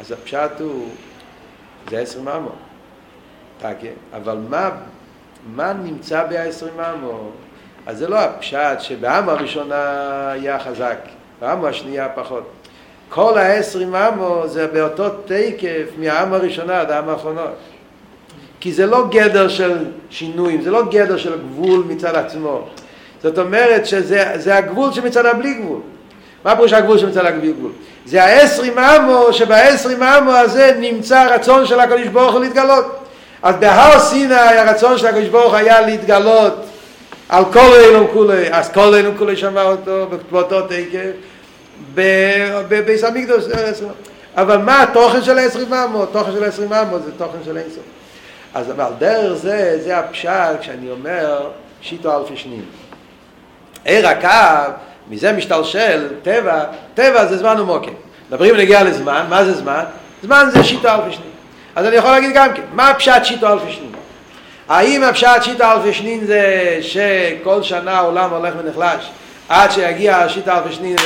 אז 0.00 0.12
הפשט 0.12 0.60
הוא, 0.60 0.88
זה 1.90 1.98
עשרים 1.98 2.24
מאמו. 2.24 2.50
אבל 4.16 4.38
מה, 4.48 4.70
מה 5.54 5.72
נמצא 5.72 6.24
בעשרים 6.26 6.76
מאמו? 6.76 7.30
אז 7.90 7.98
זה 7.98 8.08
לא 8.08 8.18
הפשט 8.18 8.80
שבעם 8.80 9.28
הראשונה 9.28 9.76
היה 10.32 10.58
חזק, 10.58 10.96
בעם 11.40 11.64
השנייה 11.64 12.08
פחות. 12.14 12.50
כל 13.08 13.38
העשרים 13.38 13.90
מאמו 13.90 14.42
זה 14.46 14.66
באותו 14.66 15.08
תקף 15.24 15.86
מהעם 15.98 16.32
הראשונה 16.32 16.80
עד 16.80 16.90
העם 16.90 17.08
האחרונות. 17.08 17.54
כי 18.60 18.72
זה 18.72 18.86
לא 18.86 19.04
גדר 19.10 19.48
של 19.48 19.84
שינויים, 20.10 20.62
זה 20.62 20.70
לא 20.70 20.82
גדר 20.90 21.16
של 21.16 21.38
גבול 21.38 21.84
מצד 21.88 22.14
עצמו. 22.14 22.68
זאת 23.22 23.38
אומרת 23.38 23.86
שזה 23.86 24.56
הגבול 24.56 24.92
שמצד 24.92 25.26
הבלי 25.26 25.54
גבול. 25.54 25.80
מה 26.44 26.56
פירוש 26.56 26.72
הגבול 26.72 26.98
שמצד 26.98 27.26
הבלי 27.26 27.52
גבול? 27.52 27.72
זה 28.06 28.24
העשרים 28.24 28.78
אמו, 28.78 29.32
שבעשרים 29.32 30.02
אמו 30.02 30.32
הזה 30.32 30.76
נמצא 30.80 31.18
הרצון 31.18 31.66
של 31.66 31.80
הקדוש 31.80 32.06
ברוך 32.06 32.32
הוא 32.32 32.40
להתגלות. 32.40 32.84
אז 33.42 33.54
בהר 33.60 33.98
סיני 33.98 34.34
הרצון 34.34 34.98
של 34.98 35.06
הקדוש 35.06 35.28
ברוך 35.28 35.54
היה 35.54 35.80
להתגלות 35.80 36.69
על 37.30 37.44
כל 37.52 37.74
אילום 37.80 38.06
כולי, 38.12 38.52
אז 38.52 38.70
כל 38.72 38.94
אילום 38.94 39.16
כולי 39.18 39.36
שמע 39.36 39.62
אותו 39.62 40.06
באותו 40.30 40.62
תקף, 40.62 41.10
בביס 42.68 43.04
המקדוש, 43.04 43.44
אבל 44.36 44.56
מה 44.56 44.82
התוכן 44.82 45.22
של 45.22 45.38
העשרים 45.38 45.74
אמו? 45.74 46.02
התוכן 46.02 46.32
של 46.32 46.44
העשרים 46.44 46.72
אמו 46.72 46.98
זה 46.98 47.12
תוכן 47.12 47.38
של 47.44 47.56
אינסוף. 47.56 47.82
אז 48.54 48.70
אבל 48.70 48.90
דרך 48.98 49.32
זה, 49.32 49.78
זה 49.82 49.98
הפשט 49.98 50.60
כשאני 50.60 50.90
אומר 50.90 51.50
שיטו 51.82 52.18
אלפי 52.18 52.36
שנים. 52.36 52.64
עיר 53.84 54.08
הקו, 54.08 54.72
מזה 55.10 55.32
משתלשל, 55.32 56.08
טבע, 56.22 56.64
טבע 56.94 57.26
זה 57.26 57.36
זמן 57.36 57.60
ומוקר. 57.60 57.92
מדברים 58.28 58.54
ונגיע 58.54 58.84
לזמן, 58.84 59.26
מה 59.28 59.44
זה 59.44 59.54
זמן? 59.54 59.84
זמן 60.22 60.48
זה 60.52 60.64
שיטו 60.64 60.88
אלפי 60.88 61.12
שנים. 61.12 61.30
אז 61.76 61.86
אני 61.86 61.96
יכול 61.96 62.10
להגיד 62.10 62.30
גם 62.34 62.54
כן, 62.54 62.62
מה 62.72 62.90
הפשט 62.90 63.24
שיטו 63.24 63.52
אלפי 63.52 63.72
שנים? 63.72 63.92
האם 64.70 65.02
הפשט 65.02 65.42
שיטו 65.42 65.64
אלפי 65.64 65.92
שנים 65.92 66.24
זה 66.24 66.78
שכל 66.80 67.62
שנה 67.62 67.92
העולם 67.92 68.30
הולך 68.30 68.54
ונחלש 68.58 69.10
עד 69.48 69.70
שיגיע 69.70 70.16
השיטו 70.16 70.50
אלפי 70.50 70.72
שנים 70.72 70.96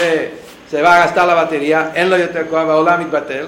וסברה 0.68 1.02
עשתה 1.04 1.26
לבטריה, 1.26 1.88
אין 1.94 2.08
לו 2.08 2.16
יותר 2.16 2.40
כוח 2.50 2.62
והעולם 2.66 3.00
מתבטל, 3.00 3.46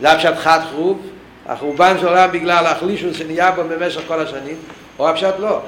זה 0.00 0.12
הפשט 0.12 0.34
חד 0.36 0.60
חרוב, 0.70 1.00
החורבן 1.46 1.96
של 2.00 2.06
העולם 2.06 2.32
בגלל 2.32 2.66
החלישוס 2.66 3.16
שנהיה 3.16 3.50
בו 3.50 3.62
במשך 3.64 4.00
כל 4.08 4.20
השנים, 4.20 4.56
או 4.98 5.08
הפשט 5.08 5.34
לא. 5.38 5.60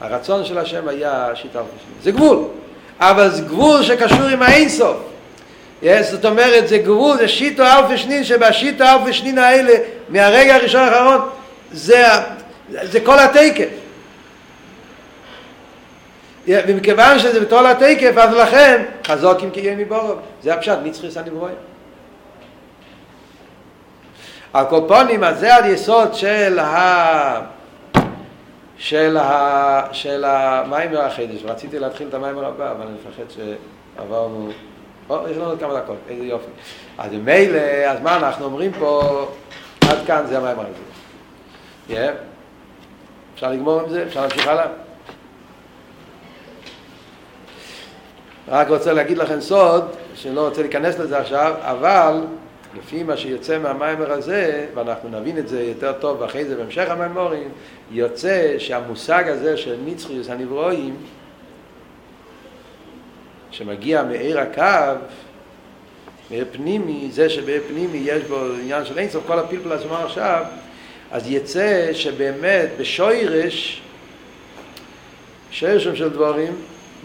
הרצון 0.00 0.44
של 0.44 0.58
השם 0.58 0.88
היה 0.88 1.28
שיטה 1.34 1.58
אלפי 1.58 1.70
שנים. 1.84 1.96
זה 2.02 2.10
גבול, 2.10 2.44
אבל 3.00 3.30
זה 3.30 3.42
גבול 3.42 3.82
שקשור 3.82 4.26
עם 4.32 4.42
האינסוף. 4.42 4.96
Yes, 5.82 5.86
זאת 6.10 6.24
אומרת, 6.24 6.68
זה 6.68 6.78
גבול, 6.78 7.16
זה 7.16 7.28
שיטו 7.28 7.62
אלפי 7.62 7.98
שנים, 7.98 8.24
שבשיטו 8.24 8.84
אלפי 8.84 9.12
שנים 9.12 9.38
האלה, 9.38 9.72
מהרגע 10.08 10.54
הראשון 10.54 10.80
האחרון, 10.80 11.20
זה, 11.72 12.04
זה 12.70 13.00
כל 13.00 13.18
התקף. 13.18 13.68
ומכיוון 16.48 17.18
שזה 17.18 17.40
בתור 17.40 17.66
התקף, 17.66 18.16
אז 18.16 18.34
לכן, 18.34 18.84
חזוקים 19.06 19.50
כי 19.50 19.60
יהיה 19.60 19.76
מבורם. 19.76 20.16
זה 20.42 20.54
הפשט, 20.54 20.78
נצחי 20.84 21.06
הנברואים. 21.16 21.56
על 24.52 24.64
כל 24.66 24.80
פונים, 24.88 25.24
אז 25.24 25.38
זה 25.38 25.54
על 25.54 25.70
יסוד 25.70 26.14
של 26.14 26.58
ה... 26.58 27.40
של, 28.76 29.16
ה... 29.16 29.82
של 29.92 30.24
המיימר 30.24 31.00
החידש. 31.00 31.44
רציתי 31.44 31.78
להתחיל 31.78 32.08
את 32.08 32.14
המיימר 32.14 32.46
הבא, 32.46 32.70
אבל 32.70 32.86
אני 32.86 32.94
מפחד 32.94 33.42
שעברנו... 33.96 34.50
או, 35.10 35.28
יש 35.28 35.36
לנו 35.36 35.46
עוד 35.46 35.60
כמה 35.60 35.74
דקות, 35.74 35.96
איזה 36.08 36.24
יופי. 36.24 36.50
אז 36.98 37.12
מילא, 37.12 37.58
אז 37.58 38.00
מה 38.00 38.16
אנחנו 38.16 38.44
אומרים 38.44 38.72
פה, 38.78 39.26
עד 39.80 39.98
כאן 40.06 40.26
זה 40.26 40.38
המיימר 40.38 40.62
הזה. 40.62 40.74
Yeah. 41.88 42.33
אפשר 43.44 43.52
לגמור 43.52 43.80
עם 43.80 43.88
זה? 43.88 44.06
אפשר 44.06 44.20
להמשיך 44.20 44.46
הלאה? 44.46 44.66
רק 48.48 48.68
רוצה 48.68 48.92
להגיד 48.92 49.18
לכם 49.18 49.40
סוד, 49.40 49.84
שלא 50.14 50.48
רוצה 50.48 50.62
להיכנס 50.62 50.98
לזה 50.98 51.18
עכשיו, 51.18 51.54
אבל 51.60 52.20
לפי 52.78 53.02
מה 53.02 53.16
שיוצא 53.16 53.58
מהמיימר 53.58 54.12
הזה, 54.12 54.66
ואנחנו 54.74 55.08
נבין 55.08 55.38
את 55.38 55.48
זה 55.48 55.62
יותר 55.62 55.92
טוב 55.92 56.22
אחרי 56.22 56.44
זה 56.44 56.56
בהמשך 56.56 56.90
המיימורים, 56.90 57.48
יוצא 57.90 58.54
שהמושג 58.58 59.28
הזה 59.28 59.56
של 59.56 59.76
נצחיוס 59.84 60.30
הנברואים, 60.30 60.96
שמגיע 63.50 64.02
מעיר 64.02 64.40
הקו, 64.40 64.98
מעיר 66.30 66.44
פנימי, 66.52 67.08
זה 67.10 67.30
שבעיר 67.30 67.62
פנימי 67.68 67.98
יש 68.04 68.22
בו 68.22 68.40
עניין 68.62 68.84
של 68.84 68.98
אינסוף, 68.98 69.24
כל 69.26 69.38
הפלפל 69.38 69.72
עצמו 69.72 69.94
עכשיו, 69.94 70.44
אז 71.14 71.30
יצא 71.30 71.92
שבאמת 71.92 72.68
בשוירש, 72.78 73.82
שוירשם 75.50 75.96
של 75.96 76.08
דבורים, 76.08 76.52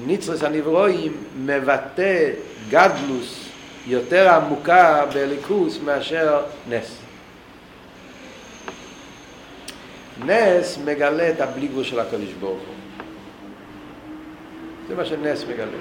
ניצרס 0.06 0.44
הנברואים 0.44 1.18
מבטא 1.46 2.30
גדלוס 2.70 3.50
יותר 3.88 4.30
עמוקה 4.30 5.06
בליכוס 5.14 5.80
מאשר 5.86 6.42
נס. 6.70 6.98
נס 10.26 10.78
מגלה 10.86 11.30
את 11.30 11.42
הבלי 11.42 11.68
גבול 11.68 11.84
של 11.84 12.00
הקדוש 12.00 12.34
ברוך 12.40 12.60
הוא. 12.68 12.76
זה 14.88 14.96
מה 14.96 15.06
שנס 15.06 15.44
מגלה. 15.44 15.78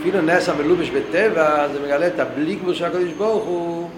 אפילו 0.00 0.20
נס 0.20 0.48
המלובש 0.48 0.90
בטבע, 0.90 1.68
זה 1.68 1.80
מגלה 1.80 2.06
את 2.06 2.20
הבלי 2.20 2.54
גבול 2.54 2.74
של 2.74 2.84
הקדוש 2.84 3.12
ברוך 3.12 3.44
הוא, 3.44 3.89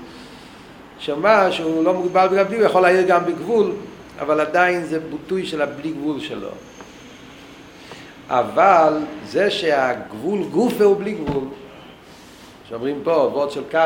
שאומר 1.02 1.50
שהוא 1.50 1.84
לא 1.84 1.94
מוגבל 1.94 2.28
בגלל 2.28 2.44
בלי, 2.44 2.56
הוא 2.56 2.64
יכול 2.64 2.82
להעיר 2.82 3.06
גם 3.06 3.26
בגבול, 3.26 3.72
אבל 4.20 4.40
עדיין 4.40 4.84
זה 4.84 5.00
ביטוי 5.00 5.46
של 5.46 5.62
הבלי 5.62 5.92
גבול 5.92 6.20
שלו. 6.20 6.48
אבל 8.28 8.98
זה 9.26 9.50
שהגבול 9.50 10.42
גופה 10.44 10.84
הוא 10.84 10.96
בלי 10.96 11.12
גבול, 11.12 11.44
שאומרים 12.68 13.00
פה, 13.04 13.10
וורד 13.10 13.50
של 13.50 13.62
קו, 13.70 13.78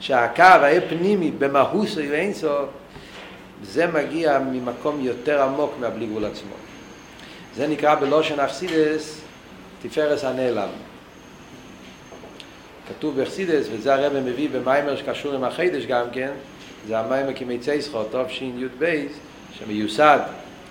שהקו 0.00 0.42
היה 0.42 0.80
פנימי 0.80 1.30
במהוס 1.30 1.98
או 1.98 2.02
אינסוף, 2.02 2.68
זה 3.62 3.86
מגיע 3.86 4.38
ממקום 4.38 5.00
יותר 5.00 5.42
עמוק 5.42 5.74
מהבלי 5.80 6.06
גבול 6.06 6.24
עצמו. 6.24 6.54
זה 7.56 7.66
נקרא 7.66 7.94
בלושן 7.94 8.40
אכסידס 8.40 9.20
תפארס 9.82 10.24
הנעלם. 10.24 10.68
כתוב 12.88 13.16
באכסידס, 13.16 13.66
וזה 13.72 13.94
הרב 13.94 14.12
מביא 14.18 14.48
במיימר 14.52 14.96
שקשור 14.96 15.34
עם 15.34 15.44
החידש 15.44 15.86
גם 15.86 16.06
כן, 16.12 16.30
זה 16.88 16.98
המיימר 16.98 17.32
כמי 17.36 17.58
צייסחו, 17.58 18.04
טוב 18.04 18.28
שין 18.28 18.58
י' 18.58 18.78
בייס, 18.78 19.12
שמיוסד 19.52 20.18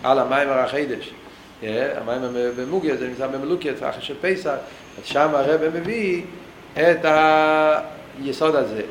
על 0.03 0.19
המיימר 0.19 0.59
החידש. 0.59 1.13
המיימר 1.63 2.51
במוגיה, 2.57 2.95
זה 2.95 3.07
נמצא 3.07 3.27
במלוקיה, 3.27 3.73
אחרי 3.89 4.01
של 4.01 4.15
פסח, 4.21 4.53
אז 4.99 5.05
שם 5.05 5.29
הרב 5.33 5.61
מביא 5.73 6.23
את 6.73 7.05
היסוד 7.05 8.55
הזה. 8.55 8.81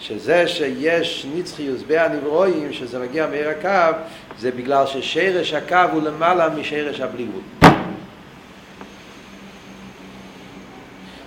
שזה 0.00 0.48
שיש 0.48 1.26
נצחיוס 1.34 1.82
בהנברואים, 1.86 2.72
שזה 2.72 2.98
מגיע 2.98 3.26
מעיר 3.26 3.48
הקו, 3.48 3.98
זה 4.38 4.50
בגלל 4.50 4.86
ששרש 4.86 5.52
הקו 5.52 5.76
הוא 5.92 6.02
למעלה 6.02 6.48
משרש 6.48 7.00
הבלי 7.00 7.24
גבול. 7.24 7.42
זאת 7.60 7.70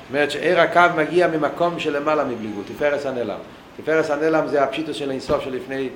אומרת 0.10 0.32
שעיר 0.32 0.60
הקו 0.60 0.82
מגיע 0.97 1.28
ממקום 1.28 1.80
של 1.80 1.97
למעלה 1.97 2.24
מבלי 2.24 2.47
גבול, 2.47 2.64
תפארס 2.76 3.06
הנעלם. 3.06 3.39
תפארס 3.84 4.10
הנעלם 4.10 4.48
זה 4.48 4.64
הפשיטוס 4.64 4.98
של 4.98 5.10
האינסוף 5.10 5.44
שלפני, 5.44 5.90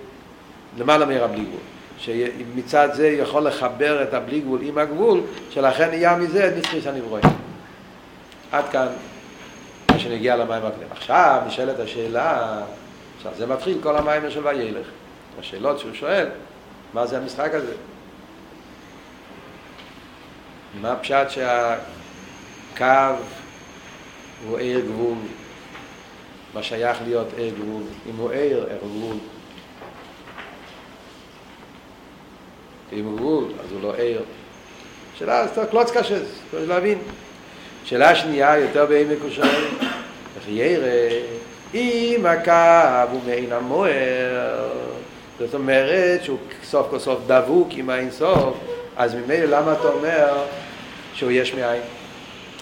למעלה 0.77 1.05
מעיר 1.05 1.23
הבלי 1.23 1.43
גבול. 1.43 1.59
שמצד 1.97 2.89
זה 2.93 3.07
יכול 3.07 3.47
לחבר 3.47 4.03
את 4.03 4.13
הבלי 4.13 4.39
גבול 4.39 4.59
עם 4.61 4.77
הגבול, 4.77 5.21
שלכן 5.49 5.89
נהיה 5.89 6.15
מזה 6.15 6.53
נצחיוס 6.57 6.87
הנברואים. 6.87 7.25
עד 8.51 8.69
כאן. 8.71 8.87
מה 9.91 9.99
שנגיע 9.99 10.35
למים 10.35 10.65
הקדם. 10.65 10.87
עכשיו 10.91 11.41
נשאלת 11.47 11.79
השאלה, 11.79 12.57
עכשיו 13.17 13.31
זה 13.37 13.45
מתחיל 13.45 13.77
כל 13.83 13.97
המים 13.97 14.31
של 14.31 14.47
וילך. 14.47 14.87
השאלות 15.39 15.79
שהוא 15.79 15.93
שואל, 15.93 16.27
מה 16.93 17.07
זה 17.07 17.17
המשחק 17.17 17.53
הזה? 17.53 17.73
מה 20.81 20.91
הפשט 20.91 21.29
שהקו 21.29 22.85
הוא 24.47 24.57
עיר 24.57 24.79
גבול, 24.79 25.17
מה 26.55 26.63
שייך 26.63 26.97
להיות 27.05 27.27
עיר 27.37 27.53
גבול, 27.59 27.83
אם 28.09 28.15
הוא 28.17 28.31
עיר 28.31 28.65
גבול. 28.83 29.17
אם 32.93 33.05
הוא 33.05 33.17
גבול, 33.17 33.43
אז 33.63 33.71
הוא 33.71 33.81
לא 33.81 33.95
עיר. 33.95 34.21
שאלה, 35.19 35.47
זה 35.47 35.65
קלוץ 35.71 35.91
קשה, 35.91 36.15
צריך 36.51 36.69
להבין. 36.69 36.97
שאלה 37.85 38.15
שנייה, 38.15 38.57
יותר 38.57 38.85
בעמק 38.85 39.17
הוא 39.21 39.29
שואל, 39.29 39.65
איך 40.35 40.43
ירא, 40.47 40.87
אם 41.73 42.25
הקו 42.25 43.11
הוא 43.11 43.21
מעין 43.25 43.51
המוער, 43.51 44.69
זאת 45.39 45.53
אומרת 45.53 46.23
שהוא 46.23 46.37
סוף 46.63 46.87
כל 46.89 46.99
סוף 46.99 47.19
דבוק 47.27 47.67
עם 47.71 47.89
האינסוף, 47.89 48.57
אז 48.97 49.15
ממילא 49.15 49.57
למה 49.57 49.73
אתה 49.73 49.87
אומר 49.87 50.43
שהוא 51.13 51.31
יש 51.31 51.53
מאין? 51.53 51.81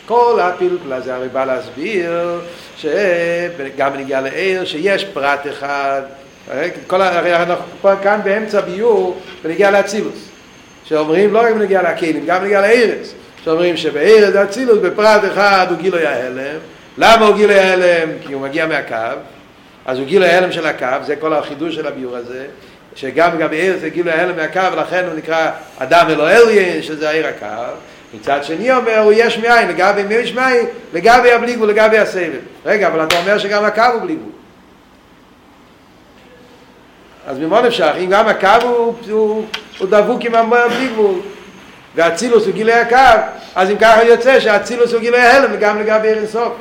כל 0.05 0.39
הפלפל 0.41 0.93
הזה 0.93 1.15
הרי 1.15 1.27
בא 1.27 1.45
להסביר 1.45 2.39
שגם 2.77 3.93
בנגיעה 3.93 4.21
לעיר 4.21 4.65
שיש 4.65 5.05
פרט 5.05 5.47
אחד, 5.49 6.01
כל, 6.87 7.01
הרי 7.01 7.35
אנחנו 7.35 7.65
כאן 8.03 8.19
באמצע 8.23 8.61
ביור 8.61 9.21
בנגיעה 9.43 9.71
לאצילוס, 9.71 10.29
שאומרים 10.85 11.33
לא 11.33 11.39
רק 11.39 11.53
בנגיעה 11.53 11.93
לכלים, 11.93 12.25
גם 12.25 12.41
בנגיעה 12.41 12.61
לארץ. 12.61 13.13
שאומרים 13.43 13.77
שבעיר 13.77 14.39
האצילות 14.39 14.81
בפרט 14.81 15.21
אחד 15.33 15.67
הוא 15.69 15.77
גילוי 15.77 16.05
ההלם. 16.05 16.59
למה 16.97 17.25
הוא 17.25 17.35
גילוי 17.35 17.59
ההלם? 17.59 18.09
כי 18.21 18.33
הוא 18.33 18.41
מגיע 18.41 18.65
מהקו, 18.67 18.95
אז 19.85 19.97
הוא 19.97 20.07
גילוי 20.07 20.29
ההלם 20.29 20.51
של 20.51 20.65
הקו, 20.65 20.87
זה 21.05 21.15
כל 21.15 21.33
החידוש 21.33 21.75
של 21.75 21.87
הביור 21.87 22.15
הזה, 22.15 22.45
שגם 22.95 23.37
גם 23.37 23.49
בעיר 23.49 23.77
זה 23.79 23.89
גילוי 23.89 24.11
ההלם 24.13 24.35
מהקו, 24.35 24.73
ולכן 24.73 25.05
הוא 25.05 25.15
נקרא 25.15 25.51
אדם 25.77 26.05
אלוהליין, 26.09 26.81
שזה 26.81 27.09
העיר 27.09 27.27
הקו. 27.27 27.45
מצד 28.13 28.43
שני 28.43 28.71
אומר, 28.71 28.99
הוא 28.99 29.13
יש 29.15 29.37
מאין, 29.37 29.67
לגבי 29.67 30.03
מי 30.03 30.13
יש 30.13 30.33
מאין, 30.33 30.65
לגבי 30.93 31.31
הבלי 31.31 31.55
גבול, 31.55 31.69
לגבי 31.69 31.97
הסבל. 31.97 32.39
רגע, 32.65 32.87
אבל 32.87 33.03
אתה 33.03 33.19
אומר 33.19 33.37
שגם 33.37 33.65
הקו 33.65 33.83
הוא 33.93 34.01
בלי 34.01 34.15
גבול. 34.15 34.31
אז 37.27 37.39
ממה 37.39 37.61
נפשך, 37.61 37.93
אם 37.99 38.09
גם 38.09 38.27
הקו 38.27 38.47
הוא, 38.63 38.95
הוא, 39.09 39.45
הוא 39.79 39.87
דבוק 39.87 40.21
עם 40.21 40.35
הבלי 40.35 40.87
גבול, 40.87 41.19
והצילוס 41.95 42.45
הוא 42.45 42.53
גילי 42.53 42.73
הקו, 42.73 43.21
אז 43.55 43.71
אם 43.71 43.77
ככה 43.77 44.03
יוצא 44.03 44.39
שהצילוס 44.39 44.93
הוא 44.93 45.01
גילי 45.01 45.19
ההלם 45.19 45.57
גם 45.59 45.79
לגבי 45.79 46.07
עיר 46.07 46.17
אינסוף. 46.17 46.53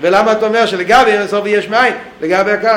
ולמה 0.00 0.32
אתה 0.32 0.46
אומר 0.46 0.66
שלגבי 0.66 1.10
עיר 1.10 1.20
אינסוף 1.20 1.44
יש 1.46 1.68
מאין? 1.68 1.94
לגבי 2.20 2.50
הקו. 2.50 2.68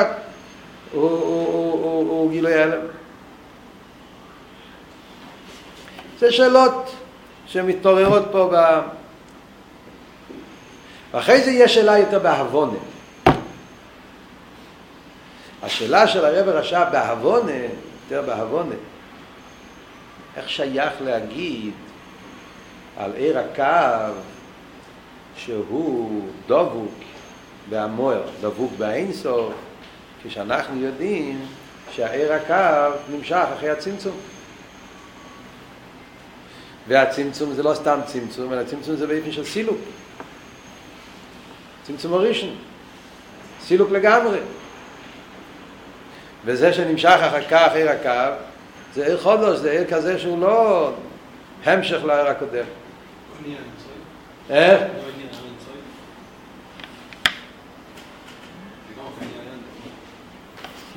הוא, 0.92 1.10
הוא, 1.10 1.18
הוא, 1.48 1.72
הוא, 1.72 2.10
הוא 2.10 2.30
גילי 2.30 2.54
ההלם. 2.54 2.80
זה 6.20 6.32
שאלות 6.32 7.03
שמתעוררות 7.54 8.24
פה 8.32 8.50
ב... 8.52 8.80
ואחרי 11.12 11.40
זה 11.40 11.50
יש 11.50 11.74
שאלה 11.74 11.98
יותר 11.98 12.18
בהבונה. 12.18 12.78
השאלה 15.62 16.06
של 16.06 16.24
הרב 16.24 16.48
הרשע 16.48 16.90
בהבונה, 16.90 17.52
יותר 18.02 18.22
בהבונה, 18.26 18.74
איך 20.36 20.48
שייך 20.48 20.92
להגיד 21.04 21.72
על 22.96 23.12
עיר 23.16 23.38
הקו 23.38 24.14
שהוא 25.36 26.28
דבוק 26.46 26.94
בהמוער, 27.70 28.22
דבוק 28.40 28.72
באינסוף, 28.78 29.52
כשאנחנו 30.24 30.80
יודעים 30.80 31.46
שהעיר 31.90 32.32
הקו 32.32 32.96
נמשך 33.10 33.46
אחרי 33.56 33.70
הצמצום. 33.70 34.33
והצמצום 36.88 37.54
זה 37.54 37.62
לא 37.62 37.74
סתם 37.74 38.00
צמצום, 38.06 38.52
אלא 38.52 38.64
צמצום 38.64 38.96
זה 38.96 39.06
באופן 39.06 39.32
של 39.32 39.44
סילוק. 39.44 39.78
צמצום 41.86 42.14
הראשון. 42.14 42.56
סילוק 43.60 43.90
לגמרי. 43.90 44.38
וזה 46.44 46.72
שנמשך 46.72 47.18
אחר 47.20 47.42
כך 47.50 47.72
עיר 47.74 47.90
הקו, 47.90 48.34
זה 48.94 49.06
עיר 49.06 49.20
חודש, 49.20 49.58
זה 49.58 49.70
עיר 49.70 49.84
כזה 49.90 50.18
שהוא 50.18 50.40
לא 50.40 50.90
המשך 51.64 52.04
לעיר 52.04 52.26
הקודם. 52.26 52.64
איך? 54.50 54.82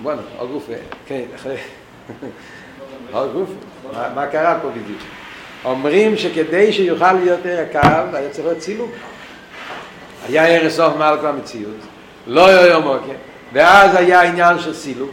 בואנה, 0.01 0.21
עוד 0.37 0.49
גוף, 0.51 0.69
כן, 1.05 1.23
אחרי... 1.35 1.57
עוד 3.11 3.33
גוף, 3.33 3.49
מה 4.15 4.27
קרה 4.27 4.59
פה 4.61 4.69
בדיוק? 4.69 5.01
אומרים 5.65 6.17
שכדי 6.17 6.73
שיוכל 6.73 7.13
להיות 7.13 7.45
עיר 7.45 7.59
הקו, 7.59 8.15
היה 8.17 8.29
צריך 8.29 8.47
להיות 8.47 8.59
צילוק. 8.59 8.91
היה 10.27 10.45
עיר 10.45 10.69
סוף 10.69 10.93
מעל 10.97 11.19
כל 11.19 11.27
המציאות, 11.27 11.75
לא 12.27 12.41
יום 12.41 12.85
אוקיי, 12.85 13.15
ואז 13.53 13.95
היה 13.95 14.21
עניין 14.21 14.59
של 14.59 14.73
סילוק. 14.73 15.11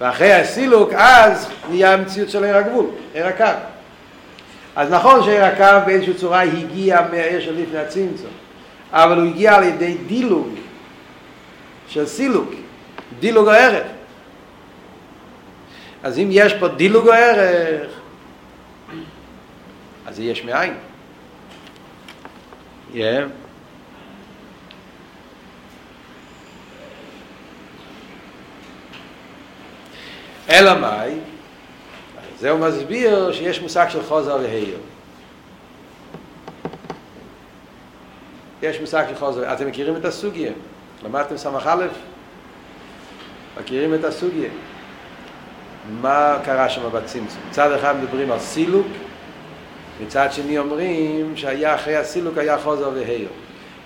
ואחרי 0.00 0.32
הסילוק 0.32 0.90
אז 0.92 1.48
נהיה 1.70 1.92
המציאות 1.92 2.30
של 2.30 2.44
עיר 2.44 2.56
הגבול, 2.56 2.86
עיר 3.14 3.26
הקו. 3.26 3.44
אז 4.76 4.90
נכון 4.90 5.22
שעיר 5.22 5.44
הקו 5.44 5.86
באיזושהי 5.86 6.14
צורה 6.14 6.42
הגיע 6.42 7.00
מהעיר 7.10 7.40
של 7.40 7.62
לפני 7.62 7.78
הצמצום, 7.78 8.30
אבל 8.92 9.18
הוא 9.18 9.26
הגיע 9.26 9.54
על 9.54 9.62
ידי 9.62 9.96
דילוג 10.06 10.48
של 11.88 12.06
סילוק, 12.06 12.50
דילוג 13.20 13.48
הערך. 13.48 13.86
אז 16.02 16.18
אם 16.18 16.28
יש 16.30 16.54
פה 16.54 16.68
דילוג 16.68 17.08
הערך, 17.08 17.90
אז 20.06 20.20
יש 20.20 20.44
מאין. 20.44 20.74
Yeah. 22.92 22.98
אלא 30.48 30.80
מאי? 30.80 31.14
זה 32.38 32.50
הוא 32.50 32.60
מסביר 32.60 33.32
שיש 33.32 33.60
מושג 33.60 33.86
של 33.88 34.02
חוזר 34.02 34.36
והיר. 34.42 34.78
יש 38.62 38.80
מושג 38.80 39.04
של 39.08 39.14
חוזר, 39.14 39.52
אתם 39.52 39.66
מכירים 39.66 39.96
את 39.96 40.04
הסוגיה? 40.04 40.52
למדתם 41.04 41.36
סמך 41.36 41.66
א'? 41.66 41.84
מכירים 43.60 43.94
את 43.94 44.04
הסוגיה? 44.04 44.48
מה 46.00 46.38
קרה 46.44 46.68
שם 46.68 46.90
בצמצום? 46.92 47.40
מצד 47.48 47.72
אחד 47.72 47.96
מדברים 47.96 48.32
על 48.32 48.38
סילוק, 48.38 48.86
מצד 50.00 50.32
שני 50.32 50.58
אומרים 50.58 51.36
שהיה 51.36 51.74
אחרי 51.74 51.96
הסילוק 51.96 52.38
היה 52.38 52.58
חוזר 52.58 52.90
והיר. 52.94 53.28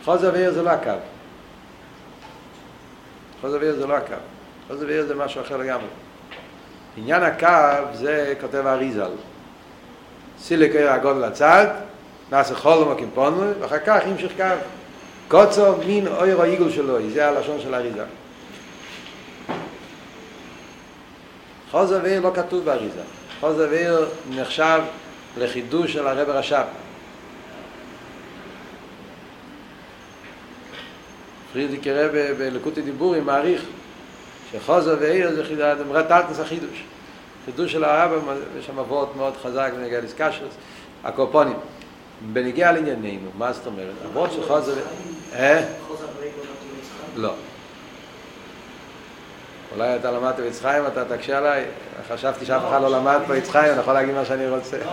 חוזר 0.04 0.30
והיר 0.32 0.52
זה 0.52 0.62
לא 0.62 0.70
הקו. 0.70 0.90
חוזר 3.40 3.58
והיר 3.60 3.74
זה 3.74 3.86
לא 3.86 3.94
הקו. 3.94 4.14
חוזר 4.68 4.86
והיר 4.86 5.06
זה 5.06 5.14
משהו 5.14 5.40
אחר 5.40 5.56
לגמרי. 5.56 5.88
עניין 6.96 7.22
הקו 7.22 7.94
זה 7.94 8.34
כותב 8.40 8.66
האריזל. 8.66 9.10
סילק 10.40 10.74
עיר 10.74 10.90
הגודל 10.90 11.26
לצד, 11.26 11.66
נעשה 12.32 12.54
חול 12.54 12.78
ומקים 12.78 13.10
פונו, 13.14 13.52
ואחר 13.60 13.78
כך 13.78 14.02
המשיך 14.04 14.32
קו. 14.36 14.44
קוצו 15.28 15.76
מין 15.86 16.06
אויר 16.06 16.42
העיגול 16.42 16.70
שלו, 16.70 16.96
זה 17.14 17.28
הלשון 17.28 17.60
של 17.60 17.74
האריזה. 17.74 18.04
חוזר 21.70 22.00
ואיר 22.02 22.20
לא 22.20 22.30
כתוב 22.34 22.64
באריזה. 22.64 23.00
חוזר 23.40 23.66
ואיר 23.70 24.08
נחשב 24.30 24.80
לחידוש 25.36 25.92
של 25.92 26.06
הרב 26.06 26.28
רש"ב. 26.28 26.64
פרידיק 31.52 31.86
רב 31.86 32.12
בלקוטי 32.38 32.82
דיבורים 32.82 33.26
מעריך 33.26 33.62
שחוזר 34.52 34.96
ואיר 35.00 35.34
זה 35.34 35.42
רטלטנס 35.90 36.40
החידוש. 36.40 36.84
חידוש 37.44 37.72
של 37.72 37.84
הרב, 37.84 38.10
יש 38.58 38.66
שם 38.66 38.78
אבות 38.78 39.16
מאוד 39.16 39.34
חזק 39.42 39.72
בנגיע 39.76 40.00
לסקשרס, 40.00 40.54
הקורפונים. 41.04 41.56
בנגיע 42.32 42.72
לענייננו, 42.72 43.30
מה 43.38 43.52
זאת 43.52 43.66
אומרת? 43.66 43.94
אבות 44.06 44.32
של 44.32 44.42
חוזר... 44.42 44.74
אה? 45.34 45.64
חוזר 45.86 46.04
יצחק. 46.04 47.16
לא. 47.16 47.32
אולי 49.76 49.96
אתה 49.96 50.10
למדת 50.10 50.40
ביצחיים, 50.40 50.86
אתה 50.86 51.04
תקשה 51.04 51.38
עליי? 51.38 51.64
חשבתי 52.08 52.46
שאף 52.46 52.62
אחד 52.68 52.82
לא 52.82 52.90
למד 52.90 53.18
פה 53.26 53.36
יצחיים, 53.36 53.72
אני 53.72 53.80
יכול 53.80 53.94
להגיד 53.94 54.14
מה 54.14 54.24
שאני 54.24 54.48
רוצה. 54.48 54.78
לא. 54.84 54.92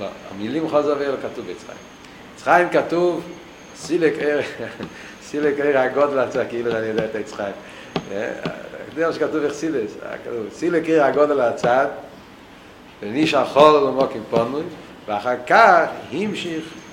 לא, 0.00 0.06
המילים 0.30 0.66
ואיר 0.98 1.10
לא 1.10 1.16
כתוב 1.16 1.46
ביצחיים. 1.46 1.78
יצחיים 2.36 2.68
כתוב 2.68 3.22
סילק 3.76 4.12
עיר, 4.18 4.40
סילק 5.28 5.60
עיר 5.60 5.78
הגודל 5.78 6.18
הצע, 6.18 6.44
כאילו 6.44 6.76
אני 6.76 6.86
יודע 6.86 7.04
את. 7.04 7.16
אה, 8.12 8.30
זה 8.96 9.06
מה 9.06 9.12
שכתוב 9.12 9.46
בחסידס, 9.46 9.94
כתוב, 10.24 10.46
סילק 10.52 10.84
עיר 10.84 11.04
הגודל 11.04 11.40
הצד, 11.40 11.86
וניש 13.02 13.34
החול 13.34 13.88
למוקים 13.88 14.22
פונוי, 14.30 14.62
ואחר 15.06 15.34
כך 15.46 15.86
המשיך 16.12 16.64
אה, 16.64 16.87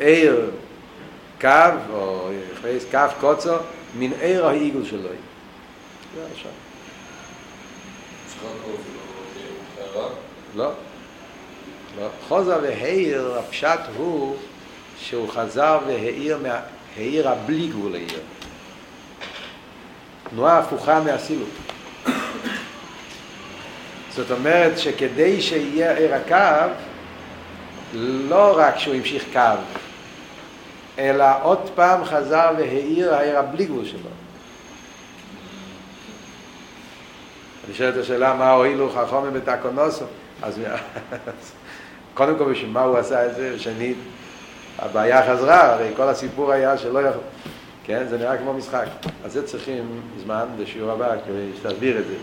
עיר 0.00 0.50
קו, 1.40 1.48
או 1.92 2.28
הכניס 2.58 2.84
קו 2.90 2.98
קוצו, 3.20 3.54
מן 3.98 4.10
עיר 4.20 4.46
העיגול 4.46 4.84
שלו. 4.84 5.00
זה 5.02 6.26
עכשיו. 6.32 6.50
לא. 10.56 10.72
לא. 11.98 12.08
חוזר 12.28 12.58
והעיר, 12.62 13.38
הפשט 13.38 13.80
הוא 13.96 14.36
שהוא 14.98 15.28
חזר 15.28 15.78
והעיר, 15.86 16.38
מה- 16.42 16.60
העיר 16.96 17.28
הבלי 17.28 17.66
גבול 17.68 17.94
העיר. 17.94 18.20
תנועה 20.30 20.58
הפוכה 20.58 21.00
מהסילוק. 21.00 21.48
זאת 24.14 24.30
אומרת 24.30 24.78
שכדי 24.78 25.42
שיהיה 25.42 25.96
עיר 25.96 26.14
הקו, 26.14 26.72
לא 27.94 28.54
רק 28.56 28.78
שהוא 28.78 28.94
המשיך 28.94 29.24
קו, 29.32 29.40
אלא 30.98 31.24
עוד 31.42 31.70
פעם 31.74 32.04
חזר 32.04 32.50
והעיר 32.58 33.14
העיר 33.14 33.38
הבלי 33.38 33.64
גבול 33.64 33.84
שלו. 33.84 34.10
את 37.88 37.96
השאלה 37.96 38.34
מה 38.34 38.50
הועילו 38.50 38.90
חכמים 38.90 39.32
בתקונוסו, 39.32 40.04
אז 40.42 40.60
קודם 42.14 42.38
כל 42.38 42.52
בשביל 42.52 42.70
מה 42.70 42.82
הוא 42.82 42.98
עשה 42.98 43.26
את 43.26 43.34
זה, 43.34 43.52
ושנית, 43.54 43.96
הבעיה 44.78 45.32
חזרה, 45.32 45.72
הרי 45.72 45.88
כל 45.96 46.08
הסיפור 46.08 46.52
היה 46.52 46.78
שלא 46.78 46.98
יכול, 46.98 47.22
כן, 47.84 48.06
זה 48.08 48.18
נראה 48.18 48.38
כמו 48.38 48.52
משחק. 48.52 48.86
אז 49.24 49.32
זה 49.32 49.46
צריכים 49.46 50.00
זמן 50.24 50.46
בשיעור 50.58 50.90
הבא 50.90 51.14
כדי 51.26 51.50
שתסביר 51.56 51.98
את 51.98 52.04
זה. 52.04 52.14